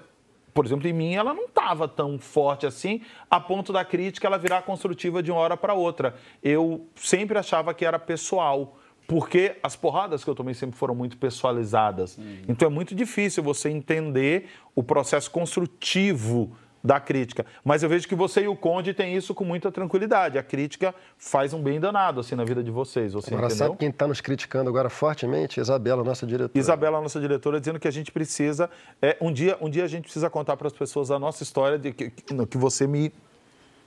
por 0.53 0.65
exemplo, 0.65 0.87
em 0.87 0.93
mim, 0.93 1.13
ela 1.13 1.33
não 1.33 1.45
estava 1.45 1.87
tão 1.87 2.19
forte 2.19 2.65
assim, 2.65 3.01
a 3.29 3.39
ponto 3.39 3.71
da 3.71 3.85
crítica 3.85 4.27
ela 4.27 4.37
virar 4.37 4.61
construtiva 4.63 5.23
de 5.23 5.31
uma 5.31 5.39
hora 5.39 5.55
para 5.55 5.73
outra. 5.73 6.15
Eu 6.43 6.87
sempre 6.95 7.37
achava 7.37 7.73
que 7.73 7.85
era 7.85 7.97
pessoal, 7.97 8.77
porque 9.07 9.57
as 9.63 9.75
porradas 9.75 10.23
que 10.23 10.29
eu 10.29 10.35
tomei 10.35 10.53
sempre 10.53 10.77
foram 10.77 10.95
muito 10.95 11.17
pessoalizadas. 11.17 12.17
Então 12.47 12.67
é 12.67 12.71
muito 12.71 12.93
difícil 12.93 13.43
você 13.43 13.69
entender 13.69 14.49
o 14.75 14.83
processo 14.83 15.29
construtivo 15.31 16.55
da 16.83 16.99
crítica. 16.99 17.45
Mas 17.63 17.83
eu 17.83 17.89
vejo 17.89 18.07
que 18.07 18.15
você 18.15 18.41
e 18.41 18.47
o 18.47 18.55
Conde 18.55 18.93
têm 18.93 19.15
isso 19.15 19.33
com 19.33 19.43
muita 19.43 19.71
tranquilidade. 19.71 20.37
A 20.37 20.43
crítica 20.43 20.93
faz 21.17 21.53
um 21.53 21.61
bem 21.61 21.79
danado 21.79 22.19
assim 22.19 22.35
na 22.35 22.43
vida 22.43 22.63
de 22.63 22.71
vocês. 22.71 23.13
Você 23.13 23.33
Agora, 23.33 23.47
entendeu? 23.47 23.67
sabe 23.67 23.77
quem 23.77 23.89
está 23.89 24.07
nos 24.07 24.21
criticando 24.21 24.69
agora 24.69 24.89
fortemente? 24.89 25.59
Isabela, 25.59 26.03
nossa 26.03 26.25
diretora. 26.25 26.59
Isabela, 26.59 27.01
nossa 27.01 27.19
diretora, 27.19 27.59
dizendo 27.59 27.79
que 27.79 27.87
a 27.87 27.91
gente 27.91 28.11
precisa. 28.11 28.69
é, 29.01 29.17
um, 29.21 29.31
dia, 29.31 29.57
um 29.61 29.69
dia 29.69 29.83
a 29.83 29.87
gente 29.87 30.03
precisa 30.03 30.29
contar 30.29 30.57
para 30.57 30.67
as 30.67 30.73
pessoas 30.73 31.11
a 31.11 31.19
nossa 31.19 31.43
história 31.43 31.77
de 31.77 31.93
que, 31.93 32.09
que, 32.09 32.57
você 32.57 32.87
me, 32.87 33.13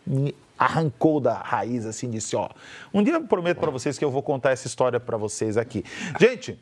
me 0.07 0.35
arrancou 0.59 1.21
da 1.21 1.35
raiz, 1.35 1.87
assim, 1.87 2.09
disse: 2.09 2.37
ó. 2.37 2.49
Um 2.93 3.03
dia 3.03 3.15
eu 3.15 3.25
prometo 3.25 3.59
para 3.59 3.71
vocês 3.71 3.99
que 3.99 4.05
eu 4.05 4.11
vou 4.11 4.23
contar 4.23 4.51
essa 4.51 4.67
história 4.67 5.01
para 5.01 5.17
vocês 5.17 5.57
aqui. 5.57 5.85
Gente. 6.19 6.59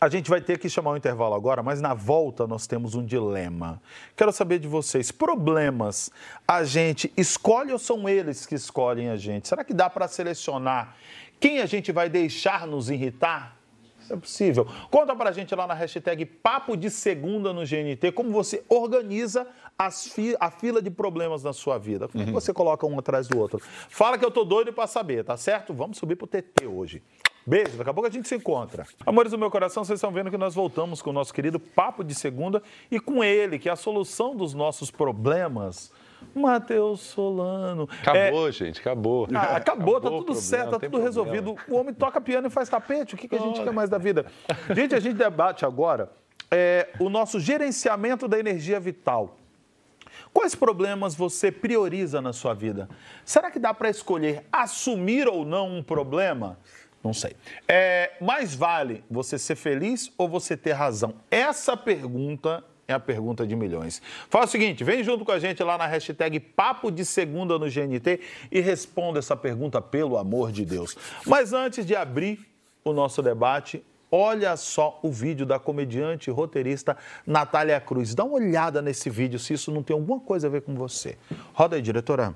A 0.00 0.08
gente 0.08 0.28
vai 0.28 0.40
ter 0.40 0.58
que 0.58 0.68
chamar 0.68 0.90
um 0.92 0.96
intervalo 0.96 1.34
agora, 1.34 1.62
mas 1.62 1.80
na 1.80 1.94
volta 1.94 2.46
nós 2.46 2.66
temos 2.66 2.94
um 2.94 3.04
dilema. 3.04 3.80
Quero 4.16 4.30
saber 4.32 4.58
de 4.58 4.68
vocês: 4.68 5.10
problemas 5.10 6.10
a 6.46 6.64
gente 6.64 7.12
escolhe 7.16 7.72
ou 7.72 7.78
são 7.78 8.08
eles 8.08 8.44
que 8.44 8.54
escolhem 8.54 9.08
a 9.08 9.16
gente? 9.16 9.48
Será 9.48 9.64
que 9.64 9.72
dá 9.72 9.88
para 9.88 10.06
selecionar 10.08 10.94
quem 11.40 11.60
a 11.60 11.66
gente 11.66 11.92
vai 11.92 12.08
deixar 12.08 12.66
nos 12.66 12.90
irritar? 12.90 13.56
Isso 14.00 14.12
é 14.12 14.16
possível. 14.16 14.68
Conta 14.90 15.16
pra 15.16 15.32
gente 15.32 15.52
lá 15.54 15.66
na 15.66 15.74
hashtag 15.74 16.24
Papo 16.26 16.76
de 16.76 16.90
Segunda 16.90 17.52
no 17.52 17.62
GNT 17.66 18.12
como 18.12 18.30
você 18.30 18.62
organiza 18.68 19.46
fi- 20.14 20.36
a 20.38 20.48
fila 20.50 20.80
de 20.80 20.90
problemas 20.90 21.42
na 21.42 21.52
sua 21.52 21.76
vida. 21.78 22.06
Como 22.06 22.22
é 22.22 22.26
que 22.26 22.32
você 22.32 22.52
coloca 22.52 22.86
um 22.86 22.98
atrás 22.98 23.26
do 23.26 23.38
outro? 23.38 23.60
Fala 23.88 24.16
que 24.16 24.24
eu 24.24 24.30
tô 24.30 24.44
doido 24.44 24.72
pra 24.72 24.86
saber, 24.86 25.24
tá 25.24 25.36
certo? 25.36 25.74
Vamos 25.74 25.98
subir 25.98 26.14
pro 26.16 26.26
TT 26.26 26.66
hoje. 26.66 27.02
Beijo, 27.48 27.76
daqui 27.76 27.90
a 27.90 27.94
pouco 27.94 28.08
a 28.08 28.10
gente 28.10 28.26
se 28.26 28.34
encontra. 28.34 28.84
Amores 29.06 29.30
do 29.30 29.38
meu 29.38 29.48
coração, 29.48 29.84
vocês 29.84 29.98
estão 29.98 30.10
vendo 30.10 30.32
que 30.32 30.36
nós 30.36 30.52
voltamos 30.52 31.00
com 31.00 31.10
o 31.10 31.12
nosso 31.12 31.32
querido 31.32 31.60
Papo 31.60 32.02
de 32.02 32.12
Segunda 32.12 32.60
e 32.90 32.98
com 32.98 33.22
ele, 33.22 33.56
que 33.56 33.68
é 33.68 33.72
a 33.72 33.76
solução 33.76 34.34
dos 34.34 34.52
nossos 34.52 34.90
problemas, 34.90 35.92
Matheus 36.34 37.00
Solano. 37.02 37.88
É, 38.04 38.26
Acabou, 38.26 38.50
gente, 38.50 38.80
acabou. 38.80 39.28
ah, 39.32 39.56
acabou, 39.56 40.00
tá 40.00 40.08
o 40.08 40.10
tudo 40.10 40.24
problema, 40.24 40.40
certo, 40.40 40.70
tá 40.70 40.70
tudo 40.72 40.80
problema. 40.80 41.04
resolvido. 41.04 41.54
O 41.68 41.76
homem 41.76 41.94
toca 41.94 42.20
piano 42.20 42.48
e 42.48 42.50
faz 42.50 42.68
tapete. 42.68 43.14
O 43.14 43.16
que, 43.16 43.28
que 43.28 43.36
a 43.36 43.40
gente 43.40 43.62
quer 43.62 43.72
mais 43.72 43.88
da 43.88 43.98
vida? 43.98 44.26
Gente, 44.74 44.96
a 44.96 44.98
gente 44.98 45.14
debate 45.14 45.64
agora 45.64 46.10
é, 46.50 46.88
o 46.98 47.08
nosso 47.08 47.38
gerenciamento 47.38 48.26
da 48.26 48.40
energia 48.40 48.80
vital. 48.80 49.36
Quais 50.32 50.56
problemas 50.56 51.14
você 51.14 51.52
prioriza 51.52 52.20
na 52.20 52.32
sua 52.32 52.54
vida? 52.54 52.88
Será 53.24 53.50
que 53.50 53.58
dá 53.58 53.72
para 53.72 53.88
escolher 53.88 54.44
assumir 54.52 55.28
ou 55.28 55.44
não 55.44 55.78
um 55.78 55.82
problema? 55.82 56.58
Não 57.06 57.14
sei. 57.14 57.36
É, 57.68 58.14
mais 58.20 58.52
vale 58.52 59.04
você 59.08 59.38
ser 59.38 59.54
feliz 59.54 60.10
ou 60.18 60.28
você 60.28 60.56
ter 60.56 60.72
razão? 60.72 61.14
Essa 61.30 61.76
pergunta 61.76 62.64
é 62.88 62.92
a 62.92 62.98
pergunta 62.98 63.46
de 63.46 63.54
milhões. 63.54 64.02
Fala 64.28 64.44
o 64.44 64.48
seguinte, 64.48 64.82
vem 64.82 65.04
junto 65.04 65.24
com 65.24 65.30
a 65.30 65.38
gente 65.38 65.62
lá 65.62 65.78
na 65.78 65.86
hashtag 65.86 66.40
Papo 66.40 66.90
de 66.90 67.04
Segunda 67.04 67.60
no 67.60 67.70
GNT 67.70 68.18
e 68.50 68.58
responda 68.58 69.20
essa 69.20 69.36
pergunta, 69.36 69.80
pelo 69.80 70.18
amor 70.18 70.50
de 70.50 70.64
Deus. 70.64 70.96
Mas 71.24 71.52
antes 71.52 71.86
de 71.86 71.94
abrir 71.94 72.44
o 72.82 72.92
nosso 72.92 73.22
debate, 73.22 73.84
olha 74.10 74.56
só 74.56 74.98
o 75.00 75.12
vídeo 75.12 75.46
da 75.46 75.60
comediante 75.60 76.28
e 76.28 76.32
roteirista 76.32 76.96
Natália 77.24 77.80
Cruz. 77.80 78.16
Dá 78.16 78.24
uma 78.24 78.34
olhada 78.34 78.82
nesse 78.82 79.08
vídeo 79.08 79.38
se 79.38 79.54
isso 79.54 79.70
não 79.70 79.80
tem 79.80 79.94
alguma 79.94 80.18
coisa 80.18 80.48
a 80.48 80.50
ver 80.50 80.62
com 80.62 80.74
você. 80.74 81.16
Roda 81.54 81.76
aí, 81.76 81.82
diretora. 81.82 82.34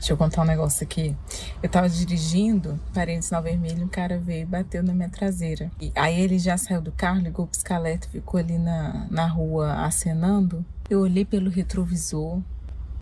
Deixa 0.00 0.14
eu 0.14 0.16
contar 0.16 0.40
um 0.40 0.46
negócio 0.46 0.82
aqui. 0.82 1.14
Eu 1.62 1.68
tava 1.68 1.86
dirigindo, 1.86 2.80
parei 2.94 3.16
no 3.16 3.22
sinal 3.22 3.42
vermelho, 3.42 3.84
um 3.84 3.88
cara 3.88 4.18
veio 4.18 4.44
e 4.44 4.46
bateu 4.46 4.82
na 4.82 4.94
minha 4.94 5.10
traseira. 5.10 5.70
E 5.78 5.92
aí 5.94 6.18
ele 6.18 6.38
já 6.38 6.56
saiu 6.56 6.80
do 6.80 6.90
carro, 6.90 7.20
ligou 7.20 7.44
o 7.44 7.48
pisca-alerta, 7.48 8.08
ficou 8.08 8.40
ali 8.40 8.56
na, 8.56 9.06
na 9.10 9.26
rua 9.26 9.84
acenando. 9.84 10.64
Eu 10.88 11.00
olhei 11.00 11.26
pelo 11.26 11.50
retrovisor 11.50 12.40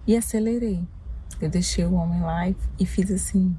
e 0.09 0.17
acelerei. 0.17 0.85
Eu 1.41 1.49
deixei 1.49 1.85
o 1.85 1.95
homem 1.95 2.21
lá 2.21 2.49
e, 2.49 2.57
e 2.81 2.85
fiz 2.85 3.13
assim. 3.13 3.57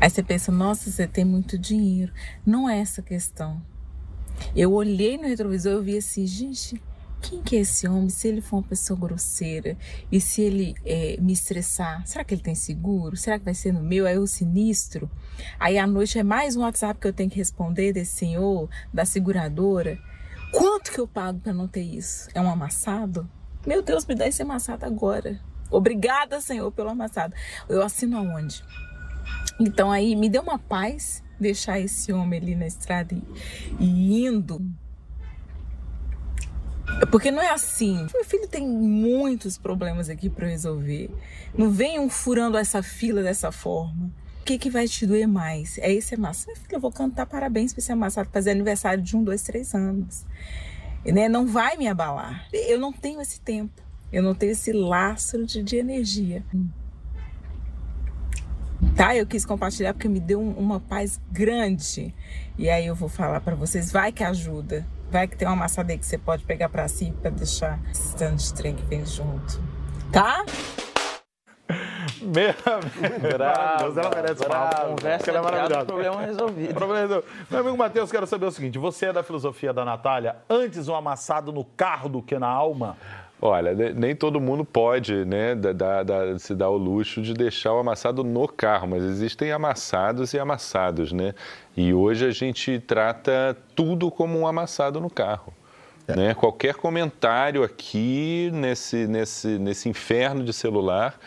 Aí 0.00 0.08
você 0.08 0.22
pensa, 0.22 0.52
nossa, 0.52 0.88
você 0.88 1.08
tem 1.08 1.24
muito 1.24 1.58
dinheiro. 1.58 2.12
Não 2.46 2.68
é 2.68 2.78
essa 2.78 3.02
questão. 3.02 3.60
Eu 4.54 4.72
olhei 4.72 5.18
no 5.18 5.26
retrovisor 5.26 5.82
e 5.82 5.84
vi 5.84 5.98
assim, 5.98 6.24
gente, 6.24 6.80
quem 7.24 7.40
que 7.40 7.56
é 7.56 7.60
esse 7.60 7.88
homem? 7.88 8.10
Se 8.10 8.28
ele 8.28 8.42
for 8.42 8.58
uma 8.58 8.62
pessoa 8.62 8.98
grosseira 8.98 9.78
e 10.12 10.20
se 10.20 10.42
ele 10.42 10.74
eh, 10.84 11.16
me 11.18 11.32
estressar, 11.32 12.06
será 12.06 12.22
que 12.22 12.34
ele 12.34 12.42
tem 12.42 12.54
seguro? 12.54 13.16
Será 13.16 13.38
que 13.38 13.44
vai 13.46 13.54
ser 13.54 13.72
no 13.72 13.82
meu? 13.82 14.06
É 14.06 14.18
o 14.18 14.26
sinistro? 14.26 15.10
Aí 15.58 15.78
à 15.78 15.86
noite 15.86 16.18
é 16.18 16.22
mais 16.22 16.54
um 16.54 16.60
WhatsApp 16.60 17.00
que 17.00 17.08
eu 17.08 17.14
tenho 17.14 17.30
que 17.30 17.38
responder 17.38 17.94
desse 17.94 18.12
senhor, 18.12 18.68
da 18.92 19.06
seguradora. 19.06 19.98
Quanto 20.52 20.92
que 20.92 21.00
eu 21.00 21.08
pago 21.08 21.40
para 21.40 21.54
não 21.54 21.66
ter 21.66 21.82
isso? 21.82 22.28
É 22.34 22.40
um 22.42 22.50
amassado? 22.50 23.28
Meu 23.66 23.82
Deus, 23.82 24.04
me 24.04 24.14
dá 24.14 24.28
esse 24.28 24.42
amassado 24.42 24.84
agora. 24.84 25.40
Obrigada, 25.70 26.40
Senhor, 26.42 26.70
pelo 26.70 26.90
amassado. 26.90 27.34
Eu 27.68 27.82
assino 27.82 28.18
aonde? 28.18 28.62
Então 29.58 29.90
aí 29.90 30.14
me 30.14 30.28
deu 30.28 30.42
uma 30.42 30.58
paz 30.58 31.24
deixar 31.40 31.80
esse 31.80 32.12
homem 32.12 32.38
ali 32.38 32.54
na 32.54 32.66
estrada 32.66 33.14
e, 33.14 33.22
e 33.80 34.26
indo. 34.26 34.60
Porque 37.10 37.30
não 37.30 37.42
é 37.42 37.50
assim. 37.50 38.06
Meu 38.12 38.24
filho 38.24 38.46
tem 38.48 38.66
muitos 38.66 39.56
problemas 39.58 40.08
aqui 40.08 40.28
para 40.30 40.46
resolver. 40.48 41.10
Não 41.56 41.70
venham 41.70 42.08
furando 42.08 42.56
essa 42.56 42.82
fila 42.82 43.22
dessa 43.22 43.50
forma. 43.52 44.10
O 44.40 44.44
que, 44.44 44.58
que 44.58 44.68
vai 44.70 44.86
te 44.86 45.06
doer 45.06 45.26
mais? 45.26 45.78
É 45.78 45.90
esse 45.92 46.14
amassado? 46.14 46.48
Meu 46.48 46.56
filho, 46.56 46.76
eu 46.76 46.80
vou 46.80 46.92
cantar 46.92 47.24
parabéns 47.26 47.72
para 47.72 47.80
esse 47.80 47.90
amassado, 47.92 48.28
fazer 48.30 48.50
aniversário 48.50 49.02
de 49.02 49.16
um, 49.16 49.24
dois, 49.24 49.42
três 49.42 49.74
anos. 49.74 50.24
Né? 51.04 51.28
Não 51.28 51.46
vai 51.46 51.76
me 51.76 51.88
abalar. 51.88 52.46
Eu 52.52 52.78
não 52.78 52.92
tenho 52.92 53.20
esse 53.20 53.40
tempo. 53.40 53.82
Eu 54.12 54.22
não 54.22 54.34
tenho 54.34 54.52
esse 54.52 54.70
lastro 54.72 55.46
de, 55.46 55.62
de 55.62 55.76
energia. 55.76 56.44
Tá? 58.94 59.16
Eu 59.16 59.26
quis 59.26 59.44
compartilhar 59.44 59.92
porque 59.94 60.08
me 60.08 60.20
deu 60.20 60.40
um- 60.40 60.52
uma 60.52 60.78
paz 60.78 61.20
grande. 61.32 62.14
E 62.56 62.68
aí 62.70 62.86
eu 62.86 62.94
vou 62.94 63.08
falar 63.08 63.40
para 63.40 63.54
vocês, 63.56 63.90
vai 63.90 64.12
que 64.12 64.22
ajuda. 64.22 64.86
Vai 65.10 65.28
que 65.28 65.36
tem 65.36 65.46
uma 65.46 65.66
aí 65.66 65.98
que 65.98 66.06
você 66.06 66.18
pode 66.18 66.44
pegar 66.44 66.68
para 66.68 66.88
si 66.88 67.12
para 67.20 67.30
deixar 67.30 67.78
esse 67.90 68.16
tanto 68.16 68.36
de 68.42 68.54
trem 68.54 68.74
que 68.74 68.82
vem 68.84 69.06
junto. 69.06 69.60
Tá? 70.12 70.44
Meu 72.20 72.50
amigo, 72.50 73.38
maravilhoso. 73.38 74.00
ela 74.00 74.14
merece 74.14 74.40
uma 74.42 74.48
brava. 74.48 74.74
conversa. 74.86 74.88
Conversa 74.94 75.30
Ela 75.30 75.38
é 75.38 75.40
é 75.40 75.44
maravilhosa. 75.44 75.86
problema 75.86 76.20
resolvido. 76.22 76.74
Problema 76.74 77.00
resolvido. 77.02 77.32
Meu 77.50 77.60
amigo 77.60 77.76
Matheus, 77.78 78.10
quero 78.10 78.26
saber 78.26 78.46
o 78.46 78.50
seguinte: 78.50 78.78
você 78.78 79.06
é 79.06 79.12
da 79.12 79.22
filosofia 79.22 79.72
da 79.72 79.84
Natália? 79.84 80.36
Antes 80.48 80.88
um 80.88 80.94
amassado 80.94 81.52
no 81.52 81.64
carro 81.64 82.08
do 82.08 82.22
que 82.22 82.38
na 82.38 82.48
alma? 82.48 82.96
Olha, 83.46 83.74
ne- 83.74 83.92
nem 83.92 84.16
todo 84.16 84.40
mundo 84.40 84.64
pode 84.64 85.26
né, 85.26 85.54
da- 85.54 86.02
da- 86.02 86.38
se 86.38 86.54
dar 86.54 86.70
o 86.70 86.78
luxo 86.78 87.20
de 87.20 87.34
deixar 87.34 87.74
o 87.74 87.78
amassado 87.78 88.24
no 88.24 88.48
carro, 88.48 88.88
mas 88.88 89.02
existem 89.02 89.52
amassados 89.52 90.32
e 90.32 90.38
amassados, 90.38 91.12
né? 91.12 91.34
E 91.76 91.92
hoje 91.92 92.24
a 92.26 92.30
gente 92.30 92.78
trata 92.80 93.54
tudo 93.76 94.10
como 94.10 94.38
um 94.38 94.46
amassado 94.46 94.98
no 94.98 95.10
carro. 95.10 95.52
Né? 96.08 96.32
Qualquer 96.32 96.74
comentário 96.76 97.62
aqui 97.62 98.50
nesse, 98.54 99.06
nesse, 99.06 99.58
nesse 99.58 99.90
inferno 99.90 100.42
de 100.42 100.52
celular 100.54 101.18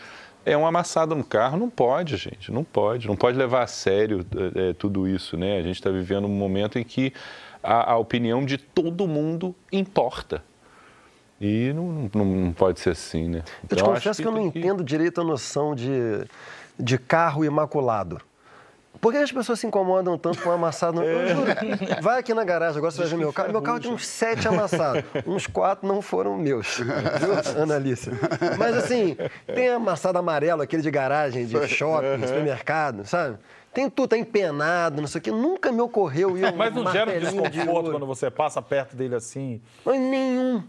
é 0.44 0.56
um 0.56 0.66
amassado 0.66 1.14
no 1.14 1.22
carro. 1.22 1.56
Não 1.56 1.70
pode, 1.70 2.16
gente, 2.16 2.50
não 2.50 2.64
pode. 2.64 3.06
Não 3.06 3.14
pode 3.14 3.38
levar 3.38 3.62
a 3.62 3.66
sério 3.68 4.26
eh, 4.34 4.70
eh, 4.70 4.72
tudo 4.72 5.06
isso, 5.06 5.36
né? 5.36 5.56
A 5.58 5.62
gente 5.62 5.76
está 5.76 5.90
vivendo 5.90 6.24
um 6.24 6.36
momento 6.36 6.80
em 6.80 6.84
que 6.84 7.12
a, 7.62 7.92
a 7.92 7.96
opinião 7.96 8.44
de 8.44 8.58
todo 8.58 9.06
mundo 9.06 9.54
importa. 9.70 10.42
E 11.40 11.72
não, 11.72 12.10
não, 12.12 12.24
não 12.24 12.52
pode 12.52 12.80
ser 12.80 12.90
assim, 12.90 13.28
né? 13.28 13.38
Eu 13.38 13.68
te 13.68 13.74
Então, 13.82 13.94
confesso 13.94 14.20
que 14.20 14.26
eu 14.26 14.32
não 14.32 14.50
tem 14.50 14.60
entendo 14.60 14.82
direito 14.82 15.20
a 15.20 15.24
noção 15.24 15.74
de, 15.74 16.24
de 16.78 16.98
carro 16.98 17.44
imaculado. 17.44 18.20
Por 19.00 19.12
que 19.12 19.18
as 19.18 19.30
pessoas 19.30 19.60
se 19.60 19.66
incomodam 19.66 20.18
tanto 20.18 20.42
com 20.42 20.50
amassado? 20.50 21.00
Eu 21.04 21.28
juro. 21.28 21.52
Vai 22.02 22.18
aqui 22.18 22.34
na 22.34 22.42
garagem, 22.42 22.78
agora 22.78 22.90
você 22.90 22.98
vai 22.98 23.06
ver 23.06 23.16
meu 23.16 23.32
carro. 23.32 23.52
Meu 23.52 23.62
carro 23.62 23.78
tem 23.78 23.92
uns 23.92 24.04
sete 24.04 24.48
amassados. 24.48 25.04
Uns 25.24 25.46
quatro 25.46 25.86
não 25.86 26.02
foram 26.02 26.36
meus. 26.36 26.78
Viu, 26.78 27.62
Ana 27.62 27.76
Alice? 27.76 28.10
Mas 28.58 28.76
assim, 28.76 29.16
tem 29.54 29.68
amassado 29.68 30.18
amarelo, 30.18 30.62
aquele 30.62 30.82
de 30.82 30.90
garagem, 30.90 31.46
de 31.46 31.68
shopping, 31.68 32.26
supermercado, 32.26 33.06
sabe? 33.06 33.38
Tem 33.72 33.88
tudo, 33.88 34.08
tá 34.08 34.18
empenado, 34.18 35.00
não 35.00 35.06
sei 35.06 35.20
o 35.20 35.22
quê. 35.22 35.30
Nunca 35.30 35.70
me 35.70 35.80
ocorreu 35.80 36.36
ir 36.36 36.46
um 36.52 36.56
Mas 36.56 36.74
não 36.74 36.90
gera 36.90 37.08
um 37.12 37.14
de 37.14 37.20
desconforto 37.20 37.68
ouro. 37.68 37.90
quando 37.92 38.06
você 38.06 38.28
passa 38.28 38.60
perto 38.60 38.96
dele 38.96 39.14
assim? 39.14 39.60
Mas 39.84 40.00
nenhum. 40.00 40.64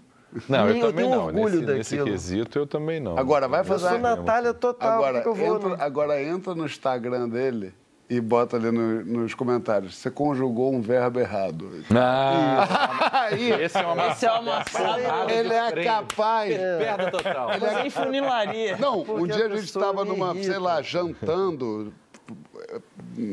Não, 0.47 0.65
Nem 0.67 0.79
eu 0.79 0.87
também 0.87 1.05
tenho 1.05 1.15
não. 1.17 1.25
orgulho 1.25 1.61
Nesse, 1.61 1.73
nesse 1.73 1.95
daquilo. 1.97 2.11
quesito, 2.15 2.59
eu 2.59 2.67
também 2.67 2.99
não. 2.99 3.17
Agora, 3.17 3.47
vai 3.47 3.61
Eu 3.61 3.65
fazer... 3.65 3.89
sou 3.89 3.97
Natália 3.99 4.53
total, 4.53 4.91
Agora, 5.03 5.21
que, 5.21 5.27
eu 5.27 5.33
vou? 5.33 5.55
entra, 5.55 5.69
no- 5.69 5.81
agora 5.83 6.23
entra 6.23 6.53
no 6.55 6.65
Instagram 6.65 7.27
dele 7.27 7.73
e 8.07 8.19
bota 8.21 8.55
ali 8.57 8.71
no- 8.71 9.03
nos 9.05 9.33
comentários. 9.33 9.95
Você 9.97 10.11
conjugou 10.11 10.71
um 10.73 10.81
verbo 10.81 11.19
errado. 11.19 11.71
Ah, 11.95 13.19
Aí, 13.31 13.51
esse 13.61 13.77
é 13.77 13.85
uma 13.85 14.07
Esse 14.07 14.25
é 14.25 14.31
o 14.31 14.35
amassado. 14.35 15.31
ele 15.31 15.53
é 15.53 15.83
capaz. 15.83 16.55
Perda 16.55 17.11
total. 17.11 17.53
Ele 17.53 17.65
é 17.65 17.81
Sem 17.81 17.89
funilaria. 17.89 18.77
Não, 18.77 19.01
um 19.01 19.05
Porque 19.05 19.33
dia 19.33 19.45
a 19.45 19.47
a 19.47 19.49
gente 19.55 19.65
estava 19.65 20.03
me 20.03 20.09
numa, 20.11 20.31
irrita. 20.33 20.51
sei 20.51 20.59
lá, 20.59 20.81
jantando 20.81 21.91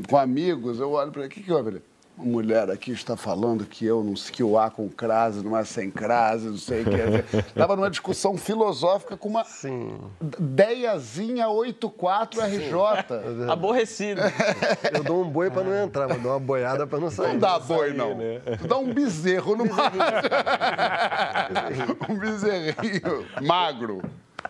com 0.08 0.16
amigos. 0.16 0.78
Eu 0.80 0.92
olho 0.92 1.10
para 1.10 1.22
ele, 1.22 1.28
o 1.28 1.30
que, 1.34 1.42
que 1.42 1.52
houve? 1.52 1.70
Ele, 1.70 1.82
uma 2.16 2.26
mulher 2.26 2.70
aqui 2.70 2.92
está 2.92 3.16
falando 3.16 3.66
que 3.66 3.84
eu 3.84 4.02
não 4.02 4.16
sei 4.16 4.32
que 4.32 4.42
o 4.42 4.58
A 4.58 4.70
com 4.70 4.88
crase 4.88 5.44
não 5.44 5.54
é 5.56 5.64
sem 5.64 5.90
crase, 5.90 6.48
não 6.48 6.56
sei 6.56 6.82
o 6.82 6.84
que. 6.84 7.36
Estava 7.38 7.76
numa 7.76 7.90
discussão 7.90 8.36
filosófica 8.36 9.16
com 9.16 9.28
uma 9.28 9.44
Sim. 9.44 9.98
Deiazinha 10.20 11.48
84 11.48 12.40
RJ. 12.40 12.76
Aborrecido. 13.50 14.22
Eu 14.92 15.04
dou 15.04 15.22
um 15.22 15.28
boi 15.28 15.50
pra 15.50 15.62
não 15.62 15.84
entrar, 15.84 16.08
mas 16.08 16.20
dou 16.22 16.32
uma 16.32 16.40
boiada 16.40 16.86
pra 16.86 16.98
não 16.98 17.10
sair. 17.10 17.34
Não 17.34 17.38
dá 17.38 17.58
boi, 17.58 17.92
não. 17.92 18.16
Tu 18.60 18.66
dá 18.66 18.78
um 18.78 18.92
bezerro 18.92 19.56
no 19.56 19.64
um 22.08 22.18
bezerrinho 22.18 23.26
magro. 23.42 24.02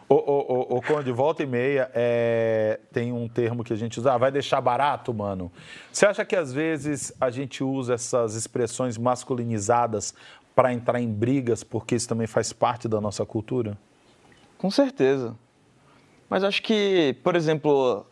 Ô, 0.08 0.14
ô, 0.14 0.76
ô, 0.76 0.82
Conde, 0.82 1.10
volta 1.12 1.42
e 1.42 1.46
meia, 1.46 1.90
é, 1.94 2.80
tem 2.92 3.12
um 3.12 3.28
termo 3.28 3.64
que 3.64 3.72
a 3.72 3.76
gente 3.76 3.98
usa, 3.98 4.12
ah, 4.12 4.18
vai 4.18 4.30
deixar 4.30 4.60
barato, 4.60 5.12
mano. 5.12 5.50
Você 5.92 6.06
acha 6.06 6.24
que 6.24 6.36
às 6.36 6.52
vezes 6.52 7.12
a 7.20 7.30
gente 7.30 7.62
usa 7.62 7.94
essas 7.94 8.34
expressões 8.34 8.96
masculinizadas 8.98 10.14
para 10.54 10.72
entrar 10.72 11.00
em 11.00 11.12
brigas, 11.12 11.62
porque 11.62 11.94
isso 11.94 12.08
também 12.08 12.26
faz 12.26 12.52
parte 12.52 12.88
da 12.88 13.00
nossa 13.00 13.24
cultura? 13.26 13.76
Com 14.56 14.70
certeza. 14.70 15.36
Mas 16.28 16.42
acho 16.42 16.62
que, 16.62 17.16
por 17.22 17.36
exemplo, 17.36 18.06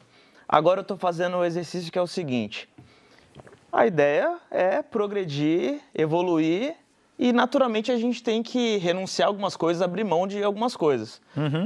agora 0.49 0.81
eu 0.81 0.83
estou 0.83 0.97
fazendo 0.97 1.39
o 1.39 1.45
exercício 1.45 1.91
que 1.91 1.99
é 1.99 2.03
o 2.03 2.07
seguinte: 2.07 2.69
a 3.73 3.87
ideia 3.87 4.39
é 4.51 4.83
progredir, 4.83 5.81
evoluir 5.95 6.77
e 7.19 7.33
naturalmente 7.33 7.93
a 7.93 7.97
gente 7.97 8.23
tem 8.23 8.43
que 8.43 8.77
renunciar 8.79 9.29
a 9.29 9.31
algumas 9.31 9.57
coisas, 9.57 9.83
abrir 9.83 10.05
mão 10.05 10.27
de 10.27 10.43
algumas 10.43 10.77
coisas. 10.77 11.21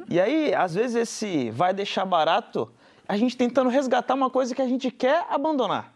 E 0.09 0.21
aí, 0.21 0.55
às 0.55 0.75
vezes, 0.75 0.97
esse 0.97 1.51
vai 1.51 1.73
deixar 1.73 2.05
barato, 2.05 2.71
a 3.09 3.17
gente 3.17 3.37
tentando 3.37 3.71
resgatar 3.71 4.15
uma 4.15 4.29
coisa 4.29 4.55
que 4.55 4.61
a 4.61 4.69
gente 4.69 4.91
quer 4.91 5.27
abandonar. 5.31 5.95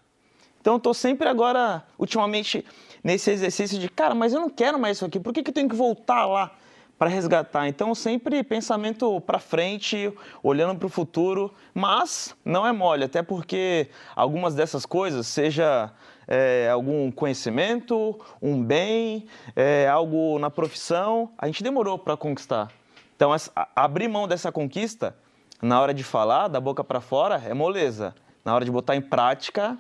Então, 0.61 0.75
eu 0.75 0.79
estou 0.79 0.95
sempre 0.95 1.29
agora, 1.29 1.83
ultimamente, 1.99 2.65
nesse 3.05 3.31
exercício 3.31 3.79
de, 3.79 3.89
cara, 3.89 4.15
mas 4.15 4.33
eu 4.33 4.41
não 4.41 4.49
quero 4.49 4.79
mais 4.79 4.97
isso 4.99 5.05
aqui, 5.05 5.21
por 5.21 5.33
que, 5.33 5.43
que 5.43 5.51
eu 5.51 5.55
tenho 5.55 5.69
que 5.69 5.75
voltar 5.75 6.25
lá 6.25 6.53
para 6.99 7.11
resgatar? 7.11 7.67
Então, 7.69 7.95
sempre 7.95 8.43
pensamento 8.45 9.21
para 9.23 9.41
frente, 9.41 10.13
olhando 10.43 10.79
para 10.79 10.87
o 10.87 10.89
futuro, 10.89 11.53
mas 11.75 12.35
não 12.45 12.67
é 12.67 12.73
mole, 12.73 13.05
até 13.05 13.23
porque 13.23 13.89
algumas 14.15 14.55
dessas 14.55 14.87
coisas, 14.87 15.27
seja 15.27 15.93
é, 16.35 16.71
algum 16.71 17.11
conhecimento, 17.11 18.19
um 18.41 18.65
bem, 18.65 19.27
é, 19.55 19.87
algo 19.87 20.39
na 20.39 20.49
profissão, 20.49 21.31
a 21.37 21.47
gente 21.47 21.63
demorou 21.63 21.99
para 21.99 22.17
conquistar. 22.17 22.71
Então, 23.15 23.35
essa- 23.35 23.53
abrir 23.77 24.09
mão 24.09 24.27
dessa 24.27 24.51
conquista, 24.51 25.15
na 25.61 25.79
hora 25.79 25.93
de 25.93 26.03
falar, 26.03 26.49
da 26.49 26.59
boca 26.59 26.83
para 26.83 27.03
fora, 27.03 27.43
é 27.47 27.53
moleza. 27.53 28.15
Na 28.43 28.55
hora 28.55 28.65
de 28.65 28.71
botar 28.71 28.97
em 28.97 29.03
prática, 29.03 29.77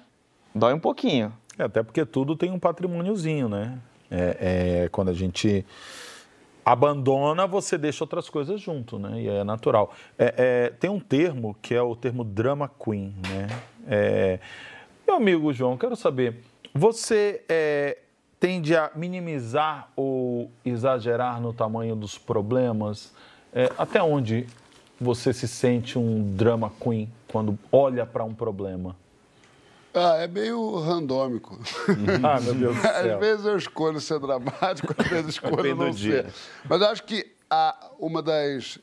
dói 0.54 0.74
um 0.74 0.78
pouquinho. 0.78 1.32
É, 1.58 1.62
até 1.64 1.82
porque 1.82 2.04
tudo 2.04 2.36
tem 2.36 2.50
um 2.50 2.58
patrimôniozinho, 2.58 3.48
né? 3.48 3.78
É, 4.10 4.82
é, 4.84 4.88
quando 4.90 5.08
a 5.08 5.14
gente 5.14 5.64
abandona, 6.62 7.46
você 7.46 7.78
deixa 7.78 8.04
outras 8.04 8.28
coisas 8.28 8.60
junto, 8.60 8.98
né? 8.98 9.22
E 9.22 9.26
é 9.26 9.42
natural. 9.42 9.90
É, 10.18 10.34
é, 10.36 10.70
tem 10.70 10.90
um 10.90 11.00
termo 11.00 11.56
que 11.62 11.74
é 11.74 11.80
o 11.80 11.96
termo 11.96 12.22
drama 12.22 12.68
queen, 12.68 13.14
né? 13.26 13.48
Meu 15.12 15.18
amigo 15.18 15.52
João, 15.52 15.76
quero 15.76 15.94
saber, 15.94 16.36
você 16.72 17.42
é, 17.46 17.98
tende 18.40 18.74
a 18.74 18.90
minimizar 18.94 19.90
ou 19.94 20.50
exagerar 20.64 21.38
no 21.38 21.52
tamanho 21.52 21.94
dos 21.94 22.16
problemas? 22.16 23.12
É, 23.52 23.70
até 23.76 24.02
onde 24.02 24.46
você 24.98 25.34
se 25.34 25.46
sente 25.46 25.98
um 25.98 26.34
drama 26.34 26.72
queen 26.80 27.12
quando 27.28 27.58
olha 27.70 28.06
para 28.06 28.24
um 28.24 28.32
problema? 28.32 28.96
Ah, 29.92 30.16
é 30.16 30.26
meio 30.26 30.78
randômico. 30.80 31.60
Ah, 32.22 32.40
meu 32.40 32.54
Deus 32.54 32.76
do 32.76 32.80
céu. 32.80 33.14
Às 33.14 33.20
vezes 33.20 33.44
eu 33.44 33.56
escolho 33.58 34.00
ser 34.00 34.18
dramático, 34.18 34.94
às 34.96 35.06
vezes 35.08 35.28
escolho 35.36 35.76
não 35.76 35.92
ser. 35.92 36.32
Mas 36.66 36.80
eu 36.80 36.86
acho 36.88 37.02
que 37.02 37.30
a, 37.50 37.90
uma 37.98 38.22
das. 38.22 38.78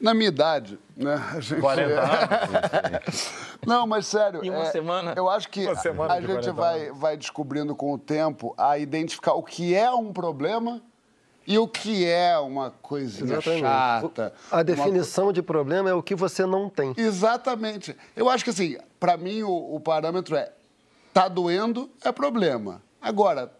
Na 0.00 0.14
minha 0.14 0.28
idade, 0.28 0.78
né? 0.96 1.22
A 1.36 1.40
gente, 1.40 1.60
40 1.60 2.00
anos. 2.00 3.32
Não, 3.66 3.86
mas 3.86 4.06
sério. 4.06 4.42
Em 4.42 4.50
uma 4.50 4.62
é, 4.62 4.70
semana? 4.70 5.12
Eu 5.14 5.28
acho 5.28 5.48
que 5.48 5.66
Uma 5.66 5.72
a 6.06 6.20
gente 6.20 6.32
40 6.32 6.52
vai, 6.52 6.90
vai 6.90 7.16
descobrindo 7.16 7.76
com 7.76 7.92
o 7.92 7.98
tempo 7.98 8.54
a 8.56 8.78
identificar 8.78 9.34
o 9.34 9.42
que 9.42 9.74
é 9.74 9.90
um 9.92 10.12
problema 10.12 10.80
e 11.46 11.58
o 11.58 11.68
que 11.68 12.06
é 12.06 12.38
uma 12.38 12.70
coisinha 12.70 13.34
Exatamente. 13.34 13.60
chata. 13.60 14.32
A 14.50 14.56
uma 14.56 14.64
definição 14.64 15.32
de 15.32 15.42
problema 15.42 15.90
é 15.90 15.94
o 15.94 16.02
que 16.02 16.14
você 16.14 16.46
não 16.46 16.70
tem. 16.70 16.94
Exatamente. 16.96 17.94
Eu 18.16 18.30
acho 18.30 18.44
que 18.44 18.50
assim, 18.50 18.78
para 18.98 19.16
mim 19.16 19.42
o, 19.42 19.74
o 19.74 19.80
parâmetro 19.80 20.34
é 20.34 20.50
tá 21.12 21.28
doendo 21.28 21.90
é 22.02 22.10
problema. 22.12 22.80
Agora, 23.02 23.52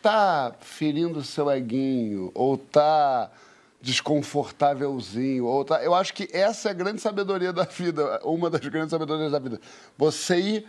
tá 0.00 0.54
ferindo 0.60 1.18
o 1.18 1.24
seu 1.24 1.50
eguinho 1.50 2.30
ou 2.34 2.56
tá 2.56 3.30
desconfortávelzinho 3.84 5.44
ou 5.44 5.62
tá, 5.62 5.84
eu 5.84 5.94
acho 5.94 6.14
que 6.14 6.26
essa 6.32 6.68
é 6.68 6.70
a 6.70 6.74
grande 6.74 7.02
sabedoria 7.02 7.52
da 7.52 7.64
vida, 7.64 8.18
uma 8.24 8.48
das 8.48 8.62
grandes 8.62 8.90
sabedorias 8.90 9.30
da 9.30 9.38
vida. 9.38 9.60
Você 9.98 10.36
ir 10.38 10.66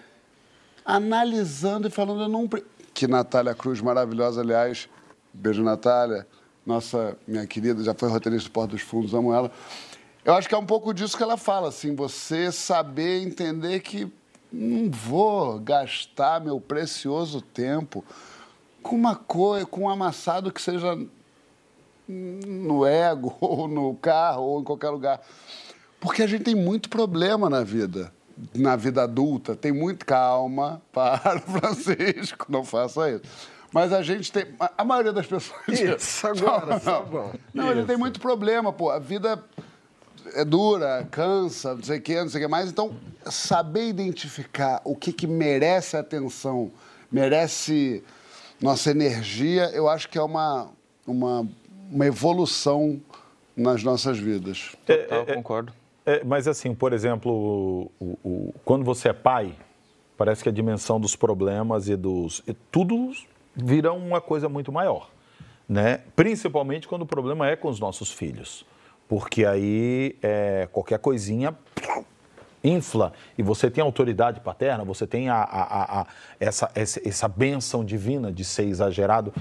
analisando 0.84 1.88
e 1.88 1.92
falando 1.92 2.24
eu 2.24 2.28
não 2.28 2.48
que 2.94 3.08
Natália 3.08 3.56
Cruz 3.56 3.80
maravilhosa, 3.80 4.42
aliás, 4.42 4.90
beijo 5.34 5.64
Natália, 5.64 6.28
nossa 6.66 7.18
minha 7.26 7.48
querida, 7.48 7.84
já 7.84 7.94
foi 7.94 8.10
roteirista 8.10 8.50
do 8.50 8.52
Porto 8.52 8.72
dos 8.72 8.82
Fundos, 8.82 9.14
amo 9.14 9.34
ela. 9.34 9.50
Eu 10.24 10.34
acho 10.34 10.50
que 10.50 10.56
é 10.56 10.58
um 10.58 10.66
pouco 10.66 10.94
disso 10.94 11.16
que 11.16 11.24
ela 11.24 11.38
fala, 11.38 11.70
assim, 11.70 11.96
você 11.96 12.52
saber 12.52 13.22
entender 13.22 13.80
que 13.80 14.12
não 14.52 14.90
vou 14.90 15.60
gastar 15.60 16.42
meu 16.42 16.60
precioso 16.60 17.42
tempo 17.42 18.04
com 18.82 18.96
uma 18.96 19.16
coisa, 19.16 19.66
com 19.66 19.82
um 19.82 19.90
amassado 19.90 20.52
que 20.52 20.62
seja 20.62 20.98
no 22.08 22.86
ego, 22.86 23.36
ou 23.42 23.68
no 23.68 23.94
carro, 23.96 24.44
ou 24.44 24.62
em 24.62 24.64
qualquer 24.64 24.90
lugar. 24.90 25.22
Porque 26.00 26.22
a 26.24 26.28
gente 26.28 26.44
tem 26.44 26.56
muito 26.56 26.90
problema 26.90 27.50
na 27.50 27.64
vida, 27.64 28.12
na 28.54 28.76
vida 28.76 29.04
adulta. 29.04 29.56
Tem 29.56 29.72
muito. 29.72 30.06
Calma, 30.06 30.82
para, 30.94 31.40
Francisco, 31.40 32.46
não 32.50 32.64
faça 32.64 33.10
isso. 33.10 33.24
Mas 33.72 33.92
a 33.92 34.02
gente 34.02 34.32
tem. 34.32 34.46
a- 34.78 34.86
maioria 34.86 35.12
das 35.12 35.26
pessoas. 35.26 35.60
Isso, 35.68 36.26
agora, 36.28 36.74
Não, 36.76 36.80
só 36.80 37.06
não. 37.06 37.32
Não, 37.54 37.70
a 37.70 37.76
gente 37.76 37.88
tem 37.88 37.98
muito 37.98 38.20
problema, 38.20 38.72
pô. 38.72 38.90
A 38.90 39.00
vida 39.00 39.44
é 40.34 40.46
dura, 40.46 41.08
cansa, 41.12 41.76
não 41.76 41.84
sei 41.84 41.98
o 41.98 42.02
quê, 42.02 42.22
não 42.22 42.30
sei 42.30 42.42
o 42.42 42.46
que 42.46 42.52
mais. 42.52 42.70
Então, 42.70 42.96
saber 43.26 43.88
identificar 43.88 44.82
o 44.86 44.96
que, 44.96 45.12
que 45.12 45.28
merece 45.28 45.98
atenção, 45.98 46.72
merece 47.12 48.04
nossa 48.62 48.92
energia, 48.92 49.70
eu 49.74 49.90
acho 49.90 50.08
que 50.10 50.18
é 50.18 50.22
uma, 50.22 50.70
uma, 51.06 51.48
uma 51.92 52.06
evolução 52.06 53.00
nas 53.56 53.84
nossas 53.84 54.18
vidas. 54.20 54.76
Total, 54.86 55.26
concordo. 55.26 55.74
É, 56.06 56.24
mas 56.24 56.48
assim, 56.48 56.74
por 56.76 56.94
exemplo, 56.94 57.90
o- 58.00 58.18
o- 58.24 58.54
quando 58.64 58.84
você 58.84 59.10
é 59.10 59.14
pai, 59.14 59.54
parece 60.18 60.44
que 60.44 60.50
a 60.50 60.52
dimensão 60.52 61.00
dos 61.00 61.16
problemas 61.16 61.88
e 61.88 61.96
dos. 61.96 62.44
e 62.48 62.54
tudo 62.54 63.12
vira 63.56 63.92
uma 63.94 64.20
coisa 64.22 64.48
muito 64.50 64.72
maior. 64.72 65.10
Né? 65.68 66.02
Principalmente 66.16 66.88
quando 66.88 67.02
o 67.02 67.06
problema 67.08 67.50
é 67.50 67.56
com 67.56 67.70
os 67.70 67.80
nossos 67.80 68.12
filhos. 68.12 68.64
Porque 69.08 69.46
aí 69.46 70.16
é, 70.22 70.68
qualquer 70.72 71.00
coisinha 71.00 71.56
infla 72.64 73.14
e 73.38 73.44
você 73.44 73.70
tem 73.70 73.84
autoridade 73.84 74.40
paterna, 74.42 74.84
você 74.84 75.06
tem 75.06 75.30
a, 75.30 75.36
a- 75.38 75.64
a- 75.64 76.02
a- 76.02 76.08
essa, 76.40 76.70
essa, 76.74 77.08
essa 77.08 77.28
benção 77.28 77.84
divina 77.86 78.32
de 78.32 78.44
ser 78.44 78.64
exagerado. 78.66 79.34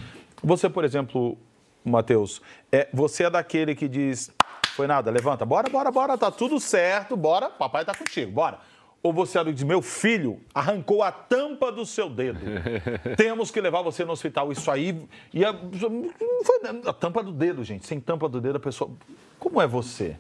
Você, 0.43 0.69
por 0.69 0.85
exemplo, 0.85 1.37
Matheus, 1.85 2.41
é, 2.72 2.89
você 2.93 3.24
é 3.24 3.30
daquele 3.30 3.74
que 3.74 3.89
diz, 3.89 4.30
foi 4.74 4.87
nada, 4.87 5.11
levanta, 5.11 5.45
bora, 5.45 5.68
bora, 5.68 5.91
bora, 5.91 6.16
tá 6.18 6.30
tudo 6.30 6.59
certo, 6.59 7.16
bora, 7.16 7.51
papai 7.51 7.85
tá 7.85 7.95
contigo, 7.95 8.30
bora. 8.32 8.59
Ou 9.03 9.12
você 9.12 9.39
é 9.39 9.45
do 9.45 9.51
que 9.51 9.57
diz, 9.57 9.64
meu 9.64 9.82
filho 9.82 10.41
arrancou 10.55 11.03
a 11.03 11.12
tampa 11.12 11.70
do 11.70 11.85
seu 11.85 12.09
dedo. 12.09 12.41
Temos 13.18 13.51
que 13.51 13.61
levar 13.61 13.82
você 13.82 14.03
no 14.03 14.12
hospital. 14.12 14.51
Isso 14.51 14.70
aí. 14.70 14.99
E 15.30 15.45
a, 15.45 15.53
foi 15.53 16.61
a 16.87 16.93
tampa 16.95 17.22
do 17.22 17.30
dedo, 17.30 17.62
gente. 17.62 17.87
Sem 17.87 18.01
tampa 18.01 18.30
do 18.30 18.41
dedo, 18.41 18.57
a 18.57 18.61
pessoa. 18.61 18.91
Como 19.39 19.61
é 19.61 19.66
você? 19.66 20.16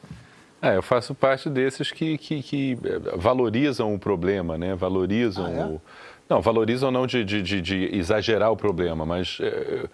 É, 0.60 0.76
eu 0.76 0.82
faço 0.82 1.14
parte 1.14 1.48
desses 1.48 1.90
que, 1.90 2.18
que, 2.18 2.42
que, 2.42 2.78
eh, 2.84 3.16
valorizam 3.16 3.94
o 3.94 3.98
problema, 3.98 4.58
né? 4.58 4.74
Valorizam 4.74 5.46
Ah, 5.46 5.50
é? 5.50 5.64
o. 5.64 5.80
Não, 6.28 6.42
valorizam 6.42 6.90
não 6.90 7.06
de, 7.06 7.24
de, 7.24 7.40
de- 7.40 7.62
de 7.62 7.96
exagerar 7.96 8.52
o 8.52 8.56
problema, 8.56 9.06
mas 9.06 9.38
eh, 9.40 9.86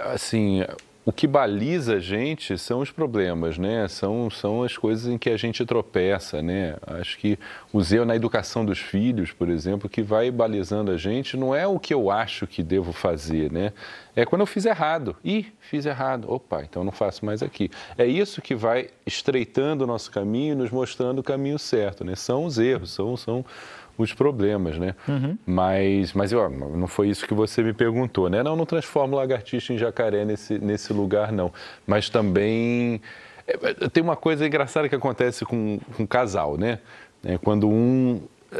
assim, 0.00 0.64
o 1.08 1.12
que 1.12 1.26
baliza 1.26 1.94
a 1.94 1.98
gente 1.98 2.58
são 2.58 2.80
os 2.80 2.90
problemas, 2.90 3.56
né? 3.56 3.88
São, 3.88 4.28
são 4.28 4.62
as 4.62 4.76
coisas 4.76 5.10
em 5.10 5.16
que 5.16 5.30
a 5.30 5.38
gente 5.38 5.64
tropeça, 5.64 6.42
né? 6.42 6.76
Acho 6.86 7.16
que 7.16 7.38
o 7.72 7.80
erros 7.82 8.04
na 8.04 8.14
educação 8.14 8.62
dos 8.62 8.78
filhos, 8.78 9.32
por 9.32 9.48
exemplo, 9.48 9.88
que 9.88 10.02
vai 10.02 10.30
balizando 10.30 10.90
a 10.90 10.98
gente, 10.98 11.34
não 11.34 11.54
é 11.54 11.66
o 11.66 11.78
que 11.78 11.94
eu 11.94 12.10
acho 12.10 12.46
que 12.46 12.62
devo 12.62 12.92
fazer, 12.92 13.50
né? 13.50 13.72
É 14.14 14.26
quando 14.26 14.42
eu 14.42 14.46
fiz 14.46 14.66
errado. 14.66 15.16
Ih, 15.24 15.46
fiz 15.58 15.86
errado. 15.86 16.30
Opa, 16.30 16.62
então 16.62 16.84
não 16.84 16.92
faço 16.92 17.24
mais 17.24 17.42
aqui. 17.42 17.70
É 17.96 18.04
isso 18.04 18.42
que 18.42 18.54
vai 18.54 18.88
estreitando 19.06 19.84
o 19.84 19.86
nosso 19.86 20.10
caminho 20.10 20.52
e 20.52 20.56
nos 20.56 20.70
mostrando 20.70 21.20
o 21.20 21.22
caminho 21.22 21.58
certo, 21.58 22.04
né? 22.04 22.16
São 22.16 22.44
os 22.44 22.58
erros, 22.58 22.92
são, 22.92 23.16
são 23.16 23.46
os 23.98 24.14
problemas, 24.14 24.78
né? 24.78 24.94
Mas, 25.44 26.12
mas 26.12 26.32
ó, 26.32 26.48
não 26.48 26.86
foi 26.86 27.08
isso 27.08 27.26
que 27.26 27.34
você 27.34 27.62
me 27.62 27.72
perguntou, 27.72 28.30
né? 28.30 28.42
Não, 28.42 28.56
não 28.56 28.64
transformo 28.64 29.16
lagartixa 29.16 29.74
em 29.74 29.78
jacaré 29.78 30.24
nesse, 30.24 30.58
nesse 30.58 30.92
lugar, 30.92 31.32
não. 31.32 31.52
Mas 31.86 32.08
também 32.08 33.02
é, 33.48 33.84
é, 33.84 33.88
tem 33.88 34.02
uma 34.02 34.16
coisa 34.16 34.46
engraçada 34.46 34.88
que 34.88 34.94
acontece 34.94 35.44
com 35.44 35.80
um 35.98 36.06
casal, 36.06 36.58
né? 36.58 36.78
É, 37.24 37.38
quando 37.38 37.66
um 37.66 38.20
é, 38.52 38.58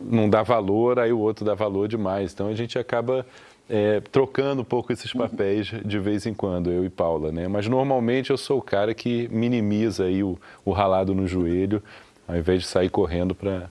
não 0.00 0.28
dá 0.28 0.42
valor, 0.42 0.98
aí 0.98 1.12
o 1.12 1.18
outro 1.18 1.44
dá 1.44 1.54
valor 1.54 1.86
demais. 1.86 2.32
Então 2.32 2.48
a 2.48 2.54
gente 2.54 2.76
acaba 2.76 3.24
é, 3.68 4.00
trocando 4.12 4.62
um 4.62 4.64
pouco 4.64 4.92
esses 4.92 5.12
papéis 5.12 5.72
de 5.84 5.98
vez 6.00 6.26
em 6.26 6.34
quando, 6.34 6.72
eu 6.72 6.84
e 6.84 6.90
Paula, 6.90 7.30
né? 7.30 7.46
Mas 7.46 7.68
normalmente 7.68 8.30
eu 8.30 8.36
sou 8.36 8.58
o 8.58 8.62
cara 8.62 8.92
que 8.92 9.28
minimiza 9.28 10.04
aí 10.04 10.24
o, 10.24 10.36
o 10.64 10.72
ralado 10.72 11.14
no 11.14 11.26
joelho, 11.28 11.80
ao 12.26 12.36
invés 12.36 12.62
de 12.62 12.68
sair 12.68 12.90
correndo 12.90 13.32
para 13.32 13.70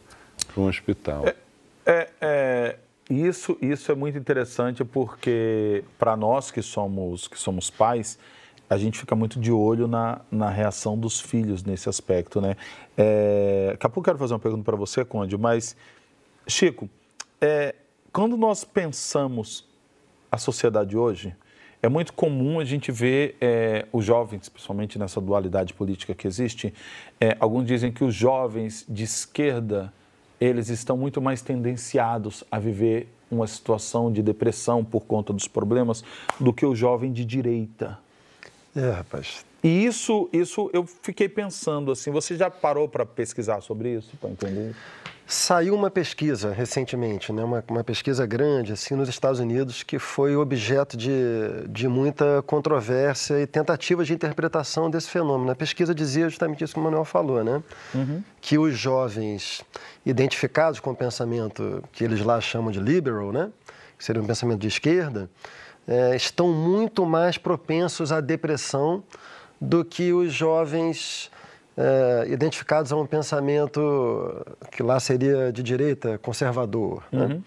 um 0.59 0.67
hospital. 0.67 1.25
É, 1.85 2.09
é, 2.21 2.75
isso, 3.09 3.57
isso 3.61 3.91
é 3.91 3.95
muito 3.95 4.17
interessante 4.17 4.83
porque 4.83 5.83
para 5.97 6.15
nós 6.15 6.51
que 6.51 6.61
somos, 6.61 7.27
que 7.27 7.39
somos 7.39 7.69
pais, 7.69 8.19
a 8.69 8.77
gente 8.77 8.99
fica 8.99 9.15
muito 9.15 9.39
de 9.39 9.51
olho 9.51 9.87
na, 9.87 10.21
na 10.31 10.49
reação 10.49 10.97
dos 10.97 11.19
filhos 11.19 11.63
nesse 11.63 11.89
aspecto, 11.89 12.39
né? 12.39 12.55
É, 12.95 13.69
daqui 13.71 13.85
a 13.87 13.89
pouco 13.89 14.01
eu 14.01 14.11
quero 14.11 14.17
fazer 14.19 14.33
uma 14.33 14.39
pergunta 14.39 14.63
para 14.63 14.75
você, 14.75 15.03
Conde, 15.03 15.35
mas, 15.37 15.75
Chico, 16.47 16.87
é, 17.41 17.73
quando 18.13 18.37
nós 18.37 18.63
pensamos 18.63 19.67
a 20.31 20.37
sociedade 20.37 20.95
hoje, 20.95 21.35
é 21.81 21.87
muito 21.87 22.13
comum 22.13 22.59
a 22.59 22.65
gente 22.65 22.91
ver 22.91 23.37
é, 23.39 23.87
os 23.91 24.05
jovens, 24.05 24.49
principalmente 24.49 24.99
nessa 24.99 25.19
dualidade 25.19 25.73
política 25.73 26.13
que 26.13 26.27
existe, 26.27 26.73
é, 27.19 27.35
alguns 27.39 27.65
dizem 27.65 27.91
que 27.91 28.03
os 28.03 28.13
jovens 28.13 28.85
de 28.87 29.03
esquerda, 29.03 29.91
eles 30.39 30.69
estão 30.69 30.97
muito 30.97 31.21
mais 31.21 31.41
tendenciados 31.41 32.43
a 32.51 32.59
viver 32.59 33.07
uma 33.29 33.45
situação 33.45 34.11
de 34.11 34.21
depressão 34.21 34.83
por 34.83 35.01
conta 35.01 35.31
dos 35.31 35.47
problemas 35.47 36.03
do 36.39 36.51
que 36.51 36.65
o 36.65 36.75
jovem 36.75 37.11
de 37.11 37.23
direita. 37.23 37.99
É, 38.75 38.89
rapaz. 38.91 39.45
E 39.63 39.85
isso, 39.85 40.29
isso 40.31 40.69
eu 40.73 40.85
fiquei 40.85 41.27
pensando 41.27 41.91
assim, 41.91 42.11
você 42.11 42.35
já 42.35 42.49
parou 42.49 42.87
para 42.87 43.05
pesquisar 43.05 43.61
sobre 43.61 43.95
isso, 43.95 44.15
para 44.17 44.29
entender? 44.29 44.73
Saiu 45.31 45.75
uma 45.75 45.91
pesquisa 45.91 46.51
recentemente, 46.51 47.31
né? 47.31 47.43
uma, 47.43 47.63
uma 47.69 47.83
pesquisa 47.83 48.25
grande 48.25 48.73
assim 48.73 48.95
nos 48.95 49.07
Estados 49.07 49.39
Unidos 49.39 49.83
que 49.83 49.99
foi 49.99 50.35
objeto 50.35 50.97
de, 50.97 51.11
de 51.67 51.87
muita 51.87 52.41
controvérsia 52.47 53.39
e 53.39 53.45
tentativa 53.45 54.03
de 54.03 54.11
interpretação 54.11 54.89
desse 54.89 55.07
fenômeno. 55.07 55.51
A 55.51 55.55
pesquisa 55.55 55.93
dizia 55.93 56.27
justamente 56.29 56.63
isso 56.63 56.73
que 56.73 56.79
o 56.79 56.83
Manuel 56.83 57.05
falou, 57.05 57.43
né? 57.43 57.61
que 58.41 58.57
os 58.57 58.75
jovens 58.75 59.61
identificados 60.03 60.79
com 60.79 60.91
o 60.91 60.95
pensamento 60.95 61.83
que 61.91 62.03
eles 62.03 62.21
lá 62.21 62.41
chamam 62.41 62.71
de 62.71 62.79
liberal, 62.79 63.31
né? 63.31 63.51
que 63.99 64.03
seria 64.03 64.21
um 64.21 64.25
pensamento 64.25 64.61
de 64.61 64.67
esquerda, 64.67 65.29
eh, 65.87 66.15
estão 66.15 66.47
muito 66.51 67.05
mais 67.05 67.37
propensos 67.37 68.11
à 68.11 68.19
depressão 68.19 69.03
do 69.59 69.83
que 69.83 70.13
os 70.13 70.33
jovens 70.33 71.29
eh, 71.77 72.27
identificados 72.29 72.91
a 72.91 72.97
um 72.97 73.05
pensamento 73.05 74.45
que 74.71 74.83
lá 74.83 74.99
seria 74.99 75.51
de 75.51 75.63
direita, 75.63 76.17
conservador. 76.17 77.03
né? 77.11 77.41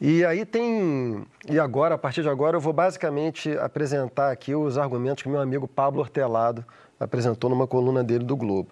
E 0.00 0.24
aí 0.24 0.44
tem. 0.44 1.24
E 1.48 1.58
agora, 1.58 1.94
a 1.94 1.98
partir 1.98 2.22
de 2.22 2.28
agora, 2.28 2.56
eu 2.56 2.60
vou 2.60 2.72
basicamente 2.72 3.56
apresentar 3.58 4.30
aqui 4.30 4.54
os 4.54 4.76
argumentos 4.76 5.22
que 5.22 5.28
meu 5.28 5.40
amigo 5.40 5.68
Pablo 5.68 6.00
Hortelado 6.00 6.64
apresentou 6.98 7.48
numa 7.48 7.66
coluna 7.66 8.02
dele 8.02 8.24
do 8.24 8.36
Globo. 8.36 8.68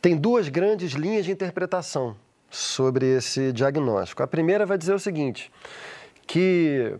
Tem 0.00 0.16
duas 0.16 0.48
grandes 0.48 0.92
linhas 0.92 1.24
de 1.24 1.32
interpretação 1.32 2.14
sobre 2.48 3.06
esse 3.06 3.52
diagnóstico. 3.52 4.22
A 4.22 4.26
primeira 4.26 4.64
vai 4.64 4.78
dizer 4.78 4.94
o 4.94 4.98
seguinte: 4.98 5.50
que 6.26 6.94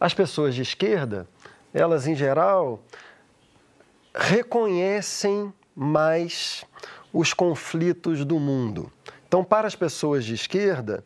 as 0.00 0.14
pessoas 0.14 0.54
de 0.54 0.62
esquerda, 0.62 1.26
elas 1.74 2.06
em 2.06 2.14
geral 2.14 2.80
reconhecem 4.14 5.52
mais 5.74 6.64
os 7.12 7.32
conflitos 7.32 8.24
do 8.24 8.38
mundo. 8.38 8.92
Então, 9.26 9.44
para 9.44 9.66
as 9.66 9.74
pessoas 9.74 10.24
de 10.24 10.34
esquerda, 10.34 11.04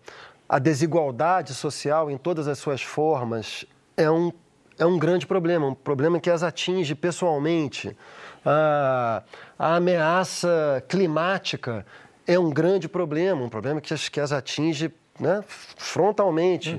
a 0.48 0.58
desigualdade 0.58 1.54
social 1.54 2.10
em 2.10 2.16
todas 2.16 2.46
as 2.46 2.58
suas 2.58 2.82
formas 2.82 3.64
é 3.96 4.10
um, 4.10 4.32
é 4.78 4.86
um 4.86 4.98
grande 4.98 5.26
problema, 5.26 5.66
um 5.66 5.74
problema 5.74 6.20
que 6.20 6.30
as 6.30 6.42
atinge 6.42 6.94
pessoalmente. 6.94 7.96
A, 8.44 9.22
a 9.58 9.76
ameaça 9.76 10.84
climática 10.88 11.86
é 12.26 12.38
um 12.38 12.50
grande 12.50 12.88
problema, 12.88 13.42
um 13.42 13.48
problema 13.48 13.80
que 13.80 13.92
as, 13.92 14.08
que 14.08 14.20
as 14.20 14.32
atinge 14.32 14.92
né, 15.18 15.42
frontalmente. 15.76 16.78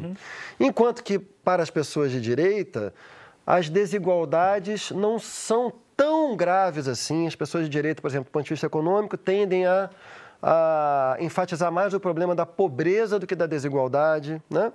Enquanto 0.59 1.03
que, 1.03 1.19
para 1.19 1.61
as 1.61 1.69
pessoas 1.69 2.11
de 2.11 2.21
direita, 2.21 2.93
as 3.45 3.69
desigualdades 3.69 4.91
não 4.91 5.19
são 5.19 5.73
tão 5.95 6.35
graves 6.35 6.87
assim. 6.87 7.27
As 7.27 7.35
pessoas 7.35 7.65
de 7.65 7.69
direita, 7.69 8.01
por 8.01 8.09
exemplo, 8.09 8.25
do 8.25 8.31
ponto 8.31 8.43
de 8.43 8.49
vista 8.49 8.65
econômico, 8.65 9.17
tendem 9.17 9.65
a, 9.65 9.89
a 10.41 11.17
enfatizar 11.19 11.71
mais 11.71 11.93
o 11.93 11.99
problema 11.99 12.35
da 12.35 12.45
pobreza 12.45 13.19
do 13.19 13.27
que 13.27 13.35
da 13.35 13.45
desigualdade, 13.45 14.41
né? 14.49 14.71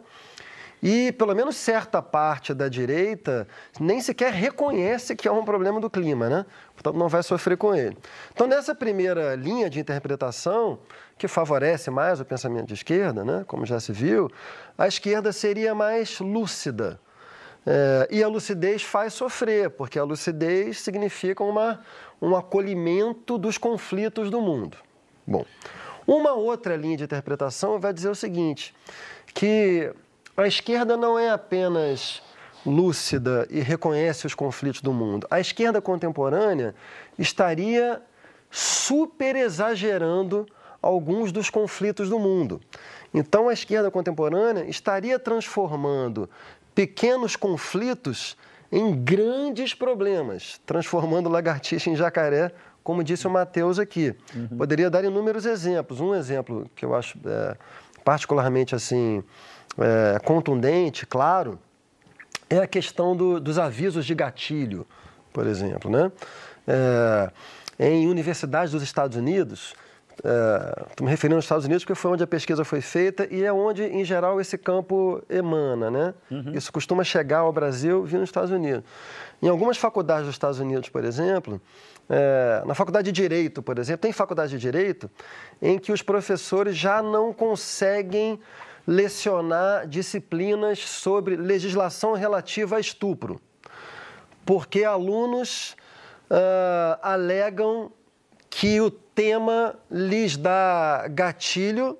E 0.81 1.11
pelo 1.12 1.35
menos 1.35 1.57
certa 1.57 2.01
parte 2.01 2.55
da 2.55 2.69
direita 2.69 3.49
nem 3.81 4.01
sequer 4.01 4.33
reconhece 4.33 5.16
que 5.16 5.27
é 5.27 5.33
um 5.33 5.45
problema 5.45 5.81
do 5.81 5.91
clima, 5.91 6.29
né? 6.29 6.47
Portanto, 6.73 6.97
não 6.97 7.09
vai 7.09 7.23
sofrer 7.23 7.57
com 7.57 7.75
ele. 7.75 7.97
Então, 8.33 8.47
nessa 8.47 8.75
primeira 8.75 9.35
linha 9.35 9.69
de 9.69 9.81
interpretação, 9.81 10.79
que 11.19 11.27
favorece 11.27 11.91
mais 11.91 12.21
o 12.21 12.25
pensamento 12.25 12.69
de 12.69 12.75
esquerda, 12.75 13.25
né? 13.25 13.45
como 13.47 13.66
já 13.66 13.81
se 13.81 13.93
viu, 13.93 14.31
a 14.77 14.87
esquerda 14.87 15.33
seria 15.33 15.75
mais 15.75 16.21
lúcida. 16.21 17.01
É, 17.71 18.09
e 18.11 18.23
a 18.23 18.29
lucidez 18.29 18.83
faz 18.83 19.12
sofrer, 19.12 19.69
porque 19.69 19.99
a 19.99 20.03
lucidez 20.03 20.81
significa 20.81 21.45
uma, 21.45 21.81
um 22.21 22.35
acolhimento 22.35 23.37
dos 23.37 23.59
conflitos 23.59 24.31
do 24.31 24.41
mundo. 24.41 24.79
Bom, 25.27 25.45
uma 26.07 26.33
outra 26.33 26.75
linha 26.75 26.97
de 26.97 27.05
interpretação 27.05 27.79
vai 27.79 27.93
dizer 27.93 28.09
o 28.09 28.14
seguinte, 28.14 28.75
que 29.35 29.93
a 30.35 30.47
esquerda 30.47 30.97
não 30.97 31.19
é 31.19 31.29
apenas 31.29 32.23
lúcida 32.64 33.47
e 33.51 33.61
reconhece 33.61 34.27
os 34.27 34.35
conflitos 34.35 34.81
do 34.81 34.95
mundo. 34.95 35.27
A 35.31 35.39
esquerda 35.39 35.79
contemporânea 35.83 36.75
estaria 37.19 38.01
super 38.51 39.37
exagerando 39.37 40.47
alguns 40.81 41.33
dos 41.33 41.51
conflitos 41.51 42.09
do 42.09 42.19
mundo. 42.19 42.62
Então, 43.12 43.49
a 43.49 43.53
esquerda 43.53 43.91
contemporânea 43.91 44.64
estaria 44.64 45.19
transformando 45.19 46.29
pequenos 46.83 47.35
conflitos 47.35 48.37
em 48.70 48.95
grandes 48.95 49.74
problemas, 49.74 50.61
transformando 50.64 51.29
lagartixa 51.29 51.91
em 51.91 51.97
jacaré, 51.97 52.53
como 52.85 53.03
disse 53.03 53.26
o 53.26 53.31
Matheus 53.31 53.81
aqui. 53.81 54.14
Poderia 54.57 54.89
dar 54.89 55.03
inúmeros 55.05 55.45
exemplos. 55.45 55.99
Um 56.01 56.14
exemplo 56.14 56.70
que 56.76 56.85
eu 56.85 56.95
acho 56.95 57.18
é, 57.26 57.57
particularmente 58.05 58.76
assim 58.76 59.24
é, 59.76 60.20
contundente, 60.20 61.05
claro, 61.05 61.59
é 62.49 62.59
a 62.59 62.66
questão 62.68 63.16
do- 63.16 63.41
dos 63.41 63.59
avisos 63.59 64.07
de 64.07 64.14
gatilho, 64.14 64.87
por 65.33 65.49
exemplo. 65.49 65.91
Né? 65.91 66.12
É, 66.68 67.33
em 67.91 68.07
universidades 68.07 68.70
dos 68.70 68.85
Estados 68.85 69.16
Unidos, 69.16 69.74
estou 70.89 71.05
me 71.05 71.11
referindo 71.11 71.37
aos 71.37 71.45
Estados 71.45 71.64
Unidos 71.64 71.85
porque 71.85 71.95
foi 71.95 72.11
onde 72.12 72.23
a 72.23 72.27
pesquisa 72.27 72.64
foi 72.64 72.81
feita 72.81 73.27
e 73.31 73.45
é 73.45 73.53
onde, 73.53 73.85
em 73.85 74.05
geral, 74.05 74.41
esse 74.41 74.59
campo 74.59 75.23
emana. 75.29 75.91
Né? 75.91 76.14
Isso 76.55 76.73
costuma 76.73 77.05
chegar 77.05 77.39
ao 77.39 77.53
Brasil 77.53 78.05
vindo 78.05 78.21
dos 78.21 78.29
Estados 78.29 78.51
Unidos. 78.51 78.83
Em 79.41 79.49
algumas 79.49 79.77
faculdades 79.77 80.27
dos 80.27 80.35
Estados 80.35 80.59
Unidos, 80.59 80.89
por 80.89 81.05
exemplo, 81.05 81.61
é, 82.09 82.62
na 82.66 82.75
faculdade 82.75 83.12
de 83.12 83.23
Direito, 83.23 83.62
por 83.62 83.79
exemplo, 83.79 84.03
tem 84.03 84.12
faculdade 84.12 84.53
de 84.53 84.59
Direito 84.59 85.11
em 85.61 85.79
que 85.79 85.93
os 85.93 86.03
professores 86.03 86.77
já 86.77 87.03
não 87.03 87.33
conseguem 87.33 88.41
lecionar 88.87 89.87
disciplinas 89.87 90.79
sobre 90.79 91.37
legislação 91.37 92.14
relativa 92.14 92.77
a 92.77 92.81
estupro, 92.81 93.39
porque 94.47 94.83
alunos 94.83 95.77
ah, 96.31 96.99
alegam 97.03 97.91
que 98.51 98.81
o 98.81 98.91
tema 98.91 99.77
lhes 99.91 100.37
dá 100.37 101.07
gatilho, 101.09 101.99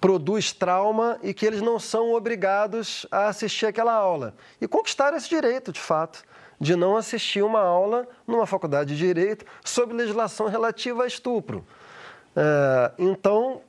produz 0.00 0.52
trauma 0.52 1.18
e 1.22 1.32
que 1.32 1.46
eles 1.46 1.60
não 1.60 1.78
são 1.78 2.12
obrigados 2.12 3.06
a 3.10 3.28
assistir 3.28 3.66
aquela 3.66 3.92
aula. 3.92 4.34
E 4.60 4.66
conquistaram 4.66 5.16
esse 5.16 5.28
direito, 5.28 5.72
de 5.72 5.80
fato, 5.80 6.24
de 6.60 6.74
não 6.74 6.96
assistir 6.96 7.42
uma 7.42 7.60
aula 7.60 8.08
numa 8.26 8.46
faculdade 8.46 8.96
de 8.96 8.98
direito 8.98 9.44
sobre 9.64 9.96
legislação 9.96 10.48
relativa 10.48 11.04
a 11.04 11.06
estupro. 11.06 11.64
É, 12.34 12.92
então, 12.98 13.62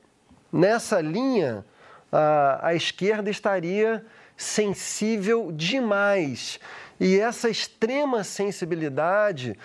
nessa 0.51 1.01
linha, 1.01 1.65
a, 2.11 2.75
esquerda 2.75 3.29
estaria 3.29 4.05
sensível 4.37 5.51
demais. 5.51 6.59
E 6.99 7.19
essa 7.19 7.49
extrema 7.49 8.23
sensibilidade 8.23 9.57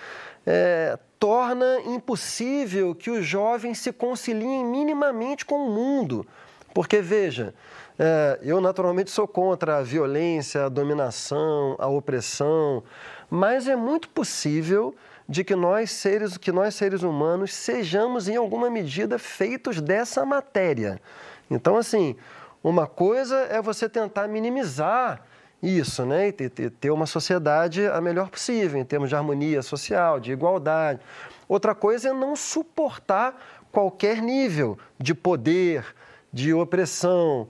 é, 0.45 0.97
torna 1.19 1.81
impossível 1.81 2.95
que 2.95 3.11
os 3.11 3.25
jovens 3.25 3.79
se 3.79 3.91
conciliem 3.91 4.65
minimamente 4.65 5.45
com 5.45 5.67
o 5.67 5.71
mundo, 5.71 6.25
Porque, 6.73 7.01
veja, 7.01 7.53
é, 7.97 8.39
eu 8.43 8.61
naturalmente 8.61 9.09
sou 9.11 9.27
contra 9.27 9.77
a 9.77 9.81
violência, 9.81 10.65
a 10.65 10.69
dominação, 10.69 11.75
a 11.79 11.87
opressão, 11.87 12.83
mas 13.29 13.67
é 13.67 13.75
muito 13.75 14.07
possível 14.07 14.95
de 15.27 15.43
que 15.43 15.55
nós 15.55 15.91
seres, 15.91 16.37
que 16.37 16.51
nós 16.51 16.75
seres 16.75 17.03
humanos 17.03 17.53
sejamos 17.53 18.29
em 18.29 18.35
alguma 18.35 18.69
medida 18.69 19.19
feitos 19.19 19.81
dessa 19.81 20.25
matéria. 20.25 21.01
Então, 21.49 21.75
assim, 21.75 22.15
uma 22.63 22.87
coisa 22.87 23.35
é 23.49 23.61
você 23.61 23.89
tentar 23.89 24.27
minimizar 24.27 25.21
isso, 25.61 26.05
né? 26.05 26.29
E 26.29 26.31
ter, 26.31 26.91
uma 26.91 27.05
sociedade 27.05 27.85
a 27.85 27.99
melhor 27.99 28.29
possível, 28.29 28.79
em 28.79 28.85
termos 28.85 29.09
de 29.09 29.15
harmonia 29.15 29.61
social, 29.61 30.19
de 30.19 30.31
igualdade. 30.31 30.99
Outra 31.47 31.75
coisa 31.75 32.09
é 32.09 32.13
não 32.13 32.35
suportar 32.35 33.35
qualquer 33.71 34.21
nível 34.21 34.77
de 34.97 35.13
poder, 35.13 35.85
de 36.31 36.53
opressão. 36.53 37.47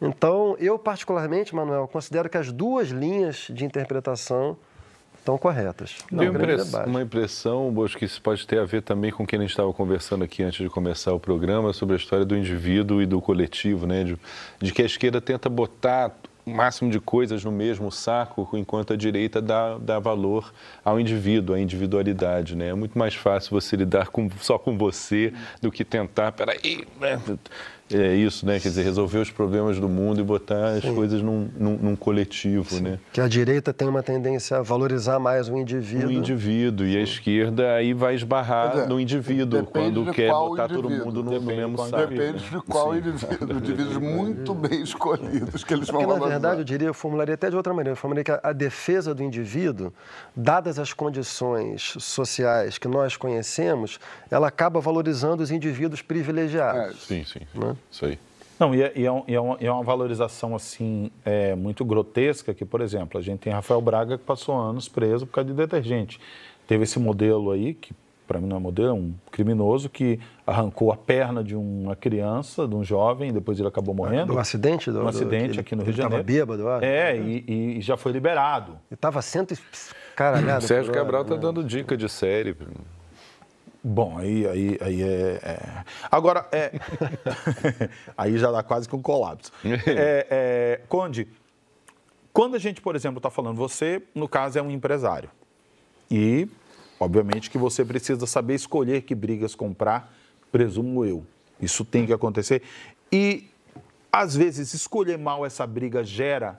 Então, 0.00 0.56
eu 0.58 0.78
particularmente, 0.78 1.54
Manuel, 1.54 1.86
considero 1.86 2.28
que 2.30 2.38
as 2.38 2.50
duas 2.50 2.88
linhas 2.88 3.48
de 3.50 3.64
interpretação 3.64 4.56
estão 5.18 5.36
corretas. 5.36 5.96
Uma, 6.10 6.24
impress 6.24 6.74
uma 6.86 7.02
impressão, 7.02 7.70
Bosco, 7.70 7.98
que 7.98 8.06
isso 8.06 8.20
pode 8.22 8.46
ter 8.46 8.58
a 8.58 8.64
ver 8.64 8.82
também 8.82 9.12
com 9.12 9.26
quem 9.26 9.38
a 9.38 9.42
gente 9.42 9.50
estava 9.50 9.70
conversando 9.72 10.24
aqui 10.24 10.42
antes 10.42 10.62
de 10.62 10.70
começar 10.70 11.12
o 11.12 11.20
programa, 11.20 11.72
sobre 11.74 11.94
a 11.94 11.98
história 11.98 12.24
do 12.24 12.34
indivíduo 12.34 13.02
e 13.02 13.06
do 13.06 13.20
coletivo, 13.20 13.86
né? 13.86 14.04
de, 14.04 14.18
de 14.58 14.72
que 14.72 14.80
a 14.80 14.86
esquerda 14.86 15.20
tenta 15.20 15.50
botar 15.50 16.16
o 16.44 16.50
máximo 16.50 16.90
de 16.90 17.00
coisas 17.00 17.44
no 17.44 17.52
mesmo 17.52 17.90
saco, 17.90 18.48
enquanto 18.54 18.92
a 18.92 18.96
direita 18.96 19.40
dá, 19.40 19.78
dá 19.78 19.98
valor 19.98 20.52
ao 20.84 20.98
indivíduo, 20.98 21.54
à 21.54 21.60
individualidade. 21.60 22.56
Né? 22.56 22.68
É 22.68 22.74
muito 22.74 22.98
mais 22.98 23.14
fácil 23.14 23.50
você 23.50 23.76
lidar 23.76 24.08
com, 24.08 24.28
só 24.40 24.58
com 24.58 24.76
você 24.76 25.32
do 25.60 25.70
que 25.70 25.84
tentar, 25.84 26.32
peraí, 26.32 26.86
né? 27.00 27.20
É 27.92 28.14
isso, 28.14 28.46
né? 28.46 28.60
Quer 28.60 28.68
dizer, 28.68 28.84
resolver 28.84 29.18
os 29.18 29.30
problemas 29.30 29.78
do 29.78 29.88
mundo 29.88 30.20
e 30.20 30.24
botar 30.24 30.74
as 30.74 30.82
Sim. 30.82 30.94
coisas 30.94 31.20
num, 31.22 31.48
num, 31.56 31.76
num 31.76 31.96
coletivo, 31.96 32.76
Sim. 32.76 32.82
né? 32.82 32.98
Que 33.12 33.20
a 33.20 33.26
direita 33.26 33.72
tem 33.72 33.88
uma 33.88 34.02
tendência 34.02 34.58
a 34.58 34.62
valorizar 34.62 35.18
mais 35.18 35.48
o 35.48 35.56
indivíduo. 35.56 36.08
O 36.08 36.12
indivíduo. 36.12 36.86
E 36.86 36.96
a 36.96 37.02
esquerda 37.02 37.74
aí 37.74 37.92
vai 37.92 38.14
esbarrar 38.14 38.78
é, 38.78 38.86
no 38.86 39.00
indivíduo, 39.00 39.64
quando 39.66 40.12
quer 40.12 40.30
botar 40.30 40.64
indivíduo. 40.64 40.90
todo 40.90 41.04
mundo 41.04 41.24
no, 41.24 41.32
no 41.32 41.40
mesmo 41.40 41.78
saco. 41.88 42.08
Depende 42.08 42.48
de 42.48 42.60
qual 42.62 42.92
Sim. 42.92 42.98
indivíduo. 42.98 43.56
Indivíduos 43.56 43.96
muito 43.98 44.54
bem 44.54 44.82
escolhidos 44.82 45.64
que 45.64 45.74
eles 45.74 45.88
vão 45.88 46.00
Porque, 46.00 46.20
na 46.20 46.26
verdade, 46.26 46.60
eu 46.60 46.64
diria, 46.64 46.88
eu 46.88 46.94
formularia 46.94 47.34
até 47.34 47.50
de 47.50 47.56
outra 47.56 47.74
maneira. 47.74 47.92
Eu 47.92 47.96
formularia 47.96 48.24
que 48.24 48.46
a 48.46 48.52
defesa 48.52 49.12
do 49.12 49.22
indivíduo, 49.22 49.92
dadas 50.36 50.78
as 50.78 50.92
condições 50.92 51.94
sociais 51.98 52.78
que 52.78 52.86
nós 52.86 53.16
conhecemos, 53.16 53.98
ela 54.30 54.46
acaba 54.46 54.80
valorizando 54.80 55.42
os 55.42 55.50
indivíduos 55.50 56.02
privilegiados. 56.02 57.10
É. 57.10 57.14
Sim, 57.14 57.24
sim. 57.24 57.40
Né? 57.54 57.76
Isso 57.90 58.06
aí. 58.06 58.18
Não, 58.58 58.74
e 58.74 58.82
é, 58.82 58.92
e 58.94 59.06
é, 59.06 59.10
um, 59.10 59.24
e 59.26 59.34
é, 59.34 59.40
uma, 59.40 59.56
e 59.58 59.66
é 59.66 59.72
uma 59.72 59.82
valorização 59.82 60.54
assim 60.54 61.10
é, 61.24 61.54
muito 61.54 61.82
grotesca 61.82 62.52
que, 62.52 62.64
por 62.64 62.82
exemplo, 62.82 63.18
a 63.18 63.22
gente 63.22 63.40
tem 63.40 63.52
Rafael 63.52 63.80
Braga 63.80 64.18
que 64.18 64.24
passou 64.24 64.54
anos 64.54 64.86
preso 64.86 65.26
por 65.26 65.32
causa 65.32 65.48
de 65.48 65.56
detergente. 65.56 66.20
Teve 66.66 66.84
esse 66.84 66.98
modelo 66.98 67.50
aí, 67.50 67.72
que 67.72 67.94
para 68.28 68.38
mim 68.38 68.46
não 68.46 68.58
é 68.58 68.60
modelo, 68.60 68.88
é 68.90 68.92
um 68.92 69.14
criminoso 69.32 69.88
que 69.88 70.20
arrancou 70.46 70.92
a 70.92 70.96
perna 70.96 71.42
de 71.42 71.56
uma 71.56 71.96
criança, 71.96 72.68
de 72.68 72.76
um 72.76 72.84
jovem, 72.84 73.32
depois 73.32 73.58
ele 73.58 73.66
acabou 73.66 73.92
morrendo. 73.92 74.34
Do 74.34 74.38
acidente? 74.38 74.88
Do, 74.88 75.02
um 75.02 75.08
acidente 75.08 75.54
do, 75.54 75.60
aqui 75.60 75.74
no 75.74 75.82
Rio 75.82 75.92
de 75.92 75.98
Janeiro. 75.98 76.22
Estava 76.22 76.38
bêbado, 76.38 76.68
acho. 76.68 76.84
É, 76.84 77.16
e, 77.16 77.78
e, 77.78 77.80
já 77.80 77.96
foi 77.96 78.12
liberado. 78.12 78.78
E 78.88 78.94
estava 78.94 79.20
cento 79.20 79.58
caralhado. 80.14 80.64
Sérgio 80.64 80.92
Cabral 80.92 81.22
está 81.22 81.34
dando 81.34 81.64
dica 81.64 81.96
de 81.96 82.08
série. 82.08 82.54
Bom, 83.82 84.18
aí, 84.18 84.46
aí, 84.46 84.78
aí 84.80 85.02
é, 85.02 85.40
é... 85.42 85.84
Agora, 86.10 86.46
é... 86.52 86.72
aí 88.16 88.36
já 88.36 88.50
dá 88.50 88.62
quase 88.62 88.88
que 88.88 88.94
um 88.94 89.02
colapso. 89.02 89.50
É, 89.64 90.26
é... 90.30 90.80
Conde, 90.88 91.26
quando 92.32 92.56
a 92.56 92.58
gente, 92.58 92.80
por 92.80 92.94
exemplo, 92.94 93.18
está 93.18 93.30
falando, 93.30 93.56
você, 93.56 94.02
no 94.14 94.28
caso, 94.28 94.58
é 94.58 94.62
um 94.62 94.70
empresário. 94.70 95.30
E, 96.10 96.46
obviamente, 96.98 97.50
que 97.50 97.56
você 97.56 97.84
precisa 97.84 98.26
saber 98.26 98.54
escolher 98.54 99.02
que 99.02 99.14
brigas 99.14 99.54
comprar, 99.54 100.12
presumo 100.52 101.04
eu. 101.04 101.24
Isso 101.60 101.84
tem 101.84 102.04
que 102.04 102.12
acontecer. 102.12 102.62
E, 103.10 103.48
às 104.12 104.36
vezes, 104.36 104.74
escolher 104.74 105.16
mal 105.16 105.46
essa 105.46 105.66
briga 105.66 106.04
gera 106.04 106.58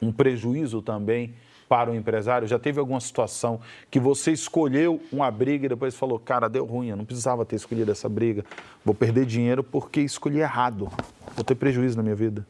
um 0.00 0.12
prejuízo 0.12 0.82
também 0.82 1.34
para 1.74 1.90
o 1.90 1.94
empresário? 1.96 2.46
Já 2.46 2.56
teve 2.56 2.78
alguma 2.78 3.00
situação 3.00 3.60
que 3.90 3.98
você 3.98 4.30
escolheu 4.30 5.02
uma 5.10 5.28
briga 5.28 5.66
e 5.66 5.68
depois 5.68 5.96
falou, 5.96 6.20
cara, 6.20 6.48
deu 6.48 6.64
ruim, 6.64 6.90
eu 6.90 6.96
não 6.96 7.04
precisava 7.04 7.44
ter 7.44 7.56
escolhido 7.56 7.90
essa 7.90 8.08
briga, 8.08 8.44
vou 8.84 8.94
perder 8.94 9.26
dinheiro 9.26 9.64
porque 9.64 10.00
escolhi 10.00 10.38
errado, 10.38 10.88
vou 11.34 11.44
ter 11.44 11.56
prejuízo 11.56 11.96
na 11.96 12.04
minha 12.04 12.14
vida? 12.14 12.46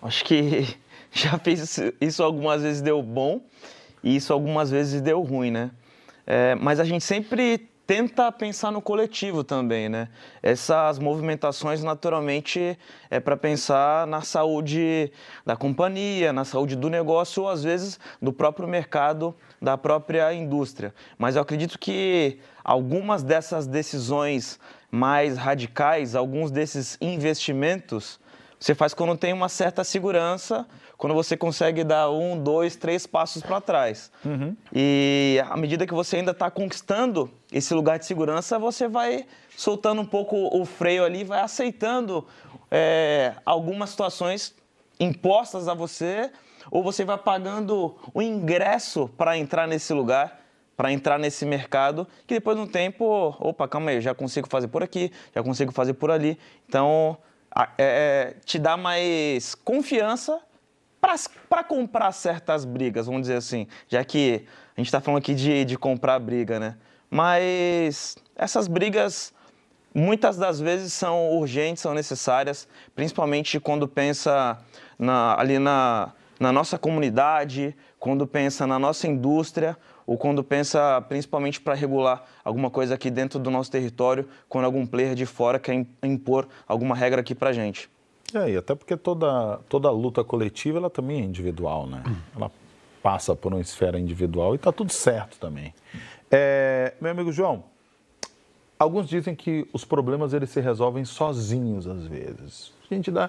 Acho 0.00 0.24
que 0.24 0.68
já 1.10 1.36
fiz 1.36 1.80
isso 2.00 2.22
algumas 2.22 2.62
vezes 2.62 2.80
deu 2.80 3.02
bom 3.02 3.40
e 4.04 4.14
isso 4.14 4.32
algumas 4.32 4.70
vezes 4.70 5.00
deu 5.00 5.20
ruim, 5.20 5.50
né? 5.50 5.72
É, 6.24 6.54
mas 6.54 6.78
a 6.78 6.84
gente 6.84 7.02
sempre 7.02 7.68
tenta 7.86 8.30
pensar 8.30 8.70
no 8.70 8.80
coletivo 8.80 9.42
também, 9.42 9.88
né? 9.88 10.08
Essas 10.42 10.98
movimentações, 10.98 11.82
naturalmente, 11.82 12.78
é 13.10 13.20
para 13.20 13.36
pensar 13.36 14.06
na 14.06 14.22
saúde 14.22 15.12
da 15.44 15.56
companhia, 15.56 16.32
na 16.32 16.44
saúde 16.44 16.76
do 16.76 16.88
negócio, 16.88 17.42
ou 17.42 17.48
às 17.48 17.62
vezes 17.62 17.98
do 18.20 18.32
próprio 18.32 18.68
mercado, 18.68 19.34
da 19.60 19.76
própria 19.76 20.32
indústria. 20.32 20.94
Mas 21.18 21.36
eu 21.36 21.42
acredito 21.42 21.78
que 21.78 22.38
algumas 22.64 23.22
dessas 23.22 23.66
decisões 23.66 24.58
mais 24.90 25.36
radicais, 25.36 26.14
alguns 26.14 26.50
desses 26.50 26.96
investimentos, 27.00 28.20
você 28.58 28.74
faz 28.74 28.94
quando 28.94 29.16
tem 29.16 29.32
uma 29.32 29.48
certa 29.48 29.82
segurança 29.82 30.66
quando 31.02 31.14
você 31.14 31.36
consegue 31.36 31.82
dar 31.82 32.10
um, 32.10 32.40
dois, 32.40 32.76
três 32.76 33.08
passos 33.08 33.42
para 33.42 33.60
trás. 33.60 34.08
Uhum. 34.24 34.56
E 34.72 35.42
à 35.50 35.56
medida 35.56 35.84
que 35.84 35.92
você 35.92 36.18
ainda 36.18 36.30
está 36.30 36.48
conquistando 36.48 37.28
esse 37.52 37.74
lugar 37.74 37.98
de 37.98 38.06
segurança, 38.06 38.58
você 38.58 38.88
vai 38.88 39.26
soltando 39.56 40.00
um 40.00 40.06
pouco 40.06 40.36
o 40.56 40.64
freio 40.64 41.04
ali, 41.04 41.22
vai 41.22 41.40
aceitando 41.40 42.26
é, 42.70 43.34
algumas 43.44 43.90
situações 43.90 44.54
impostas 44.98 45.68
a 45.68 45.74
você, 45.74 46.30
ou 46.70 46.82
você 46.82 47.04
vai 47.04 47.18
pagando 47.18 47.96
o 48.14 48.22
ingresso 48.22 49.08
para 49.16 49.36
entrar 49.36 49.66
nesse 49.66 49.92
lugar 49.92 50.42
para 50.76 50.90
entrar 50.90 51.18
nesse 51.18 51.44
mercado, 51.44 52.08
que 52.26 52.34
depois 52.34 52.56
de 52.56 52.62
um 52.62 52.66
tempo, 52.66 53.36
opa, 53.38 53.68
calma 53.68 53.90
aí, 53.90 54.00
já 54.00 54.14
consigo 54.14 54.48
fazer 54.48 54.68
por 54.68 54.82
aqui, 54.82 55.12
já 55.34 55.42
consigo 55.42 55.70
fazer 55.70 55.94
por 55.94 56.10
ali. 56.10 56.38
Então, 56.68 57.16
é, 57.78 58.34
te 58.44 58.58
dá 58.58 58.76
mais 58.76 59.54
confiança 59.54 60.40
para 61.48 61.62
comprar 61.62 62.10
certas 62.12 62.64
brigas, 62.64 63.06
vamos 63.06 63.22
dizer 63.22 63.36
assim, 63.36 63.66
já 63.88 64.04
que 64.04 64.46
a 64.76 64.80
gente 64.80 64.86
está 64.86 65.00
falando 65.00 65.18
aqui 65.18 65.34
de, 65.34 65.64
de 65.64 65.76
comprar 65.76 66.18
briga, 66.18 66.58
né? 66.58 66.76
Mas 67.12 68.16
essas 68.34 68.66
brigas 68.66 69.34
muitas 69.94 70.38
das 70.38 70.58
vezes 70.58 70.94
são 70.94 71.30
urgentes, 71.32 71.82
são 71.82 71.92
necessárias, 71.92 72.66
principalmente 72.94 73.60
quando 73.60 73.86
pensa 73.86 74.58
na, 74.98 75.38
ali 75.38 75.58
na, 75.58 76.14
na 76.40 76.50
nossa 76.50 76.78
comunidade, 76.78 77.76
quando 78.00 78.26
pensa 78.26 78.66
na 78.66 78.78
nossa 78.78 79.06
indústria, 79.06 79.76
ou 80.06 80.16
quando 80.16 80.42
pensa 80.42 81.02
principalmente 81.06 81.60
para 81.60 81.74
regular 81.74 82.24
alguma 82.42 82.70
coisa 82.70 82.94
aqui 82.94 83.10
dentro 83.10 83.38
do 83.38 83.50
nosso 83.50 83.70
território, 83.70 84.26
quando 84.48 84.64
algum 84.64 84.86
player 84.86 85.14
de 85.14 85.26
fora 85.26 85.58
quer 85.58 85.86
impor 86.02 86.48
alguma 86.66 86.94
regra 86.94 87.20
aqui 87.20 87.34
para 87.34 87.52
gente. 87.52 87.90
É, 88.32 88.52
e 88.52 88.56
até 88.56 88.74
porque 88.74 88.96
toda, 88.96 89.60
toda 89.68 89.90
luta 89.90 90.24
coletiva 90.24 90.78
ela 90.78 90.88
também 90.88 91.20
é 91.20 91.24
individual, 91.24 91.86
né? 91.86 92.02
Ela 92.34 92.50
passa 93.02 93.34
por 93.34 93.52
uma 93.52 93.60
esfera 93.60 93.98
individual 93.98 94.54
e 94.54 94.56
está 94.56 94.72
tudo 94.72 94.92
certo 94.92 95.38
também. 95.38 95.74
É, 96.34 96.94
meu 96.98 97.10
amigo 97.10 97.30
João, 97.30 97.62
alguns 98.78 99.06
dizem 99.06 99.34
que 99.34 99.68
os 99.70 99.84
problemas 99.84 100.32
eles 100.32 100.48
se 100.48 100.62
resolvem 100.62 101.04
sozinhos 101.04 101.86
às 101.86 102.06
vezes. 102.06 102.72
A 102.90 102.94
gente 102.94 103.10
dá. 103.10 103.28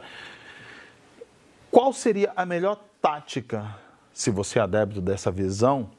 Qual 1.69 1.91
seria 1.91 2.31
a 2.33 2.45
melhor 2.45 2.79
tática, 3.01 3.75
se 4.13 4.31
você 4.31 4.57
é 4.57 4.61
adepto 4.61 5.01
dessa 5.01 5.29
visão, 5.29 5.89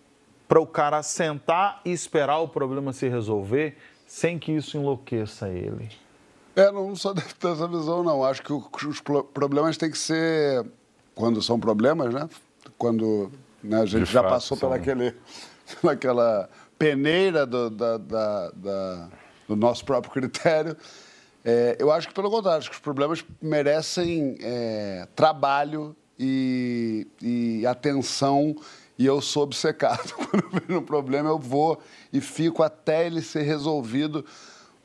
para 0.49 0.59
o 0.59 0.67
cara 0.67 1.03
sentar 1.03 1.83
e 1.85 1.91
esperar 1.91 2.39
o 2.39 2.49
problema 2.49 2.93
se 2.93 3.07
resolver 3.09 3.77
sem 4.07 4.39
que 4.39 4.53
isso 4.53 4.79
enlouqueça 4.79 5.49
ele? 5.51 5.91
É, 6.57 6.71
não 6.71 6.95
sou 6.97 7.13
dessa 7.13 7.67
visão, 7.69 8.03
não. 8.03 8.25
Acho 8.25 8.43
que 8.43 8.53
os 8.53 9.01
problemas 9.01 9.77
têm 9.77 9.91
que 9.91 9.99
ser, 9.99 10.65
quando 11.15 11.43
são 11.43 11.59
problemas, 11.59 12.15
né? 12.15 12.29
Quando 12.79 13.31
né, 13.63 13.81
a 13.81 13.85
gente 13.85 14.05
De 14.05 14.13
já 14.13 14.23
fato, 14.23 14.33
passou 14.33 14.57
são... 14.57 14.71
pelaquele, 14.71 15.15
pelaquela 15.83 16.49
peneira 16.79 17.47
do, 17.47 17.71
da, 17.71 17.99
da, 17.99 18.51
da, 18.51 19.09
do 19.49 19.57
nosso 19.57 19.85
próprio 19.85 20.13
critério. 20.13 20.77
É, 21.45 21.77
eu 21.79 21.91
acho 21.91 22.09
que, 22.09 22.15
pelo 22.15 22.31
contrário, 22.31 22.59
acho 22.59 22.71
que 22.71 22.77
os 22.77 22.83
problemas 22.83 23.25
merecem 23.41 24.37
é, 24.41 25.07
trabalho 25.15 25.95
e, 26.19 27.07
e 27.21 27.67
atenção 27.67 28.57
e 28.99 29.05
eu 29.07 29.21
sou 29.21 29.43
obcecado. 29.43 30.13
Quando 30.15 30.45
eu 30.45 30.61
vejo 30.61 30.81
um 30.81 30.85
problema, 30.85 31.29
eu 31.29 31.39
vou 31.39 31.81
e 32.13 32.21
fico 32.21 32.63
até 32.63 33.07
ele 33.07 33.21
ser 33.21 33.43
resolvido 33.43 34.25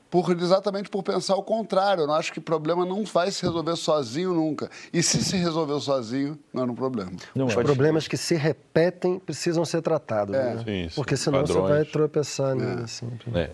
por 0.10 0.32
exatamente 0.32 0.90
por 0.90 1.04
pensar 1.04 1.36
o 1.36 1.44
contrário. 1.44 2.04
Eu 2.04 2.08
não 2.08 2.14
acho 2.16 2.34
que 2.34 2.40
problema 2.40 2.86
não 2.86 3.04
vai 3.04 3.30
se 3.32 3.44
resolver 3.44 3.76
sozinho 3.76 4.34
nunca. 4.34 4.70
E 4.92 5.04
se 5.04 5.24
se 5.24 5.38
resolveu 5.38 5.80
sozinho, 5.80 6.38
não 6.54 6.64
era 6.64 6.72
um 6.72 6.76
problema. 6.76 7.12
Os 7.36 7.54
problemas 7.56 8.08
que 8.08 8.18
se 8.18 8.36
repetem 8.36 9.20
precisam 9.20 9.64
ser 9.66 9.82
tratados, 9.82 10.36
É. 10.36 10.56
né? 10.56 10.64
Sim, 10.66 10.90
sim. 10.90 10.96
Porque 10.96 11.16
senão 11.16 11.42
você 11.46 11.54
Padrões. 11.54 11.70
vai 11.76 11.86
tropeçar 11.86 12.56
nele 12.56 12.88
sempre. 12.88 13.32
É. 13.38 13.52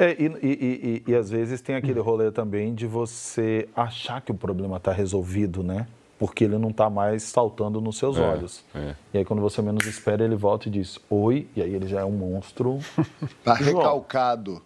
É, 0.00 0.12
e, 0.12 0.26
e- 0.26 0.30
e- 0.42 1.02
e- 1.08 1.10
e 1.10 1.14
às 1.16 1.28
vezes 1.28 1.60
tem 1.60 1.74
aquele 1.74 1.98
rolê 1.98 2.30
também 2.30 2.72
de 2.72 2.86
você 2.86 3.68
achar 3.74 4.20
que 4.20 4.30
o 4.30 4.34
problema 4.34 4.76
está 4.76 4.92
resolvido, 4.92 5.62
né? 5.64 5.88
Porque 6.20 6.44
ele 6.44 6.56
não 6.56 6.70
está 6.70 6.88
mais 6.88 7.24
saltando 7.24 7.80
nos 7.80 7.98
seus 7.98 8.16
É, 8.16 8.20
olhos. 8.20 8.64
é. 8.74 8.94
E 9.12 9.18
aí 9.18 9.24
quando 9.24 9.40
você 9.42 9.60
menos 9.60 9.84
espera, 9.86 10.24
ele 10.24 10.36
volta 10.36 10.68
e 10.68 10.70
diz 10.70 10.98
oi, 11.10 11.48
e 11.54 11.60
aí 11.62 11.74
ele 11.74 11.86
já 11.88 12.00
é 12.00 12.04
um 12.04 12.12
monstro. 12.12 12.78
Tá 13.44 13.56
João. 13.56 13.76
recalcado. 13.78 14.62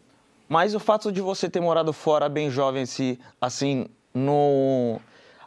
Mas 0.53 0.74
o 0.74 0.78
fato 0.78 1.11
de 1.11 1.22
você 1.22 1.48
ter 1.48 1.61
morado 1.61 1.94
fora 1.94 2.28
bem 2.28 2.50
jovem, 2.50 2.84
se, 2.84 3.18
assim, 3.40 3.86
no... 4.12 5.00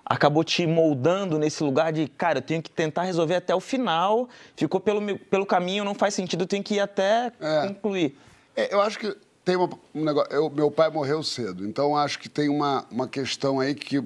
acabou 0.03 0.43
te 0.43 0.65
moldando 0.65 1.37
nesse 1.37 1.63
lugar 1.63 1.93
de, 1.93 2.07
cara, 2.07 2.39
eu 2.39 2.41
tenho 2.41 2.59
que 2.59 2.71
tentar 2.71 3.03
resolver 3.03 3.35
até 3.35 3.53
o 3.53 3.59
final, 3.59 4.27
ficou 4.55 4.79
pelo, 4.79 5.19
pelo 5.19 5.45
caminho, 5.45 5.83
não 5.83 5.93
faz 5.93 6.15
sentido, 6.15 6.41
eu 6.41 6.47
tenho 6.47 6.63
que 6.63 6.73
ir 6.73 6.79
até 6.79 7.31
É. 7.39 7.67
concluir. 7.67 8.17
É, 8.55 8.73
eu 8.73 8.81
acho 8.81 8.97
que 8.97 9.15
tem 9.43 9.55
uma- 9.55 9.69
um 9.93 10.03
negócio. 10.03 10.33
eu- 10.33 10.49
meu 10.49 10.71
pai 10.71 10.89
morreu 10.89 11.21
cedo, 11.21 11.63
então 11.67 11.95
acho 11.95 12.17
que 12.17 12.27
tem 12.27 12.49
uma, 12.49 12.83
uma 12.89 13.07
questão 13.07 13.59
aí 13.59 13.75
que 13.75 14.01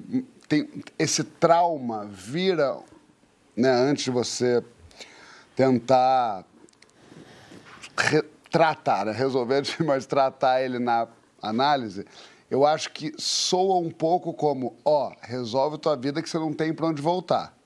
tem 0.46 0.68
esse 0.98 1.24
trauma 1.24 2.04
vira, 2.12 2.76
né, 3.56 3.70
antes 3.70 4.04
de 4.04 4.10
você 4.10 4.62
tentar 5.56 6.44
re- 7.96 8.24
tratar, 8.50 9.06
né, 9.06 9.12
resolver, 9.12 9.62
mas 9.84 10.06
tratar 10.06 10.62
ele 10.62 10.78
na 10.78 11.06
análise. 11.40 12.04
Eu 12.50 12.66
acho 12.66 12.90
que 12.90 13.12
soa 13.16 13.78
um 13.78 13.90
pouco 13.90 14.32
como, 14.34 14.76
ó, 14.84 15.12
resolve 15.22 15.78
tua 15.78 15.96
vida 15.96 16.20
que 16.20 16.28
você 16.28 16.38
não 16.38 16.52
tem 16.52 16.72
para 16.74 16.86
onde 16.86 17.00
voltar. 17.00 17.56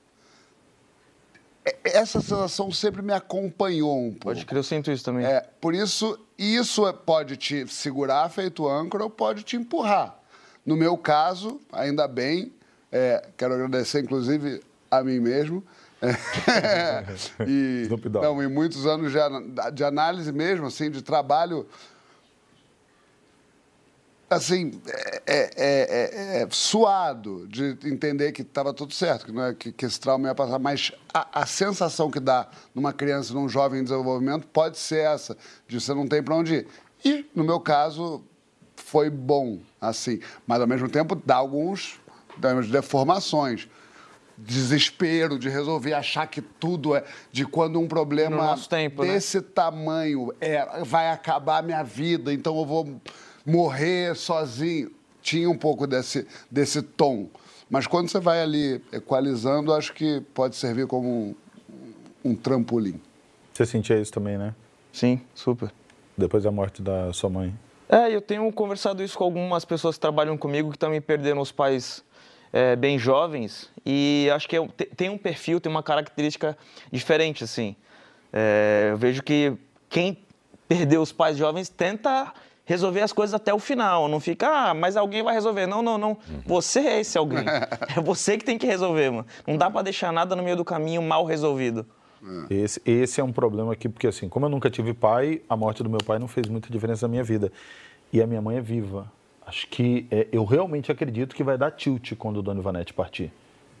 É- 1.65 1.97
Essa 1.97 2.21
sensação 2.21 2.71
sempre 2.71 3.01
me 3.01 3.11
acompanhou 3.11 3.97
um 3.97 4.11
pouco. 4.11 4.25
Pode 4.25 4.45
crer, 4.45 4.59
eu 4.59 4.63
sinto 4.63 4.91
isso 4.91 5.03
também. 5.03 5.25
É, 5.25 5.41
por 5.59 5.73
isso, 5.73 6.19
isso 6.37 6.87
é- 6.87 6.93
pode 6.93 7.35
te 7.37 7.67
segurar 7.67 8.29
feito 8.29 8.67
âncora 8.67 9.03
ou 9.03 9.09
pode 9.09 9.43
te 9.43 9.55
empurrar. 9.55 10.19
No 10.63 10.75
meu 10.75 10.95
caso, 10.97 11.59
ainda 11.71 12.07
bem, 12.07 12.53
é, 12.91 13.27
quero 13.35 13.55
agradecer 13.55 14.03
inclusive 14.03 14.61
a 14.89 15.03
mim 15.03 15.19
mesmo. 15.19 15.63
É, 16.01 17.03
e, 17.47 17.87
não, 18.11 18.41
e 18.41 18.47
muitos 18.47 18.85
anos 18.85 19.11
de, 19.11 19.17
de 19.73 19.83
análise 19.83 20.31
mesmo, 20.31 20.67
assim, 20.67 20.89
de 20.91 21.01
trabalho. 21.01 21.67
Assim, 24.27 24.81
é, 24.87 25.21
é- 25.27 25.51
é- 25.55 26.41
é 26.41 26.47
suado 26.49 27.47
de 27.47 27.77
entender 27.85 28.31
que 28.31 28.41
estava 28.41 28.73
tudo 28.73 28.91
certo, 28.91 29.27
que, 29.27 29.31
não 29.31 29.43
é, 29.45 29.53
que, 29.53 29.71
que 29.71 29.85
esse 29.85 29.99
trauma 29.99 30.27
ia 30.27 30.33
passar, 30.35 30.57
mas 30.57 30.91
a, 31.13 31.41
a 31.41 31.45
sensação 31.45 32.09
que 32.09 32.19
dá 32.19 32.47
numa 32.73 32.91
criança, 32.91 33.33
num 33.35 33.47
jovem 33.47 33.81
em 33.81 33.83
desenvolvimento, 33.83 34.47
pode 34.47 34.79
ser 34.79 35.05
essa, 35.05 35.37
de 35.67 35.79
você 35.79 35.93
não 35.93 36.07
tem 36.07 36.23
para 36.23 36.35
onde 36.35 36.55
ir. 36.55 36.67
E, 37.05 37.29
no 37.35 37.43
meu 37.43 37.59
caso, 37.59 38.23
foi 38.75 39.11
bom, 39.11 39.59
assim, 39.79 40.19
mas 40.47 40.59
ao 40.59 40.67
mesmo 40.67 40.89
tempo 40.89 41.15
dá 41.15 41.35
alguns 41.35 41.99
deformações. 42.71 43.69
Desespero 44.37 45.39
de 45.39 45.47
resolver, 45.47 45.93
achar 45.93 46.27
que 46.27 46.41
tudo 46.41 46.95
é. 46.95 47.03
de 47.31 47.45
quando 47.45 47.79
um 47.79 47.87
problema 47.87 48.35
No 48.35 48.43
nosso 48.43 48.69
tempo, 48.69 49.03
né? 49.03 49.13
desse 49.13 49.41
tamanho 49.41 50.33
é, 50.41 50.83
vai 50.83 51.09
acabar 51.09 51.59
a 51.59 51.61
minha 51.61 51.83
vida, 51.83 52.33
então 52.33 52.57
eu 52.57 52.65
vou 52.65 52.99
morrer 53.45 54.15
sozinho. 54.15 54.91
Tinha 55.21 55.49
um 55.49 55.57
pouco 55.57 55.87
desse, 55.87 56.27
desse 56.51 56.81
tom. 56.81 57.29
Mas 57.69 57.87
quando 57.87 58.09
você 58.09 58.19
vai 58.19 58.41
ali 58.41 58.81
equalizando, 58.91 59.73
acho 59.73 59.93
que 59.93 60.21
pode 60.33 60.55
servir 60.55 60.85
como 60.85 61.09
um, 61.09 61.35
um 62.23 62.35
trampolim. 62.35 63.01
Você 63.53 63.65
sentia 63.65 63.99
isso 63.99 64.11
também, 64.11 64.37
né? 64.37 64.53
Sim, 64.91 65.21
super. 65.33 65.71
Depois 66.17 66.43
da 66.43 66.51
morte 66.51 66.81
da 66.81 67.11
sua 67.13 67.29
mãe. 67.29 67.53
É, 67.87 68.13
eu 68.13 68.21
tenho 68.21 68.51
conversado 68.51 69.03
isso 69.03 69.17
com 69.17 69.23
algumas 69.23 69.63
pessoas 69.63 69.95
que 69.95 70.01
trabalham 70.01 70.37
comigo 70.37 70.71
que 70.71 70.77
também 70.77 71.01
perderam 71.01 71.41
os 71.41 71.51
pais 71.51 72.03
é, 72.55 72.73
bem 72.73 72.97
jovens 72.97 73.69
e 73.85 74.29
acho 74.33 74.47
que 74.47 74.55
é 74.55 74.65
te- 74.65 74.85
tem 74.95 75.09
um 75.09 75.17
perfil, 75.17 75.59
tem 75.59 75.69
uma 75.69 75.83
característica 75.83 76.57
diferente, 76.89 77.43
assim. 77.43 77.75
É, 78.31 78.87
eu 78.91 78.97
vejo 78.97 79.21
que 79.21 79.53
quem 79.89 80.17
perdeu 80.67 81.01
os 81.01 81.11
pais 81.11 81.35
jovens 81.37 81.67
tenta 81.67 82.31
resolver 82.63 83.01
as 83.01 83.11
coisas 83.11 83.33
até 83.33 83.53
o 83.53 83.59
final, 83.59 84.07
não 84.07 84.19
fica, 84.21 84.47
ah, 84.47 84.73
mas 84.73 84.95
alguém 84.95 85.21
vai 85.21 85.33
resolver. 85.33 85.67
Não, 85.67 85.81
não, 85.83 85.97
não. 85.97 86.17
Você 86.45 86.79
é 86.79 86.99
esse 87.01 87.17
alguém. 87.17 87.43
É 87.95 87.99
você 88.01 88.37
que 88.37 88.45
tem 88.45 88.57
que 88.57 88.65
resolver, 88.65 89.09
mano. 89.11 89.27
Não 89.45 89.57
dá 89.57 89.69
pra 89.69 89.81
deixar 89.81 90.11
nada 90.13 90.33
no 90.35 90.41
meio 90.41 90.55
do 90.55 90.63
caminho 90.65 91.01
mal 91.01 91.25
resolvido. 91.25 91.85
Esse, 92.49 92.81
esse 92.85 93.21
é 93.21 93.23
um 93.23 93.31
problema 93.33 93.73
aqui, 93.73 93.87
porque 93.89 94.07
assim, 94.07 94.27
como 94.29 94.45
eu 94.45 94.49
nunca 94.49 94.69
tive 94.69 94.93
pai, 94.93 95.41
a 95.47 95.55
morte 95.57 95.83
do 95.83 95.89
meu 95.89 95.99
pai 96.03 96.17
não 96.17 96.27
fez 96.27 96.47
muita 96.47 96.69
diferença 96.71 97.05
na 97.05 97.11
minha 97.11 97.23
vida. 97.23 97.51
E 98.11 98.19
a 98.21 98.25
minha 98.25 98.41
mãe 98.41 98.57
é 98.57 98.61
viva. 98.61 99.11
Acho 99.45 99.67
que 99.67 100.07
é, 100.09 100.27
eu 100.31 100.43
realmente 100.43 100.91
acredito 100.91 101.35
que 101.35 101.43
vai 101.43 101.57
dar 101.57 101.71
tilt 101.71 102.13
quando 102.15 102.37
o 102.37 102.41
Dona 102.41 102.59
Ivanete 102.59 102.93
partir. 102.93 103.31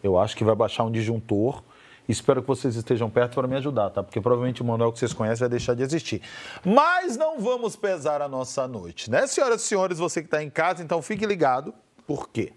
Eu 0.03 0.19
acho 0.19 0.37
que 0.37 0.43
vai 0.43 0.55
baixar 0.55 0.83
um 0.83 0.91
disjuntor. 0.91 1.63
Espero 2.07 2.41
que 2.41 2.47
vocês 2.47 2.75
estejam 2.75 3.09
perto 3.09 3.33
para 3.33 3.47
me 3.47 3.55
ajudar, 3.55 3.89
tá? 3.89 4.03
Porque 4.03 4.21
provavelmente 4.21 4.61
o 4.61 4.65
Manuel 4.65 4.91
que 4.91 4.99
vocês 4.99 5.11
conhecem 5.11 5.39
vai 5.39 5.49
deixar 5.49 5.73
de 5.73 5.81
existir. 5.81 6.21
Mas 6.63 7.17
não 7.17 7.39
vamos 7.39 7.75
pesar 7.75 8.21
a 8.21 8.27
nossa 8.27 8.67
noite, 8.67 9.09
né, 9.09 9.25
senhoras 9.25 9.63
e 9.63 9.65
senhores? 9.65 9.97
Você 9.97 10.21
que 10.21 10.27
está 10.27 10.43
em 10.43 10.49
casa, 10.51 10.83
então 10.83 11.01
fique 11.01 11.25
ligado. 11.25 11.73
Por 12.05 12.29
quê? 12.29 12.53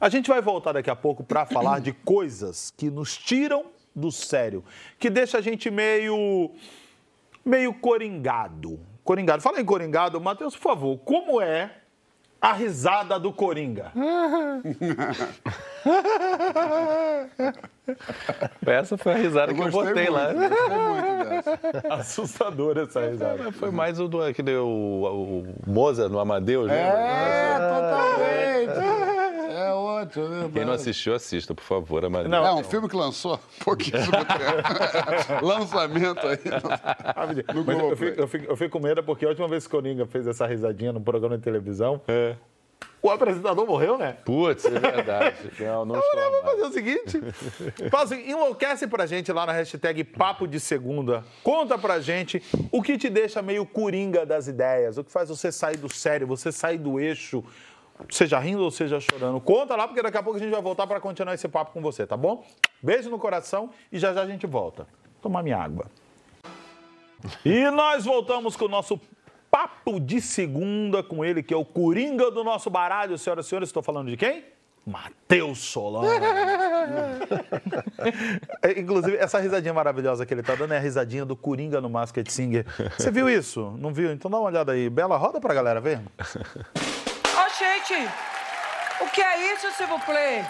A 0.00 0.08
gente 0.08 0.28
vai 0.28 0.40
voltar 0.40 0.72
daqui 0.72 0.90
a 0.90 0.96
pouco 0.96 1.22
para 1.22 1.46
falar 1.46 1.80
de 1.80 1.92
coisas 2.04 2.72
que 2.76 2.90
nos 2.90 3.16
tiram 3.16 3.66
do 3.94 4.10
sério, 4.10 4.64
que 4.98 5.08
deixa 5.08 5.38
a 5.38 5.40
gente 5.40 5.70
meio 5.70 6.50
meio 7.44 7.72
coringado. 7.74 8.80
Coringado. 9.04 9.40
Fala 9.40 9.60
em 9.60 9.64
coringado, 9.64 10.20
Matheus, 10.20 10.56
por 10.56 10.62
favor, 10.62 10.98
como 10.98 11.40
é 11.40 11.79
a 12.40 12.52
risada 12.52 13.18
do 13.18 13.32
Coringa? 13.32 13.92
Essa 18.66 18.96
foi 18.96 19.12
a 19.12 19.16
risada 19.16 19.52
Eu 19.52 19.56
que 19.56 19.62
eu 19.62 19.70
gostei 19.70 20.06
botei 20.06 20.10
lá. 20.10 20.32
muito, 20.32 20.48
gostei 20.48 20.78
muito 20.78 21.28
dessa. 21.28 21.58
Assustadora 21.94 22.82
essa 22.84 23.00
risada. 23.06 23.52
Foi 23.52 23.70
mais 23.70 23.98
o 23.98 24.08
do 24.08 24.22
aquele, 24.22 24.56
o, 24.56 24.66
o 24.66 25.70
Mozart 25.70 26.10
no 26.10 26.18
Amadeus, 26.20 26.68
né? 26.68 26.80
É, 26.80 27.54
totalmente. 27.58 29.19
É 29.60 29.72
outro, 29.72 30.28
né? 30.28 30.50
Quem 30.52 30.64
não 30.64 30.72
assistiu, 30.72 31.14
assista, 31.14 31.54
por 31.54 31.62
favor, 31.64 32.04
Amadeus. 32.04 32.30
Não, 32.30 32.46
É 32.46 32.52
um 32.54 32.64
filme 32.64 32.88
que 32.88 32.96
lançou 32.96 33.34
há 33.34 33.38
pouquíssimo 33.64 34.10
tempo. 34.10 35.44
Lançamento 35.46 36.26
aí. 36.26 36.38
No, 37.54 37.60
no 37.60 37.64
Mas 37.64 37.78
eu 37.78 37.96
fico, 37.96 38.20
eu, 38.20 38.28
fico, 38.28 38.44
eu 38.52 38.56
fico 38.56 38.70
com 38.78 38.84
medo 38.86 39.02
porque 39.02 39.24
a 39.24 39.28
última 39.28 39.48
vez 39.48 39.66
que 39.66 39.74
o 39.76 39.78
Coringa 39.80 40.06
fez 40.06 40.26
essa 40.26 40.46
risadinha 40.46 40.92
no 40.92 41.00
programa 41.00 41.36
de 41.36 41.42
televisão, 41.44 42.00
É. 42.08 42.34
o 43.02 43.10
apresentador 43.10 43.66
morreu, 43.66 43.96
né? 43.98 44.16
Putz, 44.24 44.64
é 44.64 44.70
verdade. 44.78 45.36
Não, 45.60 45.84
não 45.84 45.98
estou 45.98 46.20
Vamos 46.20 46.40
fazer 46.42 46.62
o 46.62 46.72
seguinte. 46.72 47.20
Faz 47.90 48.12
enlouquece 48.12 48.86
pra 48.86 49.06
gente 49.06 49.32
lá 49.32 49.46
na 49.46 49.52
hashtag 49.52 50.04
Papo 50.04 50.46
de 50.46 50.58
Segunda. 50.60 51.24
Conta 51.42 51.76
pra 51.78 52.00
gente 52.00 52.42
o 52.72 52.82
que 52.82 52.96
te 52.98 53.08
deixa 53.10 53.40
meio 53.42 53.64
coringa 53.66 54.24
das 54.24 54.46
ideias, 54.46 54.96
o 54.98 55.04
que 55.04 55.10
faz 55.12 55.28
você 55.28 55.50
sair 55.52 55.76
do 55.76 55.92
sério, 55.92 56.26
você 56.26 56.50
sair 56.52 56.78
do 56.78 56.98
eixo, 57.00 57.42
seja 58.08 58.38
rindo 58.38 58.62
ou 58.62 58.70
seja 58.70 58.98
chorando. 59.00 59.40
Conta 59.40 59.76
lá, 59.76 59.86
porque 59.86 60.02
daqui 60.02 60.16
a 60.16 60.22
pouco 60.22 60.38
a 60.38 60.42
gente 60.42 60.50
vai 60.50 60.62
voltar 60.62 60.86
pra 60.86 61.00
continuar 61.00 61.34
esse 61.34 61.48
papo 61.48 61.72
com 61.72 61.80
você, 61.80 62.06
tá 62.06 62.16
bom? 62.16 62.44
Beijo 62.82 63.10
no 63.10 63.18
coração 63.18 63.70
e 63.92 63.98
já 63.98 64.12
já 64.12 64.22
a 64.22 64.26
gente 64.26 64.46
volta. 64.46 64.86
Tomar 65.20 65.42
minha 65.42 65.58
água. 65.58 65.86
E 67.44 67.70
nós 67.70 68.04
voltamos 68.04 68.56
com 68.56 68.64
o 68.64 68.68
nosso 68.68 68.98
Papo 69.50 69.98
de 69.98 70.20
Segunda 70.20 71.02
com 71.02 71.24
ele, 71.24 71.42
que 71.42 71.52
é 71.52 71.56
o 71.56 71.64
Coringa 71.64 72.30
do 72.30 72.44
nosso 72.44 72.70
baralho. 72.70 73.18
Senhoras 73.18 73.46
e 73.46 73.48
senhores, 73.48 73.68
estou 73.68 73.82
falando 73.82 74.08
de 74.08 74.16
quem? 74.16 74.44
Matheus 74.86 75.58
Solano. 75.58 76.08
É, 78.62 78.80
Inclusive, 78.80 79.16
essa 79.16 79.38
risadinha 79.38 79.74
maravilhosa 79.74 80.24
que 80.24 80.32
ele 80.32 80.42
tá 80.42 80.54
dando 80.54 80.72
é 80.72 80.78
a 80.78 80.80
risadinha 80.80 81.24
do 81.24 81.36
Coringa 81.36 81.80
no 81.80 81.90
Masked 81.90 82.30
Singer. 82.32 82.64
Você 82.96 83.10
viu 83.10 83.28
isso? 83.28 83.74
Não 83.78 83.92
viu? 83.92 84.10
Então 84.10 84.30
dá 84.30 84.38
uma 84.38 84.48
olhada 84.48 84.72
aí. 84.72 84.88
Bela, 84.88 85.16
roda 85.16 85.38
pra 85.40 85.52
galera 85.52 85.80
ver. 85.80 86.00
Gente, 87.60 88.08
o 89.00 89.06
que 89.10 89.20
é 89.20 89.52
isso, 89.52 89.70
s'il 89.72 89.86
vous 89.86 90.00
plaît? 90.00 90.44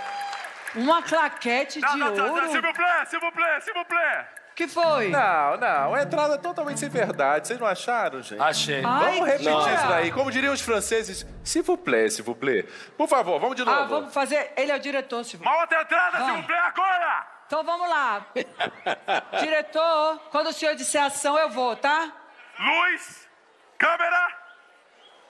Uma 0.76 1.02
claquete 1.02 1.80
de 1.80 2.02
ouro? 2.02 2.48
S'il 2.48 2.62
vous 2.62 2.72
plaît, 2.72 3.06
s'il 3.06 3.18
vous 3.18 3.32
plaît, 3.32 3.60
s'il 3.60 3.74
vous 3.74 3.84
plaît. 3.84 4.26
que 4.54 4.68
foi? 4.68 5.08
Não, 5.08 5.56
não, 5.56 5.96
é 5.96 6.02
entrada 6.02 6.36
totalmente 6.38 6.78
sem 6.78 6.88
verdade. 6.88 7.48
Vocês 7.48 7.58
não 7.58 7.66
acharam, 7.66 8.22
gente? 8.22 8.40
Achei. 8.40 8.82
Ai, 8.84 9.14
Vamos 9.14 9.26
repetir 9.26 9.52
cara. 9.52 9.74
isso 9.74 9.88
daí. 9.88 10.12
Como 10.12 10.30
diriam 10.30 10.52
os 10.52 10.60
franceses, 10.60 11.26
s'il 11.42 11.62
vous 11.62 11.78
plaît, 11.78 12.10
s'il 12.10 12.24
vous 12.24 12.36
plaît. 12.36 12.64
Por 12.96 13.08
favor, 13.08 13.40
vamos 13.40 13.56
de 13.56 13.64
novo. 13.64 13.80
Ah, 13.80 13.86
vamos 13.86 14.12
fazer. 14.12 14.52
Ele 14.56 14.70
é 14.70 14.76
o 14.76 14.78
diretor, 14.78 15.24
s'il 15.24 15.38
vous 15.38 15.46
Uma 15.46 15.62
outra 15.62 15.82
entrada, 15.82 16.18
s'il 16.24 16.34
vous 16.34 16.46
plaît, 16.46 16.58
agora. 16.58 17.26
Então 17.46 17.64
vamos 17.64 17.88
lá. 17.88 18.26
Diretor, 19.40 20.20
quando 20.30 20.48
o 20.48 20.52
senhor 20.52 20.76
disser 20.76 21.02
ação, 21.02 21.36
eu 21.36 21.50
vou, 21.50 21.74
tá? 21.74 22.12
Luz, 22.58 23.28
câmera. 23.76 24.28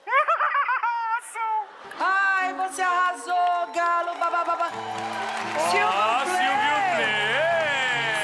Ação. 1.17 1.70
Ai, 2.03 2.53
você 2.53 2.81
arrasou, 2.81 3.73
galo. 3.75 4.17
Babababa. 4.19 4.71
Ó, 5.55 5.69
Silvio 5.69 6.51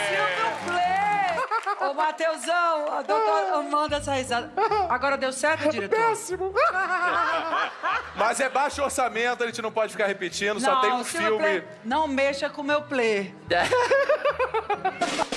Silvio 0.10 0.50
Play. 0.66 1.90
Ô, 1.90 1.94
Mateusão, 1.94 2.92
a 2.98 3.02
doutora 3.04 3.62
manda 3.62 3.98
essa 3.98 4.14
risada. 4.14 4.52
Agora 4.90 5.16
deu 5.18 5.32
certo, 5.32 5.70
diretor? 5.70 5.96
Péssimo. 5.96 6.54
Mas 8.16 8.40
é 8.40 8.50
baixo 8.50 8.82
orçamento, 8.82 9.44
a 9.44 9.46
gente 9.46 9.62
não 9.62 9.72
pode 9.72 9.92
ficar 9.92 10.08
repetindo, 10.08 10.60
só 10.60 10.82
tem 10.82 10.92
um 10.92 11.04
filme. 11.04 11.38
Play, 11.38 11.64
não 11.84 12.08
mexa 12.08 12.50
com 12.50 12.62
o 12.62 12.66
meu 12.66 12.82
play. 12.82 13.36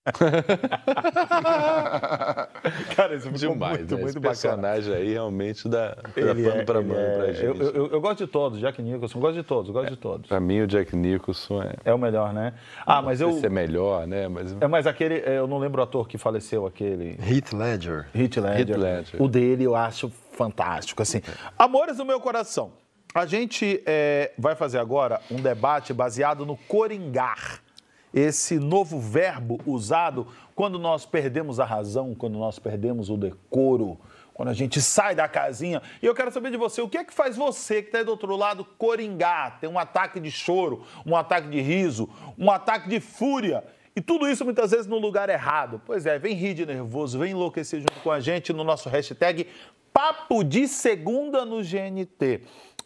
Cara, 2.96 3.14
isso 3.16 3.30
ficou 3.30 3.52
Demais, 3.52 3.78
muito, 3.78 3.94
né? 3.94 4.00
muito 4.00 4.10
Esse 4.10 4.20
bacana. 4.20 4.20
personagem 4.20 4.94
aí 4.94 5.12
realmente 5.12 5.68
dá, 5.68 5.96
pano 6.14 6.48
é- 6.48 6.64
pra 6.64 6.80
mano 6.80 6.94
é- 6.98 7.16
pra 7.16 7.32
gente. 7.32 7.44
Eu, 7.44 7.54
eu- 7.72 7.86
eu 7.92 8.00
gosto 8.00 8.18
de 8.24 8.26
todos, 8.26 8.58
Jack 8.60 8.80
Nicholson, 8.82 9.20
gosto 9.20 9.34
de 9.36 9.42
todos, 9.42 9.70
gosto 9.70 9.90
de 9.90 9.96
todos. 9.96 10.28
Pra 10.28 10.40
mim, 10.40 10.60
o 10.62 10.66
Jack 10.66 10.94
Nicholson 10.96 11.62
é. 11.62 11.74
É 11.84 11.94
o 11.94 11.98
melhor, 11.98 12.32
né? 12.32 12.54
Ah, 12.86 13.02
mas 13.02 13.20
eu. 13.20 13.30
sei 13.32 13.40
se 13.40 13.46
é 13.46 13.50
melhor, 13.50 14.06
né? 14.06 14.26
Mas 14.28 14.56
É, 14.60 14.66
mas 14.66 14.86
aquele, 14.86 15.16
é, 15.20 15.38
eu 15.38 15.46
não 15.46 15.58
lembro 15.58 15.80
o 15.80 15.84
ator 15.84 16.08
que 16.08 16.16
faleceu, 16.18 16.66
aquele. 16.66 17.18
Heath 17.20 17.52
Ledger. 17.52 18.06
Heath 18.14 18.36
Ledger. 18.38 18.70
Heath 18.70 18.76
Ledger. 18.78 19.22
O 19.22 19.28
dele 19.28 19.64
eu 19.64 19.74
acho 19.74 20.10
fantástico, 20.32 21.02
assim. 21.02 21.20
Amores 21.58 21.98
do 21.98 22.04
meu 22.06 22.20
coração, 22.20 22.72
a 23.14 23.26
gente 23.26 23.82
é, 23.86 24.32
vai 24.38 24.54
fazer 24.54 24.78
agora 24.78 25.20
um 25.30 25.36
debate 25.36 25.92
baseado 25.92 26.46
no 26.46 26.56
coringar. 26.56 27.60
Esse 28.12 28.58
novo 28.58 28.98
verbo 28.98 29.60
usado 29.64 30.26
quando 30.54 30.78
nós 30.78 31.06
perdemos 31.06 31.60
a 31.60 31.64
razão, 31.64 32.14
quando 32.14 32.38
nós 32.38 32.58
perdemos 32.58 33.08
o 33.08 33.16
decoro, 33.16 33.98
quando 34.34 34.48
a 34.48 34.54
gente 34.54 34.80
sai 34.80 35.14
da 35.14 35.28
casinha. 35.28 35.80
E 36.02 36.06
eu 36.06 36.14
quero 36.14 36.30
saber 36.30 36.50
de 36.50 36.56
você, 36.56 36.80
o 36.80 36.88
que 36.88 36.98
é 36.98 37.04
que 37.04 37.12
faz 37.12 37.36
você 37.36 37.82
que 37.82 37.88
está 37.88 37.98
aí 37.98 38.04
do 38.04 38.10
outro 38.10 38.34
lado 38.36 38.64
coringar, 38.64 39.60
ter 39.60 39.68
um 39.68 39.78
ataque 39.78 40.18
de 40.18 40.30
choro, 40.30 40.82
um 41.06 41.14
ataque 41.14 41.48
de 41.48 41.60
riso, 41.60 42.08
um 42.38 42.50
ataque 42.50 42.88
de 42.88 43.00
fúria? 43.00 43.62
E 43.94 44.00
tudo 44.00 44.28
isso 44.28 44.44
muitas 44.44 44.70
vezes 44.70 44.86
no 44.86 44.98
lugar 44.98 45.28
errado. 45.28 45.80
Pois 45.84 46.06
é, 46.06 46.18
vem 46.18 46.34
rir 46.34 46.54
de 46.54 46.64
nervoso, 46.64 47.18
vem 47.18 47.32
enlouquecer 47.32 47.80
junto 47.80 48.00
com 48.02 48.10
a 48.10 48.18
gente 48.18 48.52
no 48.52 48.64
nosso 48.64 48.88
hashtag 48.88 49.46
Papo 49.92 50.42
de 50.42 50.66
Segunda 50.68 51.44
no 51.44 51.62
GNT. 51.62 52.42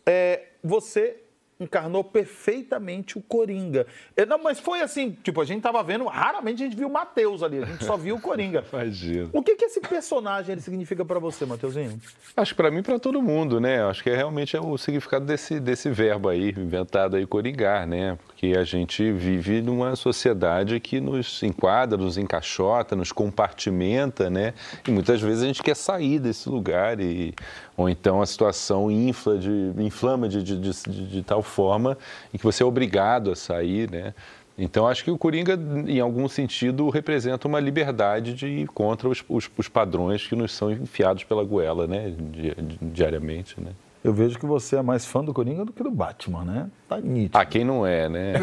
É, 0.07 0.49
você 0.63 1.24
encarnou 1.59 2.03
perfeitamente 2.03 3.17
o 3.17 3.23
Coringa. 3.23 3.87
Não, 4.29 4.39
mas 4.43 4.59
foi 4.59 4.81
assim, 4.81 5.17
tipo, 5.23 5.41
a 5.41 5.45
gente 5.45 5.63
tava 5.63 5.83
vendo, 5.83 6.05
raramente 6.07 6.63
a 6.63 6.67
gente 6.67 6.77
viu 6.77 6.89
o 6.89 6.93
Matheus 6.93 7.43
ali, 7.43 7.63
a 7.63 7.67
gente 7.67 7.85
só 7.85 7.97
viu 7.97 8.17
o 8.17 8.21
Coringa. 8.21 8.65
Imagina. 8.73 9.31
O 9.33 9.43
que 9.43 9.55
que 9.55 9.65
esse 9.65 9.81
personagem 9.81 10.53
ele 10.53 10.61
significa 10.61 11.05
pra 11.05 11.19
você, 11.19 11.47
Matheusinho? 11.47 12.01
Acho 12.37 12.53
que 12.53 12.57
para 12.57 12.71
mim, 12.71 12.83
para 12.83 12.99
todo 12.99 13.23
mundo, 13.23 13.61
né? 13.61 13.85
Acho 13.85 14.03
que 14.03 14.11
é 14.11 14.17
realmente 14.17 14.57
é 14.57 14.61
o 14.61 14.77
significado 14.77 15.25
desse, 15.25 15.61
desse 15.61 15.91
verbo 15.91 16.29
aí, 16.29 16.51
inventado 16.51 17.17
aí, 17.17 17.27
coringar, 17.27 17.87
né? 17.87 18.19
Porque 18.27 18.49
a 18.59 18.65
gente 18.65 19.13
vive 19.13 19.63
numa 19.63 19.95
sociedade 19.97 20.79
que 20.81 21.01
nos 21.01 21.43
enquadra, 21.43 21.97
nos 21.97 22.19
encaixota, 22.19 22.97
nos 22.97 23.13
compartimenta, 23.13 24.29
né? 24.29 24.55
E 24.87 24.91
muitas 24.91 25.21
vezes 25.21 25.43
a 25.43 25.47
gente 25.47 25.63
quer 25.63 25.77
sair 25.77 26.19
desse 26.19 26.49
lugar 26.49 27.01
e 27.01 27.35
ou 27.77 27.89
então 27.89 28.23
a 28.23 28.27
situação 28.27 28.91
infla 28.91 29.37
de, 29.39 29.73
inflama 29.79 30.29
de, 30.29 30.43
de, 30.43 30.57
de, 30.59 31.07
de 31.09 31.23
tal 31.23 31.43
forma 31.43 31.99
em 32.33 32.39
que 32.39 32.45
você 32.45 32.63
é 32.63 32.67
obrigado 32.67 33.31
a 33.31 33.37
sair, 33.37 33.91
né? 33.91 34.15
Então, 34.57 34.87
acho 34.87 35.03
que 35.03 35.11
o 35.11 35.19
Coringa, 35.19 35.59
em 35.89 35.99
algum 35.99 36.29
sentido, 36.29 36.89
representa 36.89 37.49
uma 37.49 37.59
liberdade 37.59 38.35
de 38.35 38.47
ir 38.47 38.69
contra 38.69 39.09
os, 39.09 39.25
os, 39.29 39.51
os 39.59 39.69
padrões 39.69 40.25
que 40.25 40.37
nos 40.37 40.53
são 40.53 40.71
enfiados 40.71 41.25
pela 41.25 41.43
goela, 41.43 41.89
né, 41.89 42.15
di- 42.17 42.55
di- 42.55 42.79
diariamente, 42.81 43.61
né. 43.61 43.73
Eu 44.05 44.13
vejo 44.13 44.39
que 44.39 44.45
você 44.45 44.77
é 44.77 44.83
mais 44.83 45.07
fã 45.07 45.25
do 45.25 45.33
Coringa 45.33 45.65
do 45.65 45.73
que 45.73 45.83
do 45.83 45.91
Batman, 45.91 46.45
né? 46.45 46.71
Tá 46.87 47.01
nítido. 47.01 47.39
Ah, 47.39 47.47
quem 47.47 47.65
não 47.65 47.87
é, 47.87 48.07
né? 48.07 48.35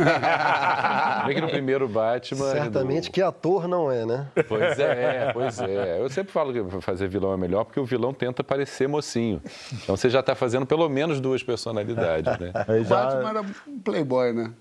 Bem 1.28 1.36
que 1.36 1.42
no 1.42 1.50
primeiro 1.50 1.88
Batman... 1.88 2.52
Certamente 2.52 3.12
que 3.12 3.22
ator 3.22 3.68
não 3.68 3.92
é, 3.92 4.04
né? 4.04 4.26
Pois 4.48 4.80
é, 4.80 5.32
pois 5.32 5.60
é. 5.60 6.02
Eu 6.02 6.10
sempre 6.10 6.32
falo 6.32 6.52
que 6.52 6.82
fazer 6.82 7.08
vilão 7.08 7.32
é 7.32 7.38
melhor 7.38 7.64
porque 7.64 7.80
o 7.80 7.86
vilão 7.86 8.12
tenta 8.12 8.44
parecer 8.44 8.88
mocinho. 8.88 9.40
Então 9.72 9.96
você 9.96 10.10
já 10.10 10.22
está 10.22 10.34
fazendo 10.34 10.66
pelo 10.66 10.90
menos 10.90 11.22
duas 11.22 11.44
personalidades, 11.44 12.40
né? 12.40 12.52
O 12.68 12.84
Batman 12.84 13.30
era 13.30 13.42
um 13.42 13.80
playboy, 13.84 14.34
né? 14.34 14.52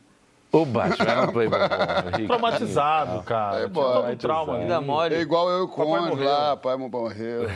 O 0.53 0.65
Batman 0.65 1.11
era 1.11 1.23
um 1.23 1.33
playboy 1.33 1.59
bom, 1.61 2.17
rico. 2.17 2.27
Traumatizado, 2.27 3.23
cara. 3.23 3.69
Todo 3.69 4.11
um 4.11 4.17
trauma 4.17 4.55
ali. 4.55 4.63
Vida 4.63 4.81
mole. 4.81 5.15
É 5.15 5.21
igual 5.21 5.49
eu 5.49 5.61
e 5.61 5.63
o 5.63 6.25
lá, 6.25 6.57
pai 6.57 6.77
morreu. 6.77 7.49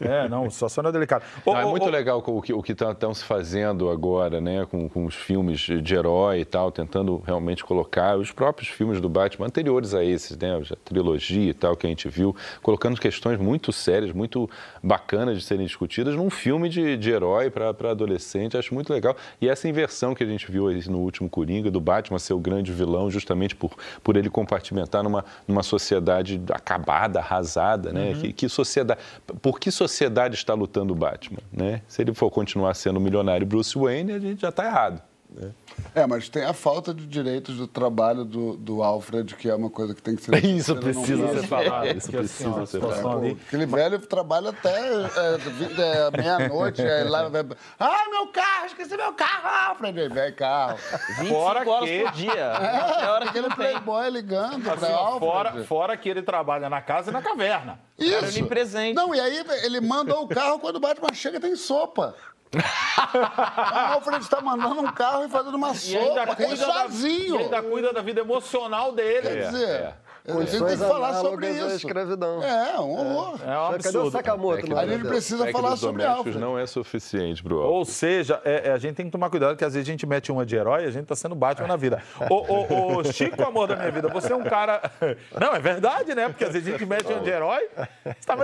É, 0.00 0.28
não, 0.28 0.44
a 0.44 0.50
situação 0.50 0.84
é 0.86 0.92
delicada. 0.92 1.24
Não, 1.46 1.56
é 1.56 1.64
muito 1.64 1.88
legal 1.88 2.22
o 2.26 2.42
que 2.42 2.52
o 2.52 2.62
que 2.62 2.72
estão 2.72 3.14
se 3.14 3.24
fazendo 3.24 3.90
agora, 3.90 4.40
né, 4.40 4.66
com, 4.68 4.88
com 4.88 5.06
os 5.06 5.14
filmes 5.14 5.60
de 5.60 5.94
herói 5.94 6.40
e 6.40 6.44
tal, 6.44 6.72
tentando 6.72 7.22
realmente 7.24 7.64
colocar 7.64 8.18
os 8.18 8.32
próprios 8.32 8.68
filmes 8.68 9.00
do 9.00 9.08
Batman 9.08 9.46
anteriores 9.46 9.94
a 9.94 10.04
esses, 10.04 10.36
né, 10.36 10.56
a 10.56 10.76
trilogia 10.84 11.50
e 11.50 11.54
tal 11.54 11.76
que 11.76 11.86
a 11.86 11.90
gente 11.90 12.08
viu, 12.08 12.34
colocando 12.62 13.00
questões 13.00 13.38
muito 13.38 13.72
sérias, 13.72 14.12
muito 14.12 14.50
bacanas 14.82 15.38
de 15.38 15.44
serem 15.44 15.66
discutidas 15.66 16.16
num 16.16 16.30
filme 16.30 16.68
de, 16.68 16.96
de 16.96 17.10
herói 17.10 17.50
para 17.50 17.70
adolescente. 17.90 18.56
Acho 18.56 18.74
muito 18.74 18.92
legal. 18.92 19.16
E 19.40 19.48
essa 19.48 19.68
inversão 19.68 20.14
que 20.14 20.24
a 20.24 20.26
gente 20.26 20.50
viu 20.50 20.68
aí 20.68 20.80
no 20.88 20.98
último 20.98 21.28
Coringa 21.28 21.70
do 21.70 21.80
Batman 21.80 21.99
ser 22.18 22.34
o 22.34 22.38
grande 22.38 22.72
vilão, 22.72 23.10
justamente 23.10 23.54
por, 23.54 23.72
por 24.02 24.16
ele 24.16 24.30
compartimentar 24.30 25.02
numa, 25.02 25.24
numa 25.46 25.62
sociedade 25.62 26.40
acabada, 26.50 27.20
arrasada, 27.20 27.92
né? 27.92 28.14
Que, 28.14 28.32
que 28.32 28.48
sociedade, 28.48 29.00
por 29.42 29.58
que 29.58 29.70
sociedade 29.70 30.34
está 30.34 30.54
lutando 30.54 30.92
o 30.92 30.96
Batman, 30.96 31.40
né? 31.52 31.82
Se 31.86 32.02
ele 32.02 32.14
for 32.14 32.30
continuar 32.30 32.74
sendo 32.74 32.96
o 32.96 33.00
milionário 33.00 33.46
Bruce 33.46 33.78
Wayne, 33.78 34.12
a 34.12 34.18
gente 34.18 34.40
já 34.40 34.48
está 34.48 34.64
errado. 34.64 35.09
Né? 35.32 35.50
É, 35.94 36.06
mas 36.06 36.28
tem 36.28 36.44
a 36.44 36.52
falta 36.52 36.92
de 36.92 37.06
direitos 37.06 37.56
do 37.56 37.66
trabalho 37.66 38.24
do, 38.24 38.56
do 38.56 38.82
Alfred, 38.82 39.34
que 39.36 39.48
é 39.48 39.54
uma 39.54 39.70
coisa 39.70 39.94
que 39.94 40.02
tem 40.02 40.16
que 40.16 40.22
ser. 40.22 40.34
Isso 40.44 40.76
precisa 40.76 41.28
ser 41.40 41.46
falado. 41.46 41.86
É, 41.86 41.92
Isso 41.96 42.10
que 42.10 42.16
assim, 42.16 42.50
precisa 42.52 42.66
ser 42.66 42.80
falado. 42.80 43.38
Aquele 43.46 43.66
velho 43.66 43.98
trabalha 44.00 44.50
até 44.50 44.70
é, 44.70 46.08
é, 46.08 46.10
meia-noite, 46.16 46.82
aí 46.82 47.04
lá 47.08 47.28
vai. 47.28 47.46
Ah, 47.78 48.08
meu 48.10 48.26
carro, 48.28 48.66
esqueci 48.66 48.96
meu 48.96 49.12
carro, 49.12 49.70
Alfred. 49.70 50.00
Aí, 50.00 50.08
Velho 50.08 50.34
carro. 50.36 50.78
25 51.18 51.28
Fora 51.28 51.68
horas 51.70 51.88
que- 51.88 52.02
por 52.02 52.12
dia. 52.12 52.32
É 52.34 53.08
hora 53.08 53.24
que 53.24 53.30
Aquele 53.30 53.46
tem. 53.48 53.56
playboy 53.56 54.10
ligando 54.10 54.68
assim, 54.70 54.80
pra 54.80 54.94
Alfred. 54.96 55.18
fora, 55.20 55.64
fora 55.64 55.96
que 55.96 56.08
ele 56.08 56.22
trabalha 56.22 56.68
na 56.68 56.80
casa 56.82 57.10
e 57.10 57.12
na 57.12 57.22
caverna. 57.22 57.78
Era 57.98 58.26
Isso. 58.26 58.38
onipresente. 58.38 58.94
Não, 58.94 59.14
e 59.14 59.20
aí 59.20 59.44
ele 59.64 59.80
mandou 59.80 60.22
o 60.24 60.28
carro, 60.28 60.58
quando 60.58 60.76
o 60.76 60.80
Batman 60.80 61.12
chega 61.14 61.38
tem 61.40 61.54
sopa. 61.56 62.14
O 62.52 63.92
Alfred 63.94 64.22
está 64.22 64.40
mandando 64.40 64.80
um 64.80 64.92
carro 64.92 65.24
e 65.24 65.28
fazendo 65.28 65.54
uma 65.54 65.72
E 65.84 65.96
ainda 65.96 66.20
sopa. 66.26 66.36
cuida, 66.36 66.52
É 66.52 66.56
da, 66.56 66.72
sozinho. 66.72 67.34
e 67.36 67.42
ainda 67.44 67.62
cuida 67.62 67.92
da 67.92 68.02
vida 68.02 68.20
emocional 68.20 68.92
dele. 68.92 69.22
Quer 69.28 69.46
dizer, 69.50 69.94
a 70.26 70.32
gente 70.44 70.50
tem 70.64 70.66
que 70.66 70.76
falar 70.76 71.14
sobre 71.20 71.48
isso. 71.50 71.76
escravidão. 71.76 72.42
É, 72.42 72.78
um 72.78 72.90
horror. 72.90 73.40
É 73.42 73.46
um 73.46 73.46
Cadê 73.46 73.56
o 73.62 73.74
absurdo. 73.74 74.10
Sakamoto? 74.10 74.66
no 74.68 74.78
A 74.78 74.86
gente 74.86 75.06
precisa 75.06 75.50
falar 75.52 75.76
sobre 75.76 76.04
Alfred. 76.04 76.38
não 76.38 76.58
é 76.58 76.66
suficiente, 76.66 77.42
Bru. 77.42 77.58
Ou 77.60 77.84
seja, 77.84 78.40
é- 78.44 78.68
é, 78.68 78.72
a 78.72 78.78
gente 78.78 78.96
tem 78.96 79.06
que 79.06 79.12
tomar 79.12 79.30
cuidado, 79.30 79.56
que 79.56 79.64
às 79.64 79.72
vezes 79.74 79.88
a 79.88 79.90
gente 79.92 80.04
mete 80.06 80.30
uma 80.30 80.44
de 80.44 80.56
herói 80.56 80.84
e 80.84 80.86
a 80.86 80.90
gente 80.90 81.06
tá 81.06 81.16
sendo 81.16 81.34
Batman 81.34 81.68
na 81.68 81.76
vida. 81.76 82.02
Ô, 82.28 82.34
ô, 82.34 82.96
ô, 82.98 83.04
Chico, 83.12 83.42
amor 83.42 83.68
da 83.68 83.76
minha 83.76 83.90
vida, 83.90 84.08
você 84.08 84.32
é 84.32 84.36
um 84.36 84.44
cara. 84.44 84.82
Não, 85.40 85.54
é 85.54 85.58
verdade, 85.60 86.14
né? 86.14 86.28
Porque 86.28 86.44
às 86.44 86.52
vezes 86.52 86.68
a 86.68 86.72
gente 86.72 86.84
mete 86.86 87.06
uma 87.12 87.20
de 87.20 87.30
herói. 87.30 87.68
Você 88.04 88.26
tá? 88.26 88.36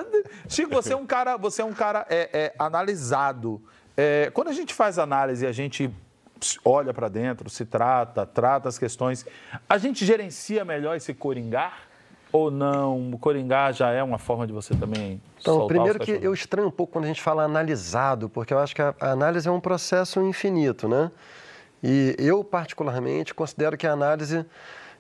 Chico, 0.49 0.71
você 0.75 0.93
é 0.93 0.97
um 0.97 1.07
cara, 1.07 1.37
você 1.37 1.61
é 1.61 1.65
um 1.65 1.75
cara 1.75 2.07
é, 2.09 2.29
é, 2.33 2.55
analisado. 2.59 3.61
É, 3.97 4.31
quando 4.33 4.49
a 4.49 4.53
gente 4.53 4.75
faz 4.75 4.99
análise, 4.99 5.47
a 5.47 5.53
gente 5.53 5.91
olha 6.65 6.93
para 6.93 7.09
dentro, 7.09 7.49
se 7.49 7.65
trata, 7.65 8.27
trata 8.27 8.69
as 8.69 8.79
questões. 8.79 9.25
A 9.69 9.79
gente 9.79 10.05
gerencia 10.05 10.65
melhor 10.65 10.97
esse 10.97 11.15
coringar? 11.15 11.83
Ou 12.33 12.51
não? 12.51 13.13
O 13.13 13.19
coringar 13.19 13.73
já 13.73 13.91
é 13.91 14.03
uma 14.03 14.19
forma 14.19 14.47
de 14.47 14.53
você 14.53 14.75
também 14.75 15.21
Então, 15.41 15.67
primeiro 15.67 15.99
que 15.99 16.11
eu 16.11 16.35
estranho 16.35 16.69
um 16.69 16.73
pouco 16.73 16.93
quando 16.93 17.05
a 17.05 17.09
gente 17.09 17.23
fala 17.23 17.45
analisado, 17.45 18.29
porque 18.29 18.53
eu 18.53 18.59
acho 18.59 18.75
que 18.75 18.83
a, 18.83 18.95
a 19.01 19.13
análise 19.13 19.49
é 19.49 19.51
um 19.51 19.61
processo 19.61 20.21
infinito, 20.21 20.89
né? 20.89 21.11
E 21.83 22.15
eu, 22.19 22.43
particularmente, 22.43 23.33
considero 23.33 23.77
que 23.77 23.87
a 23.87 23.93
análise 23.93 24.45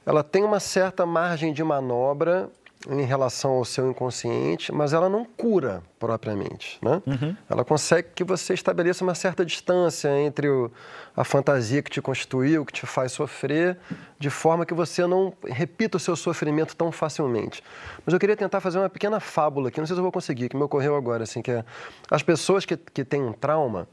ela 0.06 0.22
tem 0.22 0.44
uma 0.44 0.60
certa 0.60 1.04
margem 1.04 1.52
de 1.52 1.64
manobra 1.64 2.48
em 2.88 3.02
relação 3.04 3.52
ao 3.52 3.64
seu 3.64 3.90
inconsciente, 3.90 4.70
mas 4.72 4.92
ela 4.92 5.08
não 5.08 5.24
cura 5.24 5.82
propriamente, 5.98 6.78
né? 6.80 7.02
Ela 7.50 7.64
consegue 7.64 8.08
que 8.14 8.22
você 8.22 8.54
estabeleça 8.54 9.02
uma 9.02 9.14
certa 9.14 9.44
distância 9.44 10.08
entre 10.20 10.48
o- 10.48 10.70
a 11.16 11.24
fantasia 11.24 11.82
que 11.82 11.90
te 11.90 12.00
constituiu, 12.00 12.64
que 12.64 12.72
te 12.72 12.86
faz 12.86 13.10
sofrer, 13.12 13.76
de 14.18 14.30
forma 14.30 14.64
que 14.64 14.74
você 14.74 15.04
não 15.06 15.32
repita 15.44 15.96
o 15.96 16.00
seu 16.00 16.14
sofrimento 16.14 16.76
tão 16.76 16.92
facilmente. 16.92 17.62
Mas 18.04 18.12
eu 18.12 18.20
queria 18.20 18.36
tentar 18.36 18.60
fazer 18.60 18.78
uma 18.78 18.90
pequena 18.90 19.18
fábula 19.18 19.68
aqui, 19.68 19.80
não 19.80 19.86
sei 19.86 19.94
se 19.96 19.98
eu 19.98 20.04
vou 20.04 20.12
conseguir, 20.12 20.48
que 20.48 20.56
me 20.56 20.62
ocorreu 20.62 20.94
agora, 20.94 21.24
assim, 21.24 21.42
que 21.42 21.50
é 21.50 21.64
as 22.10 22.22
pessoas 22.22 22.64
que, 22.64 22.76
que 22.76 23.04
têm 23.04 23.22
um 23.22 23.32
trauma, 23.32 23.88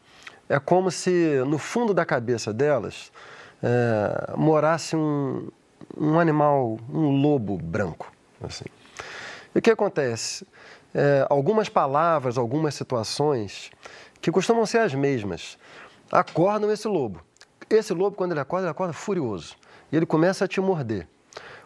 é 0.47 0.59
como 0.59 0.91
se 0.91 1.41
no 1.47 1.57
fundo 1.57 1.93
da 1.95 2.05
cabeça 2.05 2.53
delas 2.53 3.11
é, 3.63 4.33
morasse 4.35 4.95
um, 4.95 5.47
um 5.97 6.19
animal, 6.19 6.77
um 6.93 7.09
lobo 7.21 7.57
branco, 7.57 8.11
assim. 8.47 8.65
E 9.53 9.59
o 9.59 9.61
que 9.61 9.71
acontece? 9.71 10.45
É, 10.93 11.25
algumas 11.29 11.69
palavras, 11.69 12.37
algumas 12.37 12.75
situações 12.75 13.71
que 14.21 14.31
costumam 14.31 14.65
ser 14.65 14.79
as 14.79 14.93
mesmas. 14.93 15.57
acordam 16.11 16.71
esse 16.71 16.87
lobo. 16.87 17.21
Esse 17.69 17.93
lobo, 17.93 18.15
quando 18.15 18.31
ele 18.31 18.39
acorda, 18.39 18.67
ele 18.67 18.71
acorda 18.71 18.93
furioso. 18.93 19.55
E 19.91 19.95
ele 19.95 20.05
começa 20.05 20.45
a 20.45 20.47
te 20.47 20.61
morder. 20.61 21.07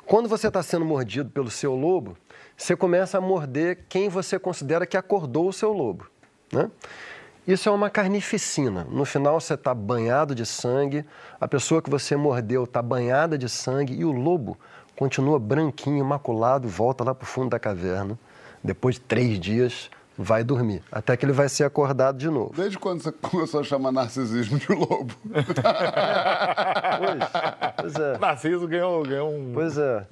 Quando 0.06 0.30
você 0.30 0.48
está 0.48 0.64
sendo 0.64 0.86
mordido 0.86 1.30
pelo 1.30 1.52
seu 1.52 1.76
lobo, 1.76 2.18
você 2.56 2.76
começa 2.76 3.18
a 3.18 3.22
morder 3.22 3.86
quem 3.90 4.08
você 4.08 4.40
considera 4.40 4.86
que 4.86 4.96
acordou 4.96 5.50
o 5.50 5.54
seu 5.54 5.74
lobo. 5.74 6.10
Né? 6.52 6.72
Isso 7.46 7.70
é 7.70 7.72
uma 7.72 7.90
carnificina. 7.90 8.86
No 8.90 9.06
final, 9.06 9.40
você 9.40 9.54
está 9.54 9.74
banhado 9.74 10.34
de 10.34 10.46
sangue, 10.46 11.06
a 11.40 11.48
pessoa 11.48 11.82
que 11.82 11.90
você 11.90 12.16
mordeu 12.16 12.64
está 12.64 12.82
banhada 12.82 13.38
de 13.38 13.48
sangue 13.48 13.94
e 13.94 14.04
o 14.04 14.12
lobo 14.12 14.58
continua 14.98 15.40
branquinho, 15.40 16.00
imaculado, 16.00 16.68
volta 16.68 17.04
lá 17.04 17.14
para 17.14 17.24
o 17.24 17.28
fundo 17.28 17.52
da 17.52 17.60
caverna. 17.60 18.18
Depois 18.64 18.96
de 18.96 19.02
três 19.02 19.40
dias, 19.40 19.90
vai 20.18 20.44
dormir, 20.44 20.82
até 20.92 21.16
que 21.16 21.24
ele 21.24 21.32
vai 21.32 21.48
ser 21.48 21.64
acordado 21.64 22.18
de 22.18 22.28
novo. 22.28 22.52
Desde 22.56 22.80
quando 22.80 23.04
você 23.04 23.12
começou 23.22 23.60
a 23.60 23.64
chamar 23.64 23.92
narcisismo 23.92 24.58
de 24.58 24.72
lobo? 24.74 25.14
pois, 25.22 25.44
pois 27.80 27.96
é. 27.96 28.18
Narciso 28.18 28.68
ganhou, 28.68 29.04
ganhou 29.04 29.32
um. 29.32 29.52
Pois 29.54 29.78
é. 29.78 30.08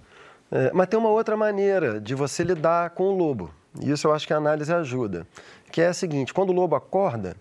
é. 0.52 0.72
Mas 0.74 0.88
tem 0.88 1.00
uma 1.00 1.10
outra 1.10 1.36
maneira 1.36 2.00
de 2.00 2.14
você 2.14 2.44
lidar 2.44 2.92
com 2.92 3.06
o 3.06 3.18
lobo. 3.18 3.52
E 3.82 3.90
isso 3.90 4.08
eu 4.08 4.14
acho 4.14 4.28
que 4.28 4.34
a 4.34 4.38
análise 4.38 4.72
ajuda. 4.72 5.26
Que 5.72 5.82
é 5.82 5.88
a 5.88 5.94
seguinte: 5.94 6.34
quando 6.34 6.52
o 6.52 6.54
lobo 6.54 6.76
acorda, 6.76 7.36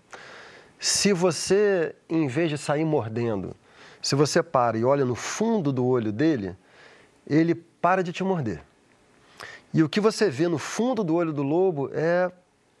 se 0.79 1.13
você, 1.13 1.95
em 2.09 2.27
vez 2.27 2.49
de 2.49 2.57
sair 2.57 2.83
mordendo, 2.83 3.55
se 4.01 4.15
você 4.15 4.41
para 4.41 4.77
e 4.77 4.83
olha 4.83 5.05
no 5.05 5.15
fundo 5.15 5.71
do 5.71 5.85
olho 5.85 6.11
dele, 6.11 6.55
ele 7.27 7.55
para 7.55 8.03
de 8.03 8.11
te 8.11 8.23
morder. 8.23 8.61
E 9.73 9.83
o 9.83 9.89
que 9.89 9.99
você 9.99 10.29
vê 10.29 10.47
no 10.47 10.57
fundo 10.57 11.03
do 11.03 11.15
olho 11.15 11.33
do 11.33 11.43
lobo 11.43 11.89
é 11.93 12.31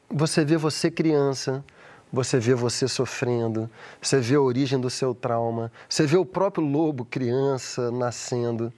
você 0.09 0.45
vê 0.45 0.55
você 0.55 0.89
criança, 0.89 1.63
você 2.11 2.39
vê 2.39 2.53
você 2.53 2.87
sofrendo, 2.87 3.69
você 4.01 4.19
vê 4.19 4.35
a 4.35 4.41
origem 4.41 4.79
do 4.79 4.89
seu 4.89 5.13
trauma, 5.13 5.71
você 5.89 6.05
vê 6.05 6.15
o 6.15 6.25
próprio 6.25 6.65
lobo 6.65 7.03
criança 7.03 7.91
nascendo. 7.91 8.71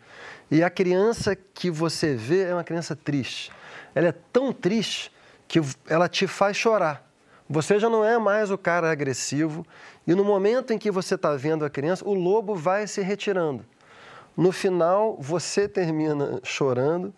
E 0.49 0.63
a 0.63 0.69
criança 0.69 1.35
que 1.35 1.69
você 1.69 2.15
vê 2.15 2.45
é 2.45 2.53
uma 2.53 2.63
criança 2.63 2.95
triste. 2.95 3.51
Ela 3.93 4.07
é 4.07 4.13
tão 4.33 4.51
triste 4.51 5.11
que 5.47 5.61
ela 5.87 6.09
te 6.09 6.25
faz 6.25 6.57
chorar. 6.57 7.07
Você 7.49 7.79
já 7.79 7.89
não 7.89 8.03
é 8.03 8.17
mais 8.17 8.51
o 8.51 8.57
cara 8.57 8.91
agressivo 8.91 9.65
e 10.05 10.15
no 10.15 10.23
momento 10.23 10.73
em 10.73 10.77
que 10.77 10.89
você 10.89 11.15
está 11.15 11.35
vendo 11.35 11.63
a 11.63 11.69
criança, 11.69 12.07
o 12.07 12.13
lobo 12.13 12.55
vai 12.55 12.87
se 12.87 13.01
retirando. 13.01 13.65
No 14.37 14.51
final, 14.51 15.17
você 15.19 15.67
termina 15.67 16.39
chorando 16.43 17.11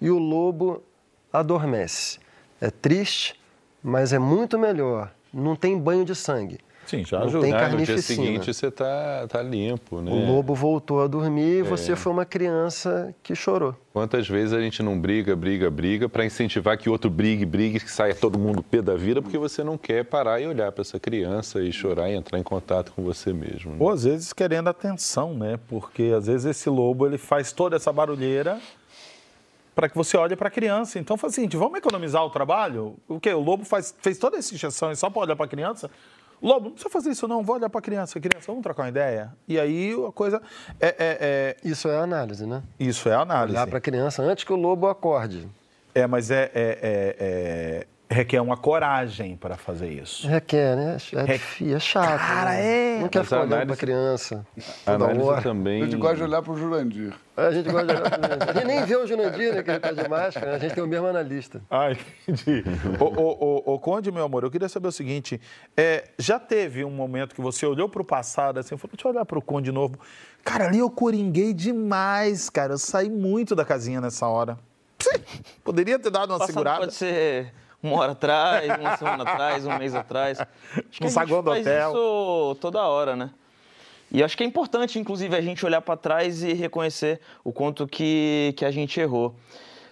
e 0.00 0.10
o 0.10 0.18
lobo 0.18 0.82
adormece. 1.30 2.18
É 2.58 2.70
triste, 2.70 3.38
mas 3.82 4.14
é 4.14 4.18
muito 4.18 4.58
melhor. 4.58 5.12
Não 5.30 5.54
tem 5.54 5.78
banho 5.78 6.02
de 6.02 6.14
sangue. 6.14 6.58
Sim, 6.96 7.04
já 7.06 7.18
não 7.20 7.26
ajuda. 7.26 7.44
tem 7.44 7.52
Ah, 7.54 7.56
no 7.56 7.60
carnificina. 7.70 7.96
dia 7.96 8.02
seguinte 8.02 8.52
você 8.54 8.70
tá, 8.70 9.26
tá 9.28 9.42
limpo, 9.42 10.02
né? 10.02 10.10
O 10.10 10.26
lobo 10.34 10.54
voltou 10.54 11.02
a 11.02 11.06
dormir 11.06 11.56
e 11.56 11.60
É. 11.60 11.62
você 11.62 11.96
foi 11.96 12.12
uma 12.12 12.26
criança 12.26 13.14
que 13.22 13.34
chorou. 13.34 13.74
Quantas 13.94 14.28
vezes 14.28 14.52
a 14.52 14.60
gente 14.60 14.82
não 14.82 14.98
briga, 15.00 15.34
briga, 15.34 15.70
briga 15.70 16.06
para 16.08 16.24
incentivar 16.24 16.76
que 16.76 16.90
outro 16.90 17.10
brigue, 17.10 17.46
brigue, 17.46 17.80
que 17.80 17.90
saia 17.90 18.14
todo 18.14 18.38
mundo 18.38 18.62
pé 18.62 18.82
da 18.82 18.94
vida, 18.94 19.22
porque 19.22 19.38
você 19.38 19.64
não 19.64 19.78
quer 19.78 20.04
parar 20.04 20.38
e 20.40 20.46
olhar 20.46 20.70
para 20.70 20.82
essa 20.82 21.00
criança 21.00 21.62
e 21.62 21.72
chorar 21.72 22.10
e 22.10 22.14
entrar 22.14 22.38
em 22.38 22.42
contato 22.42 22.92
com 22.92 23.02
você 23.02 23.32
mesmo. 23.32 23.70
né? 23.72 23.76
Ou 23.80 23.88
às 23.90 24.04
vezes 24.04 24.32
querendo 24.32 24.68
atenção, 24.68 25.32
né? 25.34 25.58
Porque 25.68 26.12
às 26.16 26.26
vezes 26.26 26.44
esse 26.44 26.68
lobo 26.68 27.06
ele 27.06 27.16
faz 27.18 27.52
toda 27.52 27.76
essa 27.76 27.90
barulheira 27.92 28.60
para 29.74 29.88
que 29.88 29.96
você 29.96 30.16
olhe 30.18 30.36
para 30.36 30.48
a 30.48 30.50
criança. 30.50 30.98
Então 30.98 31.16
faz 31.16 31.32
o 31.32 31.36
seguinte, 31.36 31.56
vamos 31.56 31.78
economizar 31.78 32.22
o 32.22 32.28
trabalho? 32.28 32.94
O 33.08 33.18
quê? 33.18 33.32
O 33.32 33.40
lobo 33.40 33.64
faz, 33.64 33.94
fez 34.02 34.18
toda 34.18 34.36
essa 34.36 34.54
injeção 34.54 34.92
e 34.92 34.96
só 34.96 35.08
para 35.08 35.22
olhar 35.22 35.36
para 35.36 35.46
a 35.46 35.48
criança? 35.48 35.90
Lobo, 36.42 36.64
não 36.66 36.70
precisa 36.72 36.90
fazer 36.90 37.10
isso 37.10 37.28
não, 37.28 37.42
vou 37.44 37.54
olhar 37.56 37.70
para 37.70 37.78
a 37.78 37.82
criança. 37.82 38.18
Criança, 38.18 38.46
vamos 38.48 38.62
trocar 38.62 38.82
uma 38.82 38.88
ideia? 38.88 39.32
E 39.46 39.60
aí 39.60 39.92
a 40.08 40.10
coisa 40.10 40.42
é... 40.80 40.86
é- 40.88 40.94
é- 40.98 41.56
Isso 41.62 41.88
é 41.88 41.96
análise, 41.96 42.44
né? 42.44 42.62
Isso 42.80 43.08
é 43.08 43.14
análise. 43.14 43.56
Olhar 43.56 43.66
para 43.68 43.78
a 43.78 43.80
criança 43.80 44.22
antes 44.22 44.42
que 44.44 44.52
o 44.52 44.56
lobo 44.56 44.88
acorde. 44.88 45.48
É, 45.94 46.06
mas 46.06 46.30
é, 46.30 46.44
é- 46.44 46.50
é- 46.54 47.16
é- 47.20 47.86
requer 48.12 48.40
uma 48.40 48.56
coragem 48.56 49.36
para 49.36 49.56
fazer 49.56 49.88
isso. 49.90 50.26
Requer, 50.28 50.76
né? 50.76 50.96
É, 51.14 51.24
difí- 51.32 51.72
é 51.74 51.78
chato. 51.80 52.18
Cara, 52.18 52.50
né? 52.50 52.96
é. 52.96 52.98
Não 53.00 53.08
quer 53.08 53.24
ficar 53.24 53.36
a 53.36 53.38
olhando 53.40 53.48
para 53.50 53.62
análise- 53.62 53.80
criança. 53.80 54.46
A 54.86 54.92
análise 54.92 55.20
hora. 55.24 55.38
A 55.38 55.42
também. 55.42 55.84
gente 55.84 55.96
gosta 55.96 56.16
de 56.16 56.22
olhar 56.22 56.42
pro 56.42 56.56
Jurandir. 56.56 57.12
A 57.36 57.50
gente 57.50 57.70
gosta 57.70 57.86
de 57.86 57.92
olhar 58.00 58.10
pra 58.10 58.18
criança. 58.18 58.50
A 58.50 58.52
gente 58.54 58.64
nem 58.66 58.84
vê 58.84 58.96
o 58.96 59.06
Jurandir, 59.06 59.54
né? 59.54 59.62
Que 59.62 59.70
ele 59.70 59.80
tá 59.80 59.92
de 59.92 60.08
máscara. 60.08 60.50
né? 60.50 60.56
A 60.56 60.58
gente 60.58 60.74
tem 60.74 60.84
o 60.84 60.86
mesmo 60.86 61.06
analista. 61.06 61.60
Ah, 61.70 61.90
entendi. 62.28 62.62
ô, 63.00 63.04
ô, 63.04 63.62
ô, 63.66 63.74
ô, 63.74 63.78
Conde, 63.78 64.12
meu 64.12 64.24
amor, 64.24 64.44
eu 64.44 64.50
queria 64.50 64.68
saber 64.68 64.88
o 64.88 64.92
seguinte: 64.92 65.40
é, 65.76 66.04
já 66.18 66.38
teve 66.38 66.84
um 66.84 66.90
momento 66.90 67.34
que 67.34 67.40
você 67.40 67.64
olhou 67.66 67.88
para 67.88 68.02
o 68.02 68.04
passado 68.04 68.58
assim, 68.60 68.76
falou, 68.76 68.92
deixa 68.94 69.08
eu 69.08 69.12
olhar 69.12 69.24
para 69.24 69.38
o 69.38 69.42
Conde 69.42 69.64
de 69.66 69.72
novo. 69.72 69.98
Cara, 70.44 70.66
ali 70.66 70.78
eu 70.78 70.90
coringuei 70.90 71.54
demais, 71.54 72.50
cara. 72.50 72.74
Eu 72.74 72.78
saí 72.78 73.08
muito 73.08 73.54
da 73.54 73.64
casinha 73.64 74.00
nessa 74.00 74.26
hora. 74.26 74.58
Poderia 75.64 75.98
ter 75.98 76.10
dado 76.10 76.30
uma 76.30 76.38
Passado 76.38 76.52
segurada. 76.54 76.78
pode 76.80 76.94
ser 76.94 77.52
uma 77.88 77.96
hora 77.98 78.12
atrás, 78.12 78.78
uma 78.78 78.96
semana 78.96 79.22
atrás, 79.24 79.66
um 79.66 79.76
mês 79.78 79.94
atrás. 79.94 80.40
Acho 80.40 80.48
gente 80.92 81.10
saguão 81.10 81.42
do 81.42 81.50
hotel. 81.50 81.90
isso 81.90 82.56
toda 82.60 82.82
hora, 82.82 83.16
né? 83.16 83.30
E 84.10 84.22
acho 84.22 84.36
que 84.36 84.44
é 84.44 84.46
importante, 84.46 84.98
inclusive, 84.98 85.34
a 85.34 85.40
gente 85.40 85.64
olhar 85.64 85.80
para 85.80 85.96
trás 85.96 86.42
e 86.42 86.52
reconhecer 86.52 87.18
o 87.42 87.50
quanto 87.50 87.86
que, 87.88 88.52
que 88.56 88.64
a 88.64 88.70
gente 88.70 89.00
errou. 89.00 89.34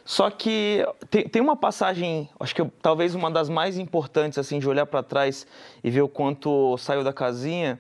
Só 0.04 0.28
que 0.30 0.84
tem, 1.08 1.26
tem 1.28 1.40
uma 1.40 1.56
passagem, 1.56 2.28
acho 2.38 2.54
que 2.54 2.60
eu- 2.60 2.70
talvez 2.82 3.14
uma 3.14 3.30
das 3.30 3.48
mais 3.48 3.78
importantes, 3.78 4.38
assim, 4.38 4.58
de 4.58 4.68
olhar 4.68 4.84
para 4.84 5.02
trás 5.02 5.46
e 5.82 5.90
ver 5.90 6.02
o 6.02 6.08
quanto 6.08 6.76
saiu 6.78 7.02
da 7.02 7.12
casinha. 7.12 7.78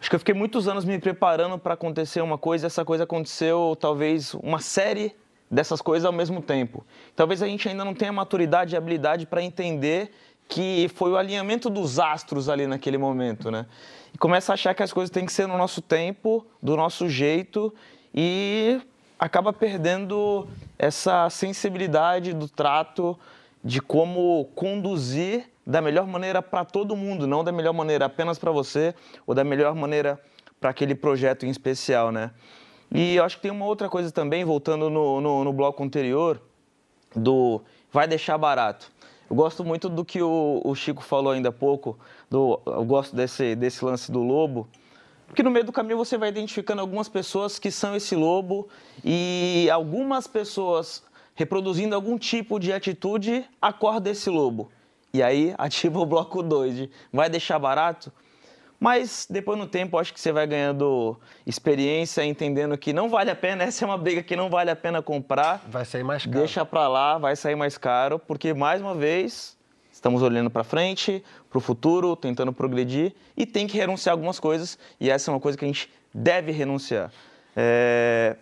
Acho 0.00 0.10
que 0.10 0.16
eu 0.16 0.18
fiquei 0.18 0.34
muitos 0.34 0.66
anos 0.66 0.84
me 0.84 0.98
preparando 0.98 1.56
para 1.58 1.74
acontecer 1.74 2.20
uma 2.22 2.36
coisa, 2.36 2.66
e 2.66 2.68
essa 2.68 2.84
coisa 2.84 3.04
aconteceu 3.04 3.76
talvez 3.78 4.34
uma 4.34 4.58
série 4.58 5.14
dessas 5.52 5.82
coisas 5.82 6.06
ao 6.06 6.12
mesmo 6.12 6.40
tempo. 6.40 6.82
Talvez 7.14 7.42
a 7.42 7.46
gente 7.46 7.68
ainda 7.68 7.84
não 7.84 7.92
tenha 7.92 8.10
maturidade 8.10 8.74
e 8.74 8.76
habilidade 8.76 9.26
para 9.26 9.42
entender 9.42 10.10
que 10.48 10.90
foi 10.94 11.10
o 11.10 11.16
alinhamento 11.16 11.68
dos 11.68 11.98
astros 11.98 12.48
ali 12.48 12.66
naquele 12.66 12.96
momento, 12.96 13.50
né? 13.50 13.66
E 14.14 14.18
começa 14.18 14.52
a 14.52 14.54
achar 14.54 14.74
que 14.74 14.82
as 14.82 14.92
coisas 14.92 15.10
têm 15.10 15.26
que 15.26 15.32
ser 15.32 15.46
no 15.46 15.58
nosso 15.58 15.82
tempo, 15.82 16.46
do 16.62 16.74
nosso 16.74 17.06
jeito 17.08 17.72
e 18.14 18.80
acaba 19.18 19.52
perdendo 19.52 20.48
essa 20.78 21.28
sensibilidade 21.28 22.32
do 22.32 22.48
trato 22.48 23.18
de 23.62 23.80
como 23.80 24.46
conduzir 24.54 25.48
da 25.66 25.80
melhor 25.80 26.06
maneira 26.06 26.42
para 26.42 26.64
todo 26.64 26.96
mundo, 26.96 27.26
não 27.26 27.44
da 27.44 27.52
melhor 27.52 27.72
maneira 27.72 28.06
apenas 28.06 28.38
para 28.38 28.50
você 28.50 28.94
ou 29.26 29.34
da 29.34 29.44
melhor 29.44 29.74
maneira 29.74 30.18
para 30.60 30.70
aquele 30.70 30.94
projeto 30.94 31.46
em 31.46 31.50
especial, 31.50 32.10
né? 32.10 32.30
E 32.94 33.16
eu 33.16 33.24
acho 33.24 33.36
que 33.36 33.42
tem 33.42 33.50
uma 33.50 33.64
outra 33.64 33.88
coisa 33.88 34.10
também, 34.10 34.44
voltando 34.44 34.90
no, 34.90 35.20
no, 35.20 35.44
no 35.44 35.52
bloco 35.52 35.82
anterior, 35.82 36.40
do 37.16 37.62
vai 37.90 38.06
deixar 38.06 38.36
barato. 38.36 38.92
Eu 39.30 39.36
gosto 39.36 39.64
muito 39.64 39.88
do 39.88 40.04
que 40.04 40.20
o, 40.20 40.60
o 40.62 40.74
Chico 40.74 41.02
falou 41.02 41.32
ainda 41.32 41.48
há 41.48 41.52
pouco, 41.52 41.98
do, 42.30 42.60
eu 42.66 42.84
gosto 42.84 43.16
desse, 43.16 43.54
desse 43.56 43.82
lance 43.82 44.12
do 44.12 44.22
lobo, 44.22 44.68
porque 45.26 45.42
no 45.42 45.50
meio 45.50 45.64
do 45.64 45.72
caminho 45.72 45.96
você 45.96 46.18
vai 46.18 46.28
identificando 46.28 46.82
algumas 46.82 47.08
pessoas 47.08 47.58
que 47.58 47.70
são 47.70 47.96
esse 47.96 48.14
lobo 48.14 48.68
e 49.02 49.70
algumas 49.72 50.26
pessoas 50.26 51.02
reproduzindo 51.34 51.94
algum 51.94 52.18
tipo 52.18 52.60
de 52.60 52.74
atitude 52.74 53.42
acorda 53.60 54.10
esse 54.10 54.28
lobo. 54.28 54.70
E 55.14 55.22
aí 55.22 55.54
ativa 55.56 55.98
o 55.98 56.04
bloco 56.04 56.42
2 56.42 56.76
de 56.76 56.90
vai 57.10 57.30
deixar 57.30 57.58
barato? 57.58 58.12
Mas 58.82 59.28
depois 59.30 59.56
no 59.56 59.66
tempo 59.68 59.96
acho 59.96 60.12
que 60.12 60.20
você 60.20 60.32
vai 60.32 60.44
ganhando 60.44 61.16
experiência, 61.46 62.24
entendendo 62.24 62.76
que 62.76 62.92
não 62.92 63.08
vale 63.08 63.30
a 63.30 63.36
pena, 63.36 63.62
essa 63.64 63.84
é 63.84 63.86
uma 63.86 63.96
briga 63.96 64.24
que 64.24 64.34
não 64.34 64.50
vale 64.50 64.72
a 64.72 64.74
pena 64.74 65.00
comprar. 65.00 65.64
Vai 65.68 65.84
sair 65.84 66.02
mais 66.02 66.24
caro. 66.26 66.38
Deixa 66.40 66.64
pra 66.64 66.88
lá, 66.88 67.16
vai 67.16 67.36
sair 67.36 67.54
mais 67.54 67.78
caro, 67.78 68.18
porque 68.18 68.52
mais 68.52 68.80
uma 68.80 68.92
vez 68.92 69.56
estamos 69.92 70.20
olhando 70.20 70.50
para 70.50 70.64
frente, 70.64 71.22
para 71.48 71.58
o 71.58 71.60
futuro, 71.60 72.16
tentando 72.16 72.52
progredir 72.52 73.12
e 73.36 73.46
tem 73.46 73.68
que 73.68 73.76
renunciar 73.78 74.14
a 74.14 74.14
algumas 74.14 74.40
coisas 74.40 74.76
e 74.98 75.08
essa 75.08 75.30
é 75.30 75.34
uma 75.34 75.38
coisa 75.38 75.56
que 75.56 75.64
a 75.64 75.68
gente 75.68 75.88
deve 76.12 76.50
renunciar. 76.50 77.12
É, 77.56 78.34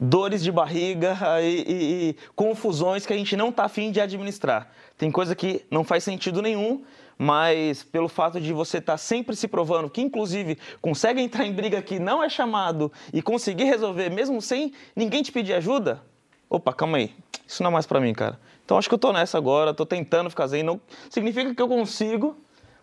Dores 0.00 0.42
de 0.42 0.50
barriga 0.50 1.16
e, 1.42 1.44
e- 1.46 2.08
e 2.10 2.16
confusões 2.34 3.06
que 3.06 3.12
a 3.12 3.16
gente 3.16 3.36
não 3.36 3.50
está 3.50 3.66
afim 3.66 3.92
de 3.92 4.00
administrar. 4.00 4.68
Tem 4.98 5.12
coisa 5.12 5.34
que 5.36 5.64
não 5.70 5.84
faz 5.84 6.02
sentido 6.02 6.42
nenhum, 6.42 6.82
mas 7.22 7.82
pelo 7.82 8.08
fato 8.08 8.40
de 8.40 8.50
você 8.50 8.78
estar 8.78 8.96
sempre 8.96 9.36
se 9.36 9.46
provando 9.46 9.90
que, 9.90 10.00
inclusive, 10.00 10.56
consegue 10.80 11.20
entrar 11.20 11.44
em 11.44 11.52
briga 11.52 11.82
que 11.82 11.98
não 11.98 12.24
é 12.24 12.30
chamado 12.30 12.90
e 13.12 13.20
conseguir 13.20 13.64
resolver 13.64 14.08
mesmo 14.08 14.40
sem 14.40 14.72
ninguém 14.96 15.22
te 15.22 15.30
pedir 15.30 15.52
ajuda, 15.52 16.00
opa, 16.48 16.72
calma 16.72 16.96
aí, 16.96 17.14
isso 17.46 17.62
não 17.62 17.68
é 17.68 17.74
mais 17.74 17.84
pra 17.86 18.00
mim, 18.00 18.14
cara. 18.14 18.40
Então 18.64 18.78
acho 18.78 18.88
que 18.88 18.94
eu 18.94 18.98
tô 18.98 19.12
nessa 19.12 19.36
agora, 19.36 19.74
tô 19.74 19.84
tentando 19.84 20.30
ficar 20.30 20.46
zen. 20.46 20.62
Não 20.62 20.80
significa 21.10 21.54
que 21.54 21.60
eu 21.60 21.68
consigo, 21.68 22.38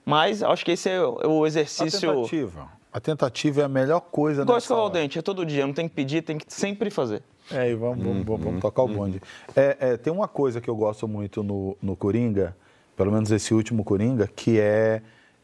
mas 0.06 0.44
acho 0.44 0.64
que 0.64 0.74
esse 0.74 0.88
é 0.88 1.02
o 1.02 1.20
é 1.20 1.28
o 1.28 1.44
A 1.44 1.48
exercício. 1.48 2.14
tentativa. 2.14 2.70
A 2.94 3.00
tentativa 3.00 3.62
é 3.62 3.64
a 3.64 3.70
melhor 3.70 4.02
coisa 4.02 4.44
Igual 4.44 4.58
nessa 4.58 4.66
escovar 4.66 4.84
o 4.84 4.86
hora. 4.86 4.94
dente, 5.00 5.18
é 5.18 5.22
todo 5.24 5.44
dia, 5.48 5.66
não 5.66 5.74
tem 5.74 5.90
que 5.90 5.96
pedir, 5.96 6.22
tem 6.22 6.38
que 6.38 6.46
sempre 6.54 6.92
fazer. 6.92 7.24
É, 7.52 7.72
e 7.72 7.74
vamos, 7.74 8.06
vamos, 8.06 8.24
vamos, 8.24 8.44
vamos 8.44 8.62
tocar 8.62 8.84
o 8.84 8.88
bonde. 8.88 9.20
É, 9.56 9.78
é, 9.80 9.98
tem 9.98 10.14
uma 10.14 10.28
coisa 10.28 10.62
que 10.62 10.70
eu 10.70 10.76
gosto 10.76 11.08
muito 11.08 11.42
no, 11.42 11.76
no 11.82 11.96
Coringa, 11.96 12.56
pelo 12.98 13.12
menos 13.12 13.32
esse 13.32 13.54
último 13.54 13.84
Coringa, 13.84 14.28
que 14.28 14.60
é, 14.60 15.02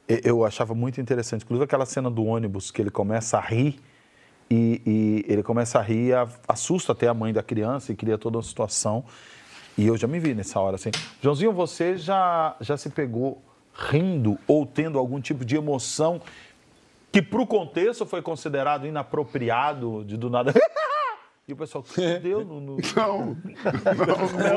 eu 0.08 0.44
achava 0.44 0.74
muito 0.74 1.00
interessante. 1.00 1.44
Inclusive 1.44 1.64
aquela 1.64 1.86
cena 1.86 2.10
do 2.10 2.26
ônibus 2.26 2.72
que 2.72 2.82
ele 2.82 2.90
começa 2.90 3.38
a 3.38 3.42
rir 3.42 3.80
e, 4.50 4.82
e 4.86 5.26
ele 5.32 5.44
começa 5.44 5.80
a 5.80 5.82
rir, 5.82 6.14
a- 6.14 6.28
assusta 6.48 6.92
até 6.92 7.08
a 7.08 7.14
mãe 7.14 7.32
da 7.32 7.44
criança 7.44 7.92
e 7.92 7.96
cria 7.96 8.18
toda 8.18 8.38
uma 8.38 8.44
situação. 8.44 9.06
E 9.78 9.88
eu 9.88 9.96
já 9.96 10.08
me 10.08 10.20
vi 10.20 10.34
nessa 10.34 10.60
hora 10.60 10.76
assim. 10.76 10.90
Joãozinho, 11.22 11.54
você 11.54 11.96
já, 11.96 12.56
já 12.60 12.76
se 12.76 12.90
pegou 12.90 13.42
rindo 13.74 14.38
ou 14.48 14.66
tendo 14.66 14.98
algum 15.00 15.22
tipo 15.22 15.46
de 15.46 15.56
emoção 15.56 16.22
que 17.12 17.22
para 17.22 17.42
o 17.42 17.46
contexto 17.48 18.06
foi 18.06 18.22
considerado 18.24 18.88
inapropriado 18.88 20.04
de 20.06 20.18
do 20.18 20.30
nada. 20.30 20.54
E 21.46 21.52
o 21.52 21.58
pessoal, 21.58 21.84
que 21.84 22.20
deu? 22.20 22.46
No, 22.46 22.62
no... 22.62 22.78
Não, 22.96 23.18
não, 23.18 23.36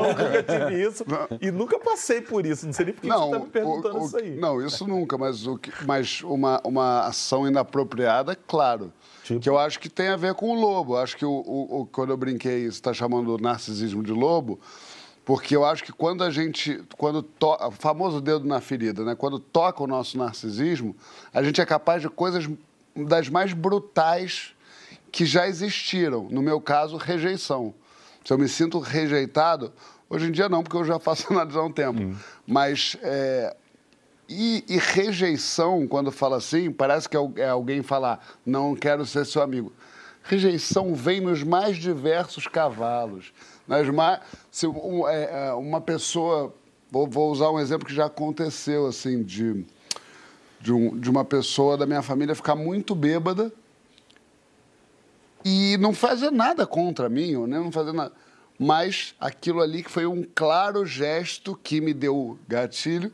nunca 0.07 0.43
tive 0.43 0.87
isso. 0.87 1.03
E 1.41 1.51
nunca 1.51 1.77
passei 1.79 2.21
por 2.21 2.45
isso. 2.45 2.65
Não 2.65 2.71
sei 2.71 2.85
nem 2.85 2.93
por 2.93 3.01
que 3.01 3.07
você 3.09 3.25
está 3.25 3.39
me 3.39 3.47
perguntando 3.47 3.97
o- 3.97 4.01
o- 4.01 4.05
isso 4.05 4.17
aí. 4.17 4.35
Não, 4.37 4.65
isso 4.65 4.87
nunca, 4.87 5.17
mas, 5.17 5.45
o 5.45 5.57
que- 5.57 5.71
mas 5.85 6.21
uma, 6.23 6.61
uma 6.63 7.01
ação 7.01 7.45
inapropriada, 7.45 8.35
claro. 8.47 8.93
Tipo? 9.23 9.41
Que 9.41 9.49
eu 9.49 9.57
acho 9.59 9.79
que 9.81 9.89
tem 9.89 10.07
a 10.07 10.15
ver 10.15 10.33
com 10.35 10.49
o 10.49 10.53
lobo. 10.59 10.93
Eu 10.93 10.99
Acho 10.99 11.17
que 11.17 11.25
o, 11.25 11.29
o- 11.29 11.81
o- 11.81 11.85
quando 11.87 12.11
eu 12.11 12.17
brinquei, 12.17 12.61
você 12.61 12.67
está 12.69 12.93
chamando 12.93 13.35
o 13.35 13.37
narcisismo 13.37 14.01
de 14.01 14.13
lobo, 14.13 14.57
porque 15.25 15.57
eu 15.57 15.65
acho 15.65 15.83
que 15.83 15.91
quando 15.91 16.23
a 16.23 16.29
gente. 16.31 16.81
Quando 16.97 17.21
to, 17.21 17.47
o 17.67 17.71
famoso 17.71 18.21
dedo 18.21 18.45
na 18.47 18.61
ferida, 18.61 19.03
né? 19.03 19.13
Quando 19.13 19.39
toca 19.39 19.83
o 19.83 19.87
nosso 19.87 20.17
narcisismo, 20.17 20.95
a 21.33 21.43
gente 21.43 21.59
é 21.59 21.65
capaz 21.65 22.01
de 22.01 22.07
coisas 22.09 22.49
das 22.95 23.27
mais 23.27 23.51
brutais 23.51 24.53
que 25.11 25.25
já 25.25 25.47
existiram. 25.47 26.27
No 26.29 26.41
meu 26.41 26.59
caso, 26.61 26.97
rejeição. 26.97 27.73
Se 28.25 28.33
eu 28.33 28.37
me 28.37 28.47
sinto 28.47 28.79
rejeitado, 28.79 29.71
hoje 30.09 30.27
em 30.27 30.31
dia 30.31 30.49
não, 30.49 30.61
porque 30.63 30.77
eu 30.77 30.83
já 30.85 30.99
faço 30.99 31.27
análise 31.33 31.57
há 31.57 31.63
um 31.63 31.71
tempo. 31.71 32.15
Mas. 32.45 32.97
é, 33.01 33.55
e, 34.29 34.65
e 34.67 34.77
rejeição, 34.77 35.87
quando 35.87 36.11
fala 36.11 36.35
assim, 36.35 36.69
parece 36.69 37.07
que 37.07 37.15
é 37.15 37.19
é 37.37 37.47
alguém 37.49 37.81
falar, 37.81 38.19
não 38.45 38.75
quero 38.75 39.05
ser 39.05 39.25
seu 39.25 39.41
amigo. 39.41 39.71
Rejeição 40.21 40.93
vem 40.93 41.21
nos 41.21 41.43
mais 41.43 41.77
diversos 41.77 42.45
cavalos. 42.45 43.31
Nas 43.65 43.87
mais, 43.89 44.19
se 44.51 44.67
um- 44.67 45.07
é, 45.07 45.47
é, 45.47 45.53
uma 45.53 45.79
pessoa, 45.79 46.53
vou, 46.91 47.07
vou 47.07 47.31
usar 47.31 47.49
um 47.51 47.57
exemplo 47.57 47.87
que 47.87 47.95
já 47.95 48.07
aconteceu, 48.07 48.85
assim, 48.85 49.23
de, 49.23 49.65
de, 50.59 50.73
um- 50.73 50.99
de 50.99 51.09
uma 51.09 51.23
pessoa 51.23 51.77
da 51.77 51.85
minha 51.85 52.01
família 52.01 52.35
ficar 52.35 52.55
muito 52.55 52.93
bêbada 52.93 53.49
e 55.43 55.77
não 55.77 55.93
fazer 55.93 56.31
nada 56.31 56.65
contra 56.65 57.09
mim, 57.09 57.33
né? 57.47 57.59
não 57.59 57.71
fazer 57.71 57.93
nada. 57.93 58.11
Mas 58.59 59.13
aquilo 59.19 59.61
ali 59.61 59.83
que 59.83 59.91
foi 59.91 60.05
um 60.05 60.25
claro 60.35 60.85
gesto 60.85 61.55
que 61.61 61.79
me 61.79 61.93
deu 61.93 62.37
gatilho 62.47 63.11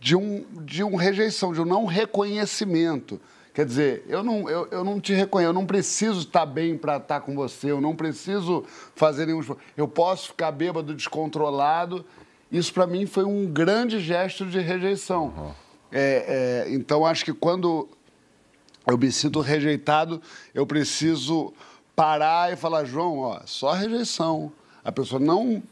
de 0.00 0.16
um, 0.16 0.44
de 0.62 0.82
um 0.82 0.96
rejeição, 0.96 1.52
de 1.52 1.60
um 1.60 1.66
não 1.66 1.84
reconhecimento. 1.84 3.20
Quer 3.52 3.66
dizer, 3.66 4.04
eu 4.08 4.22
não, 4.22 4.48
eu, 4.48 4.68
eu 4.70 4.84
não 4.84 4.98
te 5.00 5.12
reconheço, 5.12 5.50
eu 5.50 5.52
não 5.52 5.66
preciso 5.66 6.20
estar 6.20 6.46
bem 6.46 6.78
para 6.78 6.96
estar 6.96 7.20
com 7.20 7.34
você, 7.34 7.70
eu 7.70 7.80
não 7.80 7.94
preciso 7.94 8.64
fazer 8.94 9.26
nenhum. 9.26 9.42
Eu 9.76 9.86
posso 9.86 10.28
ficar 10.28 10.52
bêbado, 10.52 10.94
descontrolado. 10.94 12.04
Isso 12.50 12.72
para 12.72 12.86
mim 12.86 13.06
foi 13.06 13.24
um 13.24 13.46
grande 13.46 14.00
gesto 14.00 14.46
de 14.46 14.60
rejeição. 14.60 15.54
É, 15.92 16.64
é, 16.68 16.72
então 16.72 17.04
acho 17.04 17.24
que 17.24 17.32
quando 17.32 17.88
eu 18.86 18.96
me 18.98 19.10
sinto 19.12 19.40
rejeitado, 19.40 20.20
eu 20.54 20.66
preciso 20.66 21.52
parar 21.94 22.52
e 22.52 22.56
falar, 22.56 22.84
João, 22.84 23.18
ó, 23.18 23.40
só 23.44 23.72
rejeição. 23.72 24.50
A 24.84 24.90
pessoa 24.90 25.20
não 25.20 25.62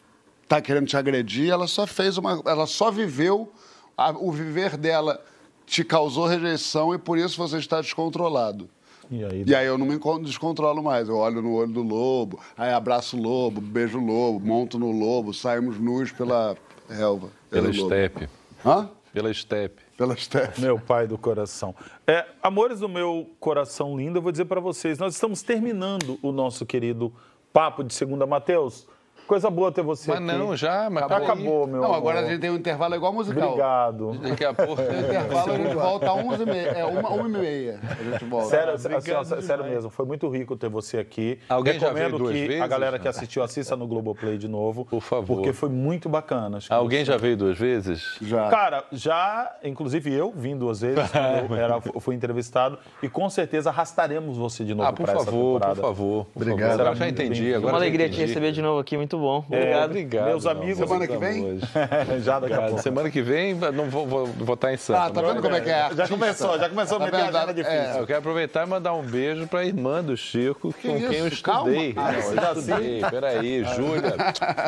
está 0.42 0.60
querendo 0.60 0.86
te 0.86 0.96
agredir, 0.96 1.50
ela 1.50 1.66
só 1.66 1.86
fez 1.86 2.18
uma. 2.18 2.42
Ela 2.46 2.66
só 2.66 2.90
viveu, 2.90 3.50
a- 3.96 4.10
o 4.12 4.30
viver 4.30 4.76
dela 4.76 5.22
te 5.66 5.82
causou 5.84 6.26
rejeição 6.26 6.94
e 6.94 6.98
por 6.98 7.18
isso 7.18 7.36
você 7.36 7.58
está 7.58 7.80
descontrolado. 7.80 8.68
E 9.10 9.24
aí, 9.24 9.44
E 9.46 9.54
aí 9.54 9.66
eu 9.66 9.78
não 9.78 9.86
me 9.86 9.98
descontrolo 10.22 10.82
mais. 10.82 11.08
Eu 11.08 11.16
olho 11.16 11.40
no 11.40 11.54
olho 11.54 11.72
do 11.72 11.82
lobo, 11.82 12.38
aí 12.56 12.70
abraço 12.72 13.16
o 13.16 13.22
lobo, 13.22 13.58
beijo 13.60 13.98
o 13.98 14.04
lobo, 14.04 14.38
monto 14.46 14.78
no 14.78 14.90
lobo, 14.90 15.32
saímos 15.32 15.78
nus 15.80 16.12
pela 16.12 16.54
relva. 16.90 17.30
Pela 17.50 17.68
lobo. 17.68 17.78
estepe. 17.78 18.28
Hã? 18.64 18.90
Pela 19.12 19.30
estepe. 19.30 19.80
Pela 19.98 20.14
estepe. 20.14 20.60
Meu 20.60 20.78
pai 20.78 21.08
do 21.08 21.18
coração. 21.18 21.74
É, 22.06 22.24
amores 22.40 22.78
do 22.78 22.88
meu 22.88 23.28
coração 23.40 23.96
lindo, 23.96 24.18
eu 24.18 24.22
vou 24.22 24.30
dizer 24.30 24.44
para 24.44 24.60
vocês, 24.60 24.96
nós 24.96 25.14
estamos 25.14 25.42
terminando 25.42 26.16
o 26.22 26.30
nosso 26.30 26.64
querido 26.64 27.12
papo 27.52 27.82
de 27.82 27.92
segunda, 27.92 28.24
Mateus. 28.24 28.86
Coisa 29.28 29.50
boa 29.50 29.70
ter 29.70 29.82
você 29.82 30.10
Mas 30.10 30.18
aqui. 30.26 30.38
não, 30.38 30.56
já, 30.56 30.88
mas 30.90 31.04
acabou, 31.04 31.26
peraí. 31.26 31.44
meu 31.44 31.66
Não, 31.66 31.84
amor. 31.84 31.96
agora 31.96 32.20
a 32.20 32.24
gente 32.24 32.40
tem 32.40 32.48
um 32.50 32.56
intervalo 32.56 32.94
igual 32.94 33.12
musical. 33.12 33.48
Obrigado. 33.50 34.12
Daqui 34.22 34.44
a 34.44 34.54
pouco. 34.54 34.78
No 34.88 35.00
intervalo 35.00 35.52
a 35.52 35.56
gente 35.56 35.74
volta 35.74 36.06
a 36.08 36.14
11 36.14 36.42
e 36.42 36.46
meia. 36.46 36.68
É, 36.70 36.84
uma, 36.86 37.10
uma 37.10 37.28
e 37.28 37.30
meia 37.42 37.80
a 37.82 38.02
gente 38.10 38.24
volta. 38.24 38.46
Sério, 38.48 38.72
assim, 38.72 39.12
ó, 39.12 39.22
sério 39.42 39.64
mesmo, 39.64 39.90
foi 39.90 40.06
muito 40.06 40.26
rico 40.30 40.56
ter 40.56 40.70
você 40.70 40.96
aqui. 40.96 41.38
Alguém 41.48 41.74
já 41.78 41.88
Recomendo 41.88 42.06
veio 42.06 42.18
duas 42.18 42.32
que 42.32 42.44
a 42.44 42.48
vezes? 42.48 42.68
galera 42.68 42.98
que 42.98 43.06
assistiu 43.06 43.42
assista 43.42 43.76
no 43.76 43.86
Globoplay 43.86 44.38
de 44.38 44.48
novo. 44.48 44.86
Por 44.86 45.02
favor. 45.02 45.36
Porque 45.36 45.52
foi 45.52 45.68
muito 45.68 46.08
bacana. 46.08 46.56
Acho 46.56 46.68
que 46.68 46.72
Alguém 46.74 47.00
você- 47.00 47.12
já 47.12 47.16
veio 47.18 47.36
duas 47.36 47.58
vezes? 47.58 48.16
Já. 48.22 48.48
Cara, 48.48 48.84
já, 48.90 49.54
inclusive 49.62 50.10
eu 50.10 50.32
vim 50.34 50.56
duas 50.56 50.80
vezes, 50.80 50.98
eu 51.50 51.54
era, 51.54 51.78
fui 52.00 52.14
entrevistado, 52.14 52.78
e 53.02 53.08
com 53.10 53.28
certeza 53.28 53.68
arrastaremos 53.68 54.38
você 54.38 54.64
de 54.64 54.74
novo 54.74 54.88
Ah, 54.88 54.92
por 54.92 55.04
para 55.04 55.12
essa 55.16 55.24
favor, 55.26 55.54
temporada. 55.60 55.74
por 55.74 55.82
favor. 55.88 56.24
por 56.32 56.42
Obrigado. 56.42 56.60
favor. 56.70 56.76
Será 56.78 56.90
Eu 56.92 56.96
já 56.96 57.08
entendi. 57.08 57.54
Agora 57.54 57.74
Uma 57.74 57.78
já 57.80 57.84
alegria 57.84 58.08
te 58.08 58.16
receber 58.18 58.52
de 58.52 58.62
novo 58.62 58.80
aqui, 58.80 58.96
muito 58.96 59.17
bom. 59.18 59.44
É, 59.50 59.56
Obrigado. 59.58 59.84
Obrigado. 59.90 60.24
Meus 60.26 60.44
meu 60.44 60.52
amigos- 60.52 60.78
Semana 60.78 61.06
que 61.06 61.16
vem? 61.16 61.60
já 62.22 62.38
daqui 62.40 62.52
a 62.52 62.56
Obrigado. 62.56 62.66
pouco. 62.68 62.82
Semana 62.82 63.10
que 63.10 63.22
vem 63.22 63.54
não 63.54 63.90
vou, 63.90 64.06
vou, 64.06 64.26
vou 64.26 64.54
estar 64.54 64.72
em 64.72 64.76
Santos. 64.76 65.02
Ah, 65.02 65.10
tá 65.10 65.20
vendo 65.22 65.42
como 65.42 65.54
é 65.54 65.60
que 65.60 65.70
é? 65.70 65.88
Já 65.94 66.08
começou, 66.08 66.58
já 66.58 66.68
começou 66.68 66.96
a 66.96 67.00
Tá 67.00 67.04
meter 67.06 67.20
a 67.20 67.28
agenda 67.28 67.54
difícil. 67.54 67.78
É. 67.78 68.00
Eu 68.00 68.06
quero 68.06 68.18
aproveitar 68.20 68.66
e 68.66 68.70
mandar 68.70 68.94
um 68.94 69.02
beijo 69.02 69.46
para 69.46 69.60
a 69.60 69.64
irmã 69.64 70.02
do 70.02 70.16
Chico, 70.16 70.72
com 70.72 70.80
quem 70.80 71.02
eu 71.02 71.28
isso? 71.28 71.42
Calma. 71.42 71.70
estudei. 71.70 71.94
Ah, 71.96 72.12
Não, 72.12 72.42
eu 72.52 72.58
estudei. 72.60 73.00
Peraí, 73.10 73.64
Júlia. 73.76 74.14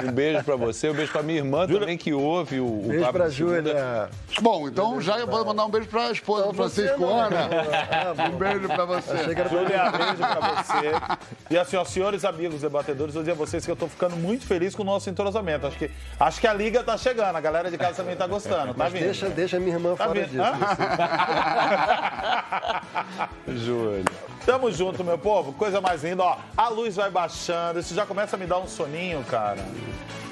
Um 0.09 0.13
beijo 0.13 0.45
para 0.45 0.57
você, 0.57 0.91
um 0.91 0.95
beijo 0.95 1.13
para 1.13 1.23
minha 1.23 1.39
irmã 1.39 1.67
também 1.67 1.97
que 1.99 2.13
ouve 2.13 2.61
o, 2.61 2.67
o 2.67 2.85
Beijo 2.89 3.05
Segunda. 3.05 3.31
Júlia. 3.31 4.09
Bom, 4.41 4.69
então 4.69 5.01
já 5.01 5.19
eu 5.19 5.27
vou 5.27 5.45
mandar 5.45 5.65
um 5.65 5.71
beijo 5.71 5.89
para 5.89 6.07
a 6.09 6.13
esposa 6.13 6.47
do 6.47 6.55
Francisco 6.55 7.01
não. 7.01 7.19
Ana. 7.21 7.49
Bom. 8.17 8.35
Um 8.35 8.39
beijo 8.39 8.69
para 8.69 8.85
você. 8.85 9.13
Que 9.35 9.49
Júlia, 9.49 9.91
beijo 9.91 10.17
pra 10.17 10.63
você. 10.63 11.21
E 11.51 11.59
assim, 11.59 11.77
ó, 11.77 11.85
senhores 11.85 12.25
amigos 12.25 12.61
debatedores, 12.61 13.15
eu 13.15 13.23
dizer 13.23 13.33
a 13.33 13.35
vocês 13.35 13.65
que 13.65 13.71
eu 13.71 13.77
tô 13.77 13.87
ficando 13.89 14.17
muito 14.17 14.40
feliz 14.47 14.75
com 14.75 14.83
o 14.83 14.87
nosso 14.87 15.09
entrosamento. 15.11 15.67
Acho 15.67 15.77
que, 15.79 15.91
acho 16.19 16.41
que 16.41 16.47
a 16.47 16.55
liga 16.55 16.83
tá 16.83 16.97
chegando, 16.97 17.37
a 17.37 17.41
galera 17.41 17.71
de 17.71 17.77
casa 17.79 17.95
também 17.95 18.17
tá 18.17 18.27
gostando, 18.27 18.73
tá 18.75 18.89
vindo? 18.89 19.05
Deixa, 19.05 19.29
deixa 19.29 19.61
minha 19.61 19.75
irmã 19.77 19.95
Tá 19.95 20.07
fora 20.07 20.21
vindo? 20.21 20.31
disso. 20.31 20.43
Hã? 23.49 23.57
Júlia. 23.57 24.05
Tamo 24.47 24.71
junto, 24.73 25.05
meu 25.05 25.19
povo. 25.19 25.53
Coisa 25.53 25.81
mais 25.81 26.03
linda, 26.03 26.23
ó. 26.23 26.37
A 26.57 26.69
luz 26.69 26.97
vai 26.97 27.11
baixando, 27.11 27.79
isso 27.81 27.95
já 27.95 28.07
começa 28.07 28.37
a 28.37 28.39
me 28.39 28.47
dar 28.47 28.59
um 28.59 28.67
soninho, 28.67 29.23
cara. 29.25 29.59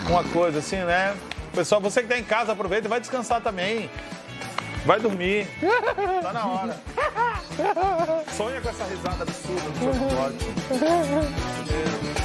Uma 0.09 0.25
coisa 0.25 0.59
assim, 0.61 0.77
né? 0.79 1.15
Pessoal, 1.55 1.81
você 1.81 2.03
que 2.03 2.09
tá 2.09 2.19
em 2.19 2.25
casa, 2.25 2.53
aproveita 2.53 2.87
e 2.87 2.91
vai 2.91 3.01
descansar 3.01 3.41
também. 3.41 3.91
Vai 4.87 5.01
dormir. 5.01 5.47
Tá 6.23 6.33
na 6.33 6.47
hora. 6.47 6.77
Sonha 8.37 8.61
com 8.61 8.69
essa 8.69 8.85
risada 8.85 9.23
absurda 9.25 9.71
do 9.71 10.79
seu. 10.79 12.18